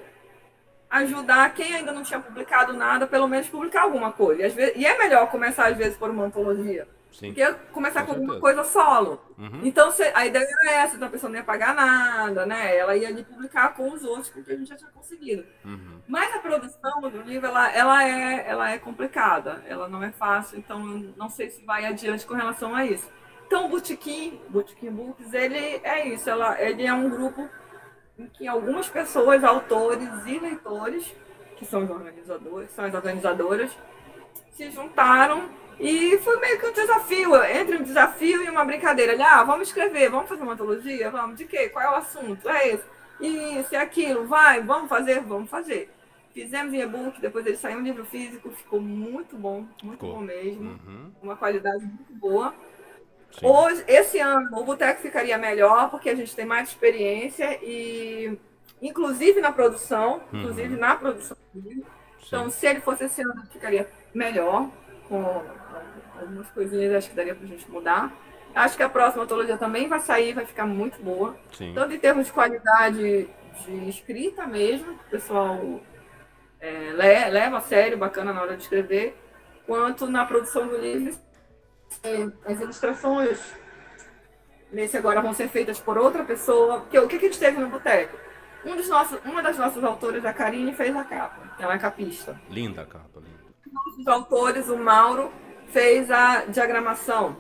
ajudar 0.89 1.53
quem 1.53 1.75
ainda 1.75 1.91
não 1.91 2.03
tinha 2.03 2.19
publicado 2.19 2.73
nada, 2.73 3.05
pelo 3.05 3.27
menos 3.27 3.47
publicar 3.47 3.83
alguma 3.83 4.11
coisa. 4.11 4.47
E, 4.47 4.49
vezes, 4.49 4.75
e 4.77 4.85
é 4.85 4.97
melhor 4.97 5.29
começar, 5.29 5.67
às 5.67 5.77
vezes, 5.77 5.97
por 5.97 6.09
uma 6.09 6.25
antologia. 6.25 6.88
Sim. 7.11 7.33
Porque 7.33 7.53
começar 7.71 8.01
com, 8.01 8.07
com 8.07 8.11
alguma 8.13 8.39
coisa 8.39 8.63
solo. 8.63 9.19
Uhum. 9.38 9.61
Então 9.63 9.91
a 10.13 10.25
ideia 10.25 10.47
era 10.61 10.71
essa, 10.83 10.95
então 10.95 11.07
a 11.07 11.11
pessoa 11.11 11.29
não 11.29 11.38
ia 11.38 11.43
pagar 11.43 11.73
nada, 11.73 12.45
né? 12.45 12.77
Ela 12.77 12.95
ia 12.95 13.07
ali 13.07 13.23
publicar 13.23 13.73
com 13.73 13.91
os 13.91 14.03
outros, 14.03 14.29
porque 14.29 14.51
a 14.51 14.55
gente 14.55 14.67
já 14.67 14.75
tinha 14.75 14.91
conseguido. 14.91 15.43
Uhum. 15.65 15.99
Mas 16.07 16.35
a 16.35 16.39
produção 16.39 17.01
do 17.01 17.21
livro, 17.21 17.47
ela, 17.47 17.71
ela, 17.71 18.07
é, 18.07 18.45
ela 18.47 18.71
é 18.71 18.77
complicada, 18.77 19.63
ela 19.67 19.88
não 19.88 20.03
é 20.03 20.11
fácil, 20.11 20.59
então 20.59 20.79
não 21.17 21.29
sei 21.29 21.49
se 21.49 21.65
vai 21.65 21.85
adiante 21.85 22.25
com 22.25 22.35
relação 22.35 22.75
a 22.75 22.85
isso. 22.85 23.09
Então 23.47 23.65
o 23.65 23.69
Botequim, 23.69 24.39
Botequim 24.49 24.91
Books, 24.91 25.33
ele 25.33 25.79
é 25.81 26.05
isso, 26.09 26.29
ela, 26.29 26.61
ele 26.61 26.85
é 26.85 26.93
um 26.93 27.09
grupo 27.09 27.49
em 28.19 28.27
que 28.27 28.45
algumas 28.45 28.89
pessoas, 28.89 29.41
autores 29.41 30.09
e 30.25 30.37
leitores, 30.37 31.15
que 31.55 31.65
são 31.65 31.85
os 31.85 31.89
organizadores, 31.89 32.71
são 32.71 32.83
as 32.83 32.93
organizadoras, 32.93 33.71
se 34.51 34.69
juntaram 34.69 35.49
e 35.79 36.17
foi 36.17 36.37
meio 36.41 36.59
que 36.59 36.65
um 36.65 36.73
desafio, 36.73 37.43
entre 37.45 37.77
um 37.77 37.83
desafio 37.83 38.43
e 38.43 38.49
uma 38.49 38.65
brincadeira. 38.65 39.13
Ali, 39.13 39.21
ah, 39.21 39.43
vamos 39.43 39.69
escrever, 39.69 40.09
vamos 40.09 40.27
fazer 40.27 40.43
uma 40.43 40.53
antologia? 40.53 41.09
Vamos, 41.09 41.37
de 41.37 41.45
quê? 41.45 41.69
Qual 41.69 41.85
é 41.85 41.89
o 41.89 41.95
assunto? 41.95 42.49
É 42.49 42.67
esse. 42.67 42.83
Isso 43.21 43.73
e 43.73 43.77
aquilo, 43.77 44.27
vai, 44.27 44.61
vamos 44.61 44.89
fazer, 44.89 45.21
vamos 45.21 45.49
fazer. 45.49 45.89
Fizemos 46.33 46.73
em 46.73 46.81
e-book, 46.81 47.19
depois 47.21 47.45
ele 47.45 47.57
saiu 47.57 47.79
um 47.79 47.83
livro 47.83 48.05
físico, 48.05 48.51
ficou 48.51 48.79
muito 48.79 49.35
bom, 49.35 49.65
muito 49.81 49.99
ficou. 49.99 50.15
bom 50.15 50.21
mesmo. 50.21 50.71
Uhum. 50.85 51.11
Uma 51.23 51.35
qualidade 51.35 51.83
muito 51.83 52.13
boa. 52.13 52.53
Sim. 53.32 53.45
Hoje, 53.45 53.84
esse 53.88 54.19
ano, 54.19 54.57
o 54.57 54.63
Boteco 54.63 55.01
ficaria 55.01 55.38
melhor, 55.38 55.89
porque 55.89 56.09
a 56.09 56.15
gente 56.15 56.36
tem 56.36 56.45
mais 56.45 56.69
experiência 56.69 57.59
e, 57.61 58.38
inclusive 58.82 59.41
na 59.41 59.51
produção, 59.51 60.21
uhum. 60.32 60.39
inclusive 60.39 60.75
na 60.75 60.95
produção 60.95 61.38
do 61.53 61.69
livro. 61.69 61.86
Então, 62.25 62.49
se 62.49 62.65
ele 62.67 62.82
fosse 62.82 63.05
esse 63.05 63.21
ano, 63.21 63.43
ficaria 63.51 63.88
melhor 64.13 64.69
com 65.07 65.43
algumas 66.19 66.47
coisinhas 66.49 66.95
acho 66.95 67.09
que 67.09 67.15
daria 67.15 67.36
pra 67.36 67.47
gente 67.47 67.69
mudar. 67.71 68.11
Acho 68.53 68.75
que 68.75 68.84
a 68.84 68.89
próxima 68.89 69.23
antologia 69.23 69.57
também 69.57 69.88
vai 69.88 69.99
sair, 69.99 70.34
vai 70.34 70.45
ficar 70.45 70.65
muito 70.65 71.01
boa. 71.01 71.38
Sim. 71.53 71.73
Tanto 71.73 71.93
em 71.93 71.99
termos 71.99 72.25
de 72.25 72.34
qualidade 72.34 73.30
de 73.65 73.89
escrita 73.89 74.45
mesmo, 74.45 74.97
que 74.97 75.05
o 75.05 75.09
pessoal 75.11 75.80
é, 76.59 76.91
leva 77.30 77.57
a 77.57 77.61
sério, 77.61 77.97
bacana 77.97 78.34
na 78.34 78.41
hora 78.41 78.57
de 78.57 78.63
escrever, 78.63 79.15
quanto 79.65 80.07
na 80.07 80.25
produção 80.25 80.67
do 80.67 80.78
livro. 80.78 81.15
As 82.45 82.59
ilustrações 82.59 83.39
nesse 84.71 84.97
agora 84.97 85.21
vão 85.21 85.33
ser 85.33 85.49
feitas 85.49 85.79
por 85.79 85.97
outra 85.97 86.23
pessoa. 86.23 86.81
Porque 86.81 86.99
o 86.99 87.07
que 87.07 87.15
a 87.15 87.19
gente 87.19 87.39
teve 87.39 87.59
no 87.59 87.69
boteco? 87.69 88.17
Um 88.65 88.75
dos 88.75 88.89
nossos, 88.89 89.19
uma 89.23 89.41
das 89.41 89.57
nossas 89.57 89.83
autoras, 89.83 90.25
a 90.25 90.33
Karine, 90.33 90.73
fez 90.73 90.95
a 90.95 91.03
capa. 91.03 91.55
Ela 91.59 91.75
é 91.75 91.79
capista. 91.79 92.39
Linda 92.49 92.81
a 92.81 92.85
capa, 92.85 93.19
linda 93.19 93.38
nossos 93.71 94.07
autores, 94.07 94.69
o 94.69 94.77
Mauro, 94.77 95.31
fez 95.67 96.09
a 96.09 96.45
diagramação 96.45 97.38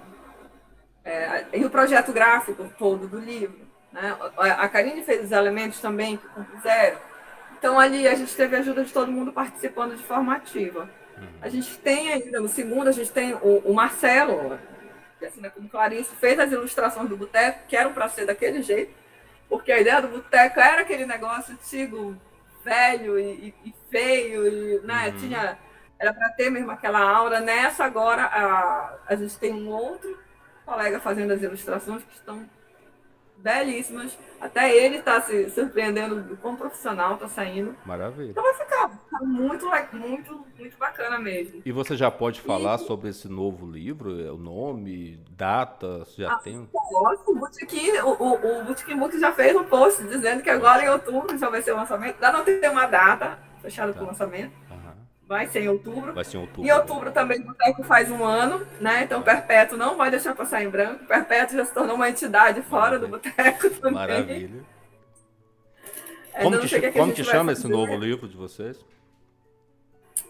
é, 1.03 1.45
e 1.53 1.65
o 1.65 1.69
projeto 1.69 2.11
gráfico 2.11 2.69
todo 2.77 3.07
do 3.07 3.19
livro. 3.19 3.65
Né? 3.91 4.15
A 4.37 4.67
Karine 4.67 5.03
fez 5.03 5.25
os 5.25 5.31
elementos 5.31 5.79
também 5.79 6.17
que 6.17 6.27
compuseram. 6.27 6.99
Então, 7.57 7.79
ali 7.79 8.07
a 8.07 8.13
gente 8.13 8.35
teve 8.35 8.55
a 8.55 8.59
ajuda 8.59 8.83
de 8.83 8.93
todo 8.93 9.11
mundo 9.11 9.31
participando 9.31 9.95
de 9.95 10.03
forma 10.03 10.35
ativa. 10.35 10.81
Uhum. 10.81 10.96
A 11.41 11.49
gente 11.49 11.77
tem 11.77 12.11
ainda, 12.13 12.39
no 12.39 12.47
segundo, 12.47 12.87
a 12.87 12.91
gente 12.91 13.11
tem 13.11 13.33
o, 13.35 13.61
o 13.65 13.73
Marcelo, 13.73 14.59
que 15.19 15.25
assina 15.25 15.49
como 15.49 15.69
Clarice, 15.69 16.15
fez 16.15 16.39
as 16.39 16.51
ilustrações 16.51 17.09
do 17.09 17.17
boteco, 17.17 17.67
que 17.67 17.75
eram 17.75 17.93
para 17.93 18.09
ser 18.09 18.25
daquele 18.25 18.61
jeito, 18.61 18.93
porque 19.49 19.71
a 19.71 19.79
ideia 19.79 20.01
do 20.01 20.09
boteco 20.09 20.59
era 20.59 20.81
aquele 20.81 21.05
negócio 21.05 21.53
antigo, 21.53 22.15
velho 22.63 23.17
e, 23.19 23.53
e 23.65 23.73
feio, 23.89 24.47
e, 24.47 24.79
né? 24.85 25.07
Uhum. 25.07 25.17
tinha 25.17 25.57
era 25.99 26.13
para 26.13 26.29
ter 26.29 26.49
mesmo 26.49 26.71
aquela 26.71 26.99
aura. 26.99 27.39
Nessa 27.39 27.85
agora 27.85 28.23
a, 28.23 28.97
a 29.07 29.15
gente 29.15 29.37
tem 29.37 29.53
um 29.53 29.69
outro 29.69 30.17
colega 30.65 30.99
fazendo 30.99 31.33
as 31.33 31.41
ilustrações 31.41 32.03
que 32.03 32.13
estão 32.13 32.47
belíssimas. 33.37 34.17
Até 34.39 34.75
ele 34.75 34.97
está 34.97 35.21
se 35.21 35.49
surpreendendo 35.49 36.21
do 36.21 36.37
quão 36.37 36.55
profissional 36.55 37.15
está 37.15 37.27
saindo. 37.27 37.75
Maravilha. 37.85 38.31
Então 38.31 38.43
vai 38.43 38.53
ficar, 38.53 38.91
ficar 39.17 39.25
muito, 39.25 39.65
muito, 39.93 40.45
muito 40.57 40.77
bacana 40.77 41.19
mesmo. 41.19 41.61
E 41.65 41.71
você 41.71 41.95
já 41.95 42.11
pode 42.11 42.41
falar 42.41 42.75
e... 42.75 42.79
sobre 42.79 43.09
esse 43.09 43.27
novo 43.27 43.69
livro? 43.69 44.11
O 44.33 44.37
nome, 44.37 45.19
data, 45.31 46.03
já 46.17 46.33
ah, 46.33 46.35
tem? 46.37 46.67
Posso, 46.71 47.31
o 47.31 47.35
Botequim, 47.35 47.91
o, 47.99 48.09
o, 48.09 48.61
o 48.61 48.63
Botequim 48.65 48.97
Book 48.97 49.19
já 49.19 49.31
fez 49.31 49.55
um 49.55 49.63
post 49.63 50.03
dizendo 50.03 50.41
que 50.41 50.49
agora 50.49 50.83
em 50.83 50.89
outubro 50.89 51.37
já 51.37 51.49
vai 51.49 51.61
ser 51.61 51.71
o 51.71 51.77
lançamento. 51.77 52.15
Ainda 52.15 52.37
não 52.37 52.45
tem 52.45 52.69
uma 52.69 52.85
data 52.85 53.39
fechada 53.61 53.91
tá. 53.91 53.97
para 53.97 54.05
o 54.05 54.07
lançamento. 54.07 54.67
Vai 55.27 55.45
ser 55.45 55.63
em 55.63 55.67
outubro. 55.67 56.13
Vai 56.13 56.23
ser 56.23 56.37
em 56.37 56.39
outubro. 56.39 56.65
Em 56.65 56.71
outubro 56.71 57.11
também 57.11 57.41
o 57.41 57.43
Boteco 57.43 57.83
faz 57.83 58.09
um 58.09 58.23
ano, 58.23 58.65
né? 58.79 59.03
Então 59.03 59.21
Perpétuo 59.21 59.77
não 59.77 59.97
vai 59.97 60.09
deixar 60.09 60.33
passar 60.33 60.63
em 60.63 60.69
branco. 60.69 61.05
Perpétuo 61.05 61.57
já 61.57 61.65
se 61.65 61.73
tornou 61.73 61.97
uma 61.97 62.09
entidade 62.09 62.61
fora 62.61 62.97
Maravilha. 62.97 63.07
do 63.07 63.11
Boteco 63.11 63.69
também. 63.81 63.93
Maravilha. 63.93 64.65
É, 66.33 66.43
como 66.43 66.59
que, 66.59 66.67
que, 66.69 66.91
como 66.91 67.13
que 67.13 67.23
chama 67.25 67.51
esse 67.51 67.67
novo 67.67 67.93
livro 67.97 68.25
de 68.25 68.37
vocês? 68.37 68.85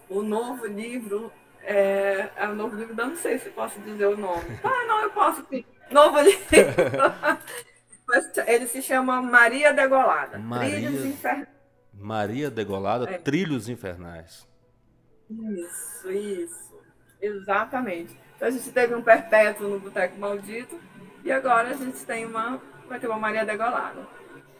O 0.10 0.22
novo 0.22 0.66
livro 0.66 1.32
é, 1.64 2.30
é 2.38 2.48
o 2.48 2.56
novo 2.56 2.76
livro, 2.76 2.96
não 2.96 3.16
sei 3.16 3.38
se 3.38 3.50
posso 3.50 3.80
dizer 3.82 4.08
o 4.08 4.18
nome. 4.18 4.60
Ah, 4.64 4.86
não, 4.88 5.04
eu 5.04 5.10
posso 5.10 5.46
sim. 5.50 5.66
Novo 5.92 6.20
livro. 6.22 6.48
Ele 8.48 8.68
se 8.68 8.82
chama 8.82 9.22
Maria 9.22 9.74
Degolada. 9.74 10.38
Maria... 10.38 10.70
Trilhos 10.70 11.06
Infernais. 11.06 11.48
Maria 11.94 12.50
Degolada, 12.50 13.10
é. 13.10 13.18
Trilhos 13.18 13.68
Infernais. 13.68 14.48
Isso, 15.30 16.10
isso. 16.10 16.80
Exatamente. 17.22 18.18
Então 18.36 18.48
a 18.48 18.52
gente 18.52 18.72
teve 18.72 18.96
um 18.96 19.02
perpétuo 19.02 19.68
no 19.68 19.80
Boteco 19.80 20.18
Maldito 20.18 20.80
e 21.24 21.32
agora 21.32 21.70
a 21.70 21.74
gente 21.74 22.06
tem 22.06 22.26
uma. 22.26 22.62
Vai 22.88 23.00
ter 23.00 23.08
uma 23.08 23.18
Maria 23.18 23.46
Degolada. 23.46 24.08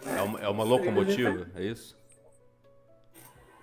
É 0.06 0.22
uma, 0.22 0.40
é 0.42 0.50
uma 0.50 0.64
locomotiva, 0.64 1.48
é 1.56 1.64
isso? 1.64 1.98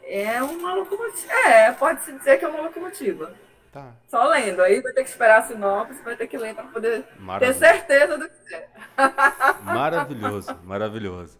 É 0.06 0.42
uma 0.42 0.74
locomotiva. 0.74 1.32
É, 1.32 1.72
pode-se 1.72 2.12
dizer 2.12 2.38
que 2.38 2.44
é 2.44 2.48
uma 2.48 2.62
locomotiva. 2.62 3.34
Tá. 3.72 3.92
Só 4.08 4.24
lendo. 4.28 4.62
Aí 4.62 4.80
vai 4.80 4.92
ter 4.92 5.02
que 5.02 5.10
esperar 5.10 5.40
a 5.40 5.42
sinopse, 5.42 6.00
vai 6.02 6.14
ter 6.14 6.28
que 6.28 6.38
ler 6.38 6.54
para 6.54 6.64
poder 6.64 7.04
ter 7.40 7.54
certeza 7.54 8.16
do 8.16 8.28
que 8.28 8.54
é. 8.54 8.68
Maravilhoso, 9.64 10.56
maravilhoso. 10.62 11.38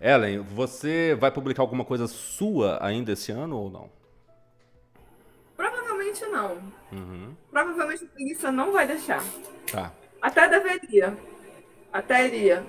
Ellen, 0.00 0.40
você 0.40 1.14
vai 1.14 1.30
publicar 1.30 1.62
alguma 1.62 1.84
coisa 1.84 2.08
sua 2.08 2.84
ainda 2.84 3.12
esse 3.12 3.30
ano 3.30 3.56
ou 3.56 3.70
não? 3.70 3.88
Provavelmente 5.56 6.24
não. 6.26 6.58
Uhum. 6.90 7.36
Provavelmente 7.52 8.04
a 8.04 8.08
preguiça 8.08 8.50
não 8.50 8.72
vai 8.72 8.84
deixar. 8.84 9.22
Tá. 9.70 9.92
Até 10.20 10.48
deveria. 10.48 11.16
Até 11.92 12.26
iria. 12.26 12.64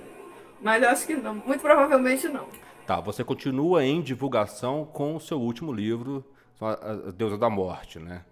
Mas 0.60 0.80
eu 0.82 0.90
acho 0.90 1.04
que 1.04 1.16
não. 1.16 1.34
Muito 1.34 1.60
provavelmente 1.60 2.28
não. 2.28 2.46
Tá, 2.86 3.00
você 3.00 3.24
continua 3.24 3.82
em 3.82 4.02
divulgação 4.02 4.84
com 4.84 5.16
o 5.16 5.20
seu 5.20 5.40
último 5.40 5.72
livro, 5.72 6.24
A 6.60 7.10
Deusa 7.12 7.38
da 7.38 7.48
Morte, 7.48 7.98
né? 7.98 8.22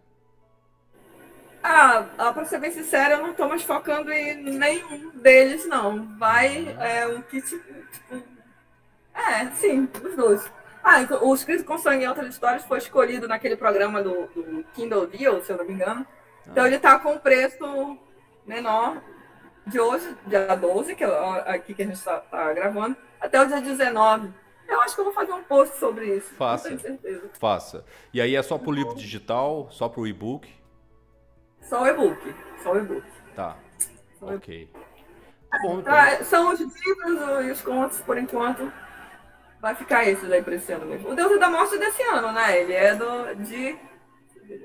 Ah, 1.62 2.04
pra 2.34 2.44
ser 2.44 2.58
bem 2.58 2.70
sincera, 2.70 3.14
eu 3.14 3.22
não 3.22 3.32
tô 3.32 3.48
mais 3.48 3.62
focando 3.62 4.12
em 4.12 4.58
nenhum 4.58 5.10
deles, 5.10 5.66
não. 5.66 6.18
Vai, 6.18 6.64
uhum. 6.64 6.82
é, 6.82 7.08
um 7.08 7.22
kit, 7.22 7.46
tipo... 7.48 8.22
É, 9.14 9.46
sim, 9.52 9.88
os 10.04 10.16
dois. 10.16 10.50
Ah, 10.82 10.98
o 11.22 11.34
Escrito 11.34 11.64
com 11.64 11.78
Sangue 11.78 12.04
em 12.04 12.08
Outras 12.08 12.28
Histórias 12.28 12.64
foi 12.64 12.78
escolhido 12.78 13.28
naquele 13.28 13.56
programa 13.56 14.02
do, 14.02 14.26
do 14.34 14.64
Kindle 14.74 15.06
Deal, 15.06 15.40
se 15.40 15.52
eu 15.52 15.56
não 15.56 15.64
me 15.64 15.72
engano. 15.72 16.06
Então 16.46 16.64
ah. 16.64 16.66
ele 16.66 16.76
está 16.76 16.98
com 16.98 17.16
preço 17.18 17.96
menor 18.44 19.00
de 19.66 19.78
hoje, 19.78 20.16
dia 20.26 20.54
12, 20.56 20.96
que 20.96 21.04
é 21.04 21.08
aqui 21.46 21.72
que 21.72 21.82
a 21.82 21.86
gente 21.86 21.96
está 21.96 22.18
tá 22.18 22.52
gravando, 22.52 22.96
até 23.20 23.40
o 23.40 23.46
dia 23.46 23.60
19. 23.60 24.41
Eu 24.72 24.80
acho 24.80 24.94
que 24.94 25.00
eu 25.00 25.04
vou 25.04 25.12
fazer 25.12 25.32
um 25.32 25.42
post 25.42 25.76
sobre 25.76 26.16
isso. 26.16 26.34
Faça. 26.34 26.68
Tenho 26.68 26.80
certeza. 26.80 27.30
Faça. 27.38 27.84
E 28.12 28.20
aí 28.20 28.34
é 28.34 28.42
só 28.42 28.56
para 28.56 28.70
o 28.70 28.72
livro 28.72 28.94
digital, 28.94 29.68
só 29.70 29.88
para 29.88 30.00
o 30.00 30.06
e-book? 30.06 30.48
Só 31.60 31.82
o 31.82 31.86
e-book. 31.86 32.34
Só 32.62 32.72
o 32.72 32.78
e-book. 32.78 33.06
Tá. 33.34 33.56
Só 34.18 34.34
ok. 34.34 34.68
Tá 35.50 35.58
bom, 35.62 35.80
então. 35.80 35.92
Ah, 35.92 36.24
são 36.24 36.52
os 36.52 36.60
livros 36.60 37.44
e 37.46 37.50
os 37.50 37.60
contos, 37.60 38.00
por 38.00 38.16
enquanto. 38.16 38.72
Vai 39.60 39.74
ficar 39.74 40.08
esse 40.08 40.26
daí 40.26 40.42
pra 40.42 40.54
esse 40.54 40.72
ano 40.72 40.86
mesmo. 40.86 41.10
O 41.10 41.14
Deus 41.14 41.38
da 41.38 41.48
Morte 41.48 41.76
é 41.76 41.78
desse 41.78 42.02
ano, 42.02 42.32
né? 42.32 42.60
Ele 42.60 42.72
é 42.72 42.94
do, 42.94 43.34
de 43.44 43.76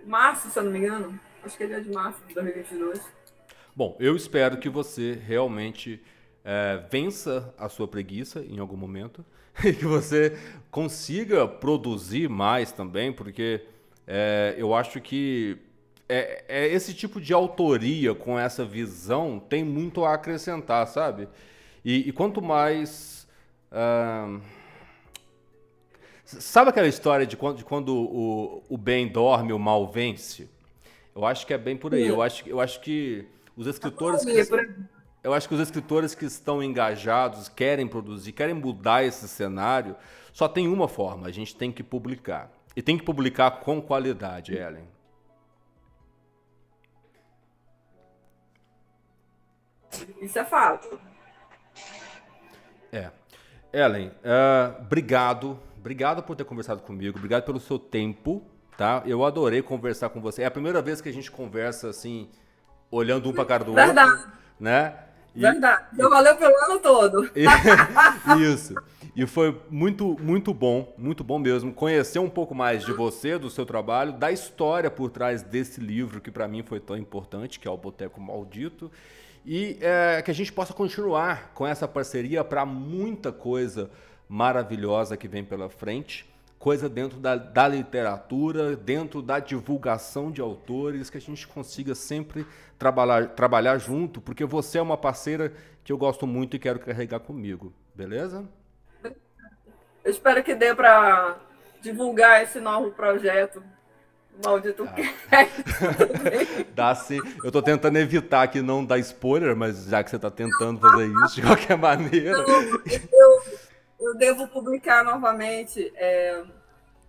março, 0.06 0.50
se 0.50 0.58
eu 0.58 0.64
não 0.64 0.72
me 0.72 0.80
engano. 0.80 1.20
Acho 1.44 1.56
que 1.56 1.64
ele 1.64 1.74
é 1.74 1.80
de 1.80 1.92
março 1.92 2.20
de 2.28 2.34
2022. 2.34 3.00
Bom, 3.76 3.96
eu 4.00 4.16
espero 4.16 4.58
que 4.58 4.70
você 4.70 5.14
realmente 5.14 6.04
é, 6.44 6.84
vença 6.90 7.54
a 7.58 7.70
sua 7.70 7.88
preguiça 7.88 8.40
em 8.40 8.58
algum 8.58 8.78
momento 8.78 9.24
e 9.66 9.74
que 9.74 9.86
você 9.86 10.38
consiga 10.70 11.48
produzir 11.48 12.30
mais 12.30 12.72
também, 12.72 13.12
porque 13.12 13.62
é, 14.06 14.56
eu 14.58 14.74
acho 14.74 15.02
que 15.02 15.58
é, 16.08 16.44
é, 16.48 16.68
esse 16.68 16.94
tipo 16.94 17.20
de 17.20 17.34
autoria 17.34 18.14
com 18.16 18.40
essa 18.40 18.64
visão 18.64 19.40
tem 19.40 19.64
muito 19.64 20.06
a 20.06 20.14
acrescentar, 20.14 20.88
sabe? 20.88 21.28
E, 21.84 22.10
e 22.10 22.12
quanto 22.12 22.42
mais. 22.42 23.28
Uh, 23.72 24.42
Sabe 26.28 26.72
aquela 26.72 26.88
história 26.88 27.26
de 27.26 27.38
quando, 27.38 27.58
de 27.58 27.64
quando 27.64 27.96
o, 27.96 28.62
o 28.68 28.78
bem 28.78 29.08
dorme, 29.08 29.54
o 29.54 29.60
mal 29.60 29.88
vence? 29.88 30.50
Eu 31.16 31.26
acho 31.26 31.48
que 31.48 31.54
é 31.54 31.58
bem 31.58 31.78
por 31.78 31.96
aí. 31.96 32.06
Eu 32.06 32.22
acho, 32.22 32.48
eu 32.50 32.60
acho 32.60 32.82
que 32.82 33.26
os 33.56 33.66
escritores 33.66 34.26
que, 34.26 34.32
eu 35.28 35.34
acho 35.34 35.50
que 35.50 35.54
os 35.54 35.60
escritores 35.60 36.16
que 36.16 36.24
estão 36.24 36.64
engajados, 36.64 37.50
querem 37.50 37.86
produzir, 37.86 38.32
querem 38.32 38.56
mudar 38.56 39.04
esse 39.04 39.28
cenário, 39.28 39.94
só 40.32 40.48
tem 40.48 40.70
uma 40.70 40.88
forma, 40.88 41.28
a 41.28 41.32
gente 41.32 41.54
tem 41.54 41.70
que 41.70 41.84
publicar. 41.84 42.50
E 42.74 42.82
tem 42.82 42.98
que 42.98 43.04
publicar 43.04 43.52
com 43.60 43.82
qualidade, 43.82 44.56
Ellen. 44.56 44.88
Isso 50.22 50.40
é 50.40 50.46
fato. 50.46 50.98
É. 52.94 53.12
Ellen, 53.74 54.08
uh, 54.08 54.82
obrigado. 54.82 55.60
Obrigado 55.78 56.24
por 56.24 56.38
ter 56.38 56.46
conversado 56.46 56.82
comigo. 56.84 57.18
Obrigado 57.18 57.44
pelo 57.44 57.60
seu 57.60 57.78
tempo, 57.78 58.42
tá? 58.78 59.04
Eu 59.06 59.26
adorei 59.26 59.62
conversar 59.62 60.08
com 60.08 60.22
você. 60.22 60.44
É 60.44 60.46
a 60.46 60.52
primeira 60.52 60.82
vez 60.82 61.02
que 61.02 61.10
a 61.10 61.14
gente 61.14 61.30
conversa 61.30 61.90
assim, 61.90 62.30
olhando 62.90 63.30
um 63.30 63.34
para 63.34 63.44
cara 63.44 63.66
do 63.66 63.74
Verdade. 63.74 64.10
outro, 64.10 64.32
né? 64.58 65.07
E, 65.38 65.42
Verdade. 65.42 65.86
Já 65.96 66.10
valeu 66.10 66.36
pelo 66.36 66.56
ano 66.66 66.80
todo. 66.80 67.30
Isso. 68.42 68.74
E 69.16 69.26
foi 69.28 69.60
muito, 69.70 70.18
muito 70.20 70.52
bom, 70.54 70.94
muito 70.98 71.24
bom 71.24 71.38
mesmo, 71.38 71.72
conhecer 71.74 72.20
um 72.20 72.30
pouco 72.30 72.56
mais 72.56 72.84
de 72.84 72.92
você, 72.92 73.38
do 73.38 73.50
seu 73.50 73.66
trabalho, 73.66 74.14
da 74.14 74.32
história 74.32 74.90
por 74.90 75.12
trás 75.12 75.42
desse 75.44 75.80
livro 75.80 76.20
que 76.20 76.32
para 76.32 76.48
mim 76.48 76.64
foi 76.64 76.80
tão 76.80 76.98
importante, 76.98 77.60
que 77.60 77.68
é 77.68 77.72
o 77.72 77.78
Boteco 77.78 78.20
Maldito, 78.20 78.92
e 79.46 79.78
é, 79.80 80.22
que 80.24 80.30
a 80.30 80.34
gente 80.34 80.52
possa 80.52 80.74
continuar 80.74 81.52
com 81.54 81.66
essa 81.66 81.88
parceria 81.88 82.44
para 82.44 82.66
muita 82.66 83.32
coisa 83.32 83.90
maravilhosa 84.28 85.16
que 85.16 85.28
vem 85.28 85.44
pela 85.44 85.70
frente, 85.70 86.26
coisa 86.60 86.90
dentro 86.90 87.20
da, 87.20 87.36
da 87.36 87.68
literatura, 87.68 88.76
dentro 88.76 89.22
da 89.22 89.40
divulgação 89.40 90.32
de 90.32 90.42
autores, 90.42 91.10
que 91.10 91.18
a 91.18 91.22
gente 91.22 91.48
consiga 91.48 91.94
sempre 91.94 92.46
trabalhar, 92.78 93.30
trabalhar 93.30 93.78
junto, 93.78 94.20
porque 94.20 94.46
você 94.46 94.78
é 94.78 94.82
uma 94.82 94.98
parceira 94.98 95.54
que 95.84 95.92
eu 95.92 95.98
gosto 95.98 96.26
muito 96.26 96.56
e 96.56 96.60
quero 96.60 96.80
carregar 96.80 97.20
comigo, 97.20 97.74
beleza? 97.94 98.48
Eu 100.04 100.12
espero 100.12 100.44
que 100.44 100.56
dê 100.56 100.74
para 100.74 101.38
divulgar 101.82 102.42
esse 102.42 102.60
novo 102.60 102.92
projeto. 102.92 103.62
Maldito 104.44 104.88
ah. 104.88 105.48
Dá 106.76 106.94
sim. 106.94 107.20
Eu 107.44 107.48
estou 107.48 107.62
tentando 107.62 107.98
evitar 107.98 108.48
que 108.48 108.62
não 108.62 108.86
dar 108.86 109.00
spoiler, 109.00 109.56
mas 109.56 109.86
já 109.86 110.04
que 110.04 110.10
você 110.10 110.16
está 110.16 110.30
tentando 110.30 110.80
fazer 110.80 111.08
isso 111.26 111.36
de 111.36 111.42
qualquer 111.42 111.78
maneira. 111.78 112.38
Eu, 113.12 113.44
eu 114.00 114.16
devo 114.16 114.48
publicar 114.48 115.04
novamente. 115.04 115.92
É, 115.96 116.44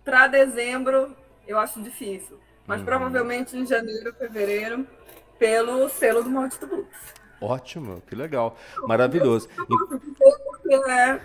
para 0.03 0.27
dezembro, 0.27 1.15
eu 1.47 1.59
acho 1.59 1.81
difícil. 1.81 2.39
Mas 2.65 2.81
hum. 2.81 2.85
provavelmente 2.85 3.57
em 3.57 3.65
janeiro, 3.65 4.13
fevereiro, 4.13 4.87
pelo 5.37 5.87
selo 5.89 6.23
do 6.23 6.29
Maldito 6.29 6.67
Books. 6.67 7.13
Ótimo, 7.41 8.01
que 8.07 8.15
legal. 8.15 8.57
Maravilhoso. 8.83 9.47
Né, 10.65 11.21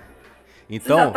então, 0.68 1.12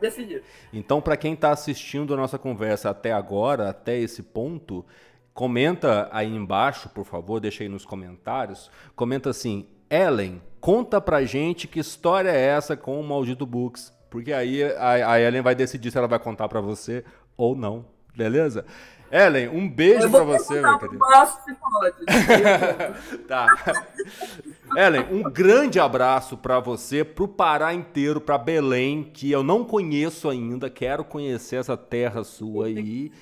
decidido. 0.00 0.42
Então, 0.72 1.00
para 1.00 1.16
quem 1.16 1.34
está 1.34 1.50
assistindo 1.50 2.14
a 2.14 2.16
nossa 2.16 2.38
conversa 2.38 2.90
até 2.90 3.12
agora, 3.12 3.68
até 3.68 3.98
esse 3.98 4.22
ponto, 4.22 4.84
comenta 5.34 6.08
aí 6.12 6.34
embaixo, 6.34 6.88
por 6.90 7.04
favor, 7.04 7.40
deixa 7.40 7.64
aí 7.64 7.68
nos 7.68 7.84
comentários. 7.84 8.70
Comenta 8.94 9.30
assim, 9.30 9.68
Ellen, 9.90 10.40
conta 10.66 11.00
pra 11.00 11.24
gente 11.24 11.68
que 11.68 11.78
história 11.78 12.28
é 12.28 12.40
essa 12.40 12.76
com 12.76 13.00
o 13.00 13.04
Maldito 13.04 13.46
Books. 13.46 13.94
Porque 14.10 14.32
aí 14.32 14.64
a, 14.64 15.12
a 15.12 15.20
Ellen 15.20 15.40
vai 15.40 15.54
decidir 15.54 15.92
se 15.92 15.96
ela 15.96 16.08
vai 16.08 16.18
contar 16.18 16.48
para 16.48 16.60
você 16.60 17.04
ou 17.36 17.54
não, 17.54 17.84
beleza? 18.16 18.66
Ellen, 19.08 19.48
um 19.48 19.70
beijo 19.70 20.10
para 20.10 20.24
você, 20.24 20.60
meu 20.60 20.76
querido. 20.80 20.98
Se 21.44 21.54
pode. 21.54 22.04
tá. 23.28 23.46
Ellen, 24.76 25.06
um 25.12 25.22
grande 25.30 25.78
abraço 25.78 26.36
para 26.36 26.58
você, 26.58 27.04
pro 27.04 27.28
Pará 27.28 27.72
inteiro, 27.72 28.20
para 28.20 28.36
Belém, 28.36 29.04
que 29.04 29.30
eu 29.30 29.44
não 29.44 29.64
conheço 29.64 30.28
ainda, 30.28 30.68
quero 30.68 31.04
conhecer 31.04 31.60
essa 31.60 31.76
terra 31.76 32.24
sua 32.24 32.66
aí. 32.66 33.12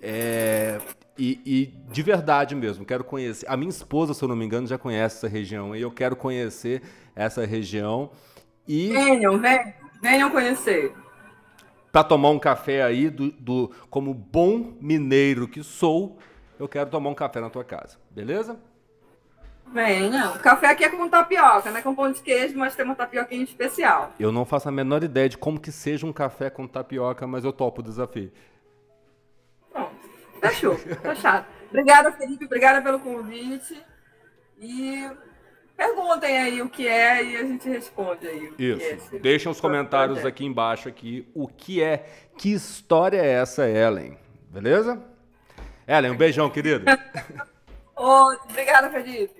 É, 0.00 0.80
e, 1.18 1.40
e, 1.44 1.92
de 1.92 2.02
verdade 2.02 2.54
mesmo, 2.54 2.84
quero 2.84 3.02
conhecer. 3.02 3.46
A 3.48 3.56
minha 3.56 3.70
esposa, 3.70 4.14
se 4.14 4.22
eu 4.22 4.28
não 4.28 4.36
me 4.36 4.44
engano, 4.44 4.66
já 4.66 4.78
conhece 4.78 5.16
essa 5.16 5.28
região 5.28 5.74
e 5.74 5.82
eu 5.82 5.90
quero 5.90 6.14
conhecer 6.14 6.82
essa 7.14 7.44
região. 7.44 8.10
E... 8.66 8.92
Venham, 8.92 9.38
venham, 9.38 9.72
venham 10.00 10.30
conhecer 10.30 10.94
para 11.92 12.04
tomar 12.04 12.30
um 12.30 12.38
café 12.38 12.82
aí, 12.82 13.10
do, 13.10 13.30
do, 13.32 13.72
como 13.90 14.12
bom 14.14 14.74
mineiro 14.80 15.48
que 15.48 15.62
sou, 15.62 16.18
eu 16.58 16.68
quero 16.68 16.90
tomar 16.90 17.10
um 17.10 17.14
café 17.14 17.40
na 17.40 17.50
tua 17.50 17.64
casa, 17.64 17.96
beleza? 18.10 18.58
Venha. 19.72 20.30
O 20.30 20.38
café 20.38 20.68
aqui 20.68 20.84
é 20.84 20.88
com 20.88 21.08
tapioca, 21.08 21.70
não 21.70 21.78
é 21.78 21.82
com 21.82 21.94
pão 21.94 22.10
de 22.10 22.22
queijo, 22.22 22.56
mas 22.56 22.74
tem 22.74 22.84
uma 22.84 22.94
tapioquinha 22.94 23.42
especial. 23.42 24.12
Eu 24.18 24.32
não 24.32 24.44
faço 24.44 24.68
a 24.68 24.72
menor 24.72 25.02
ideia 25.02 25.28
de 25.28 25.36
como 25.36 25.60
que 25.60 25.70
seja 25.70 26.06
um 26.06 26.12
café 26.12 26.48
com 26.48 26.66
tapioca, 26.66 27.26
mas 27.26 27.44
eu 27.44 27.52
topo 27.52 27.80
o 27.80 27.84
desafio. 27.84 28.32
Fechou. 30.40 30.76
Fechado. 30.76 31.46
Obrigada, 31.68 32.12
Felipe. 32.12 32.44
Obrigada 32.44 32.82
pelo 32.82 33.00
convite. 33.00 33.82
E 34.58 35.08
Perguntem 35.78 36.36
aí 36.36 36.60
o 36.60 36.68
que 36.68 36.88
é 36.88 37.24
e 37.24 37.36
a 37.36 37.44
gente 37.44 37.68
responde 37.68 38.26
aí. 38.26 38.52
Isso. 38.58 39.14
É 39.14 39.18
Deixem 39.20 39.48
os 39.48 39.60
comentários 39.60 40.26
aqui 40.26 40.44
embaixo 40.44 40.88
aqui 40.88 41.24
o 41.32 41.46
que 41.46 41.80
é, 41.80 42.04
que 42.36 42.52
história 42.52 43.16
é 43.16 43.34
essa, 43.34 43.68
Ellen? 43.70 44.18
Beleza? 44.50 45.00
Ellen, 45.86 46.10
um 46.10 46.16
beijão, 46.16 46.50
querido. 46.50 46.84
Obrigada, 47.94 48.90
Felipe. 48.90 49.37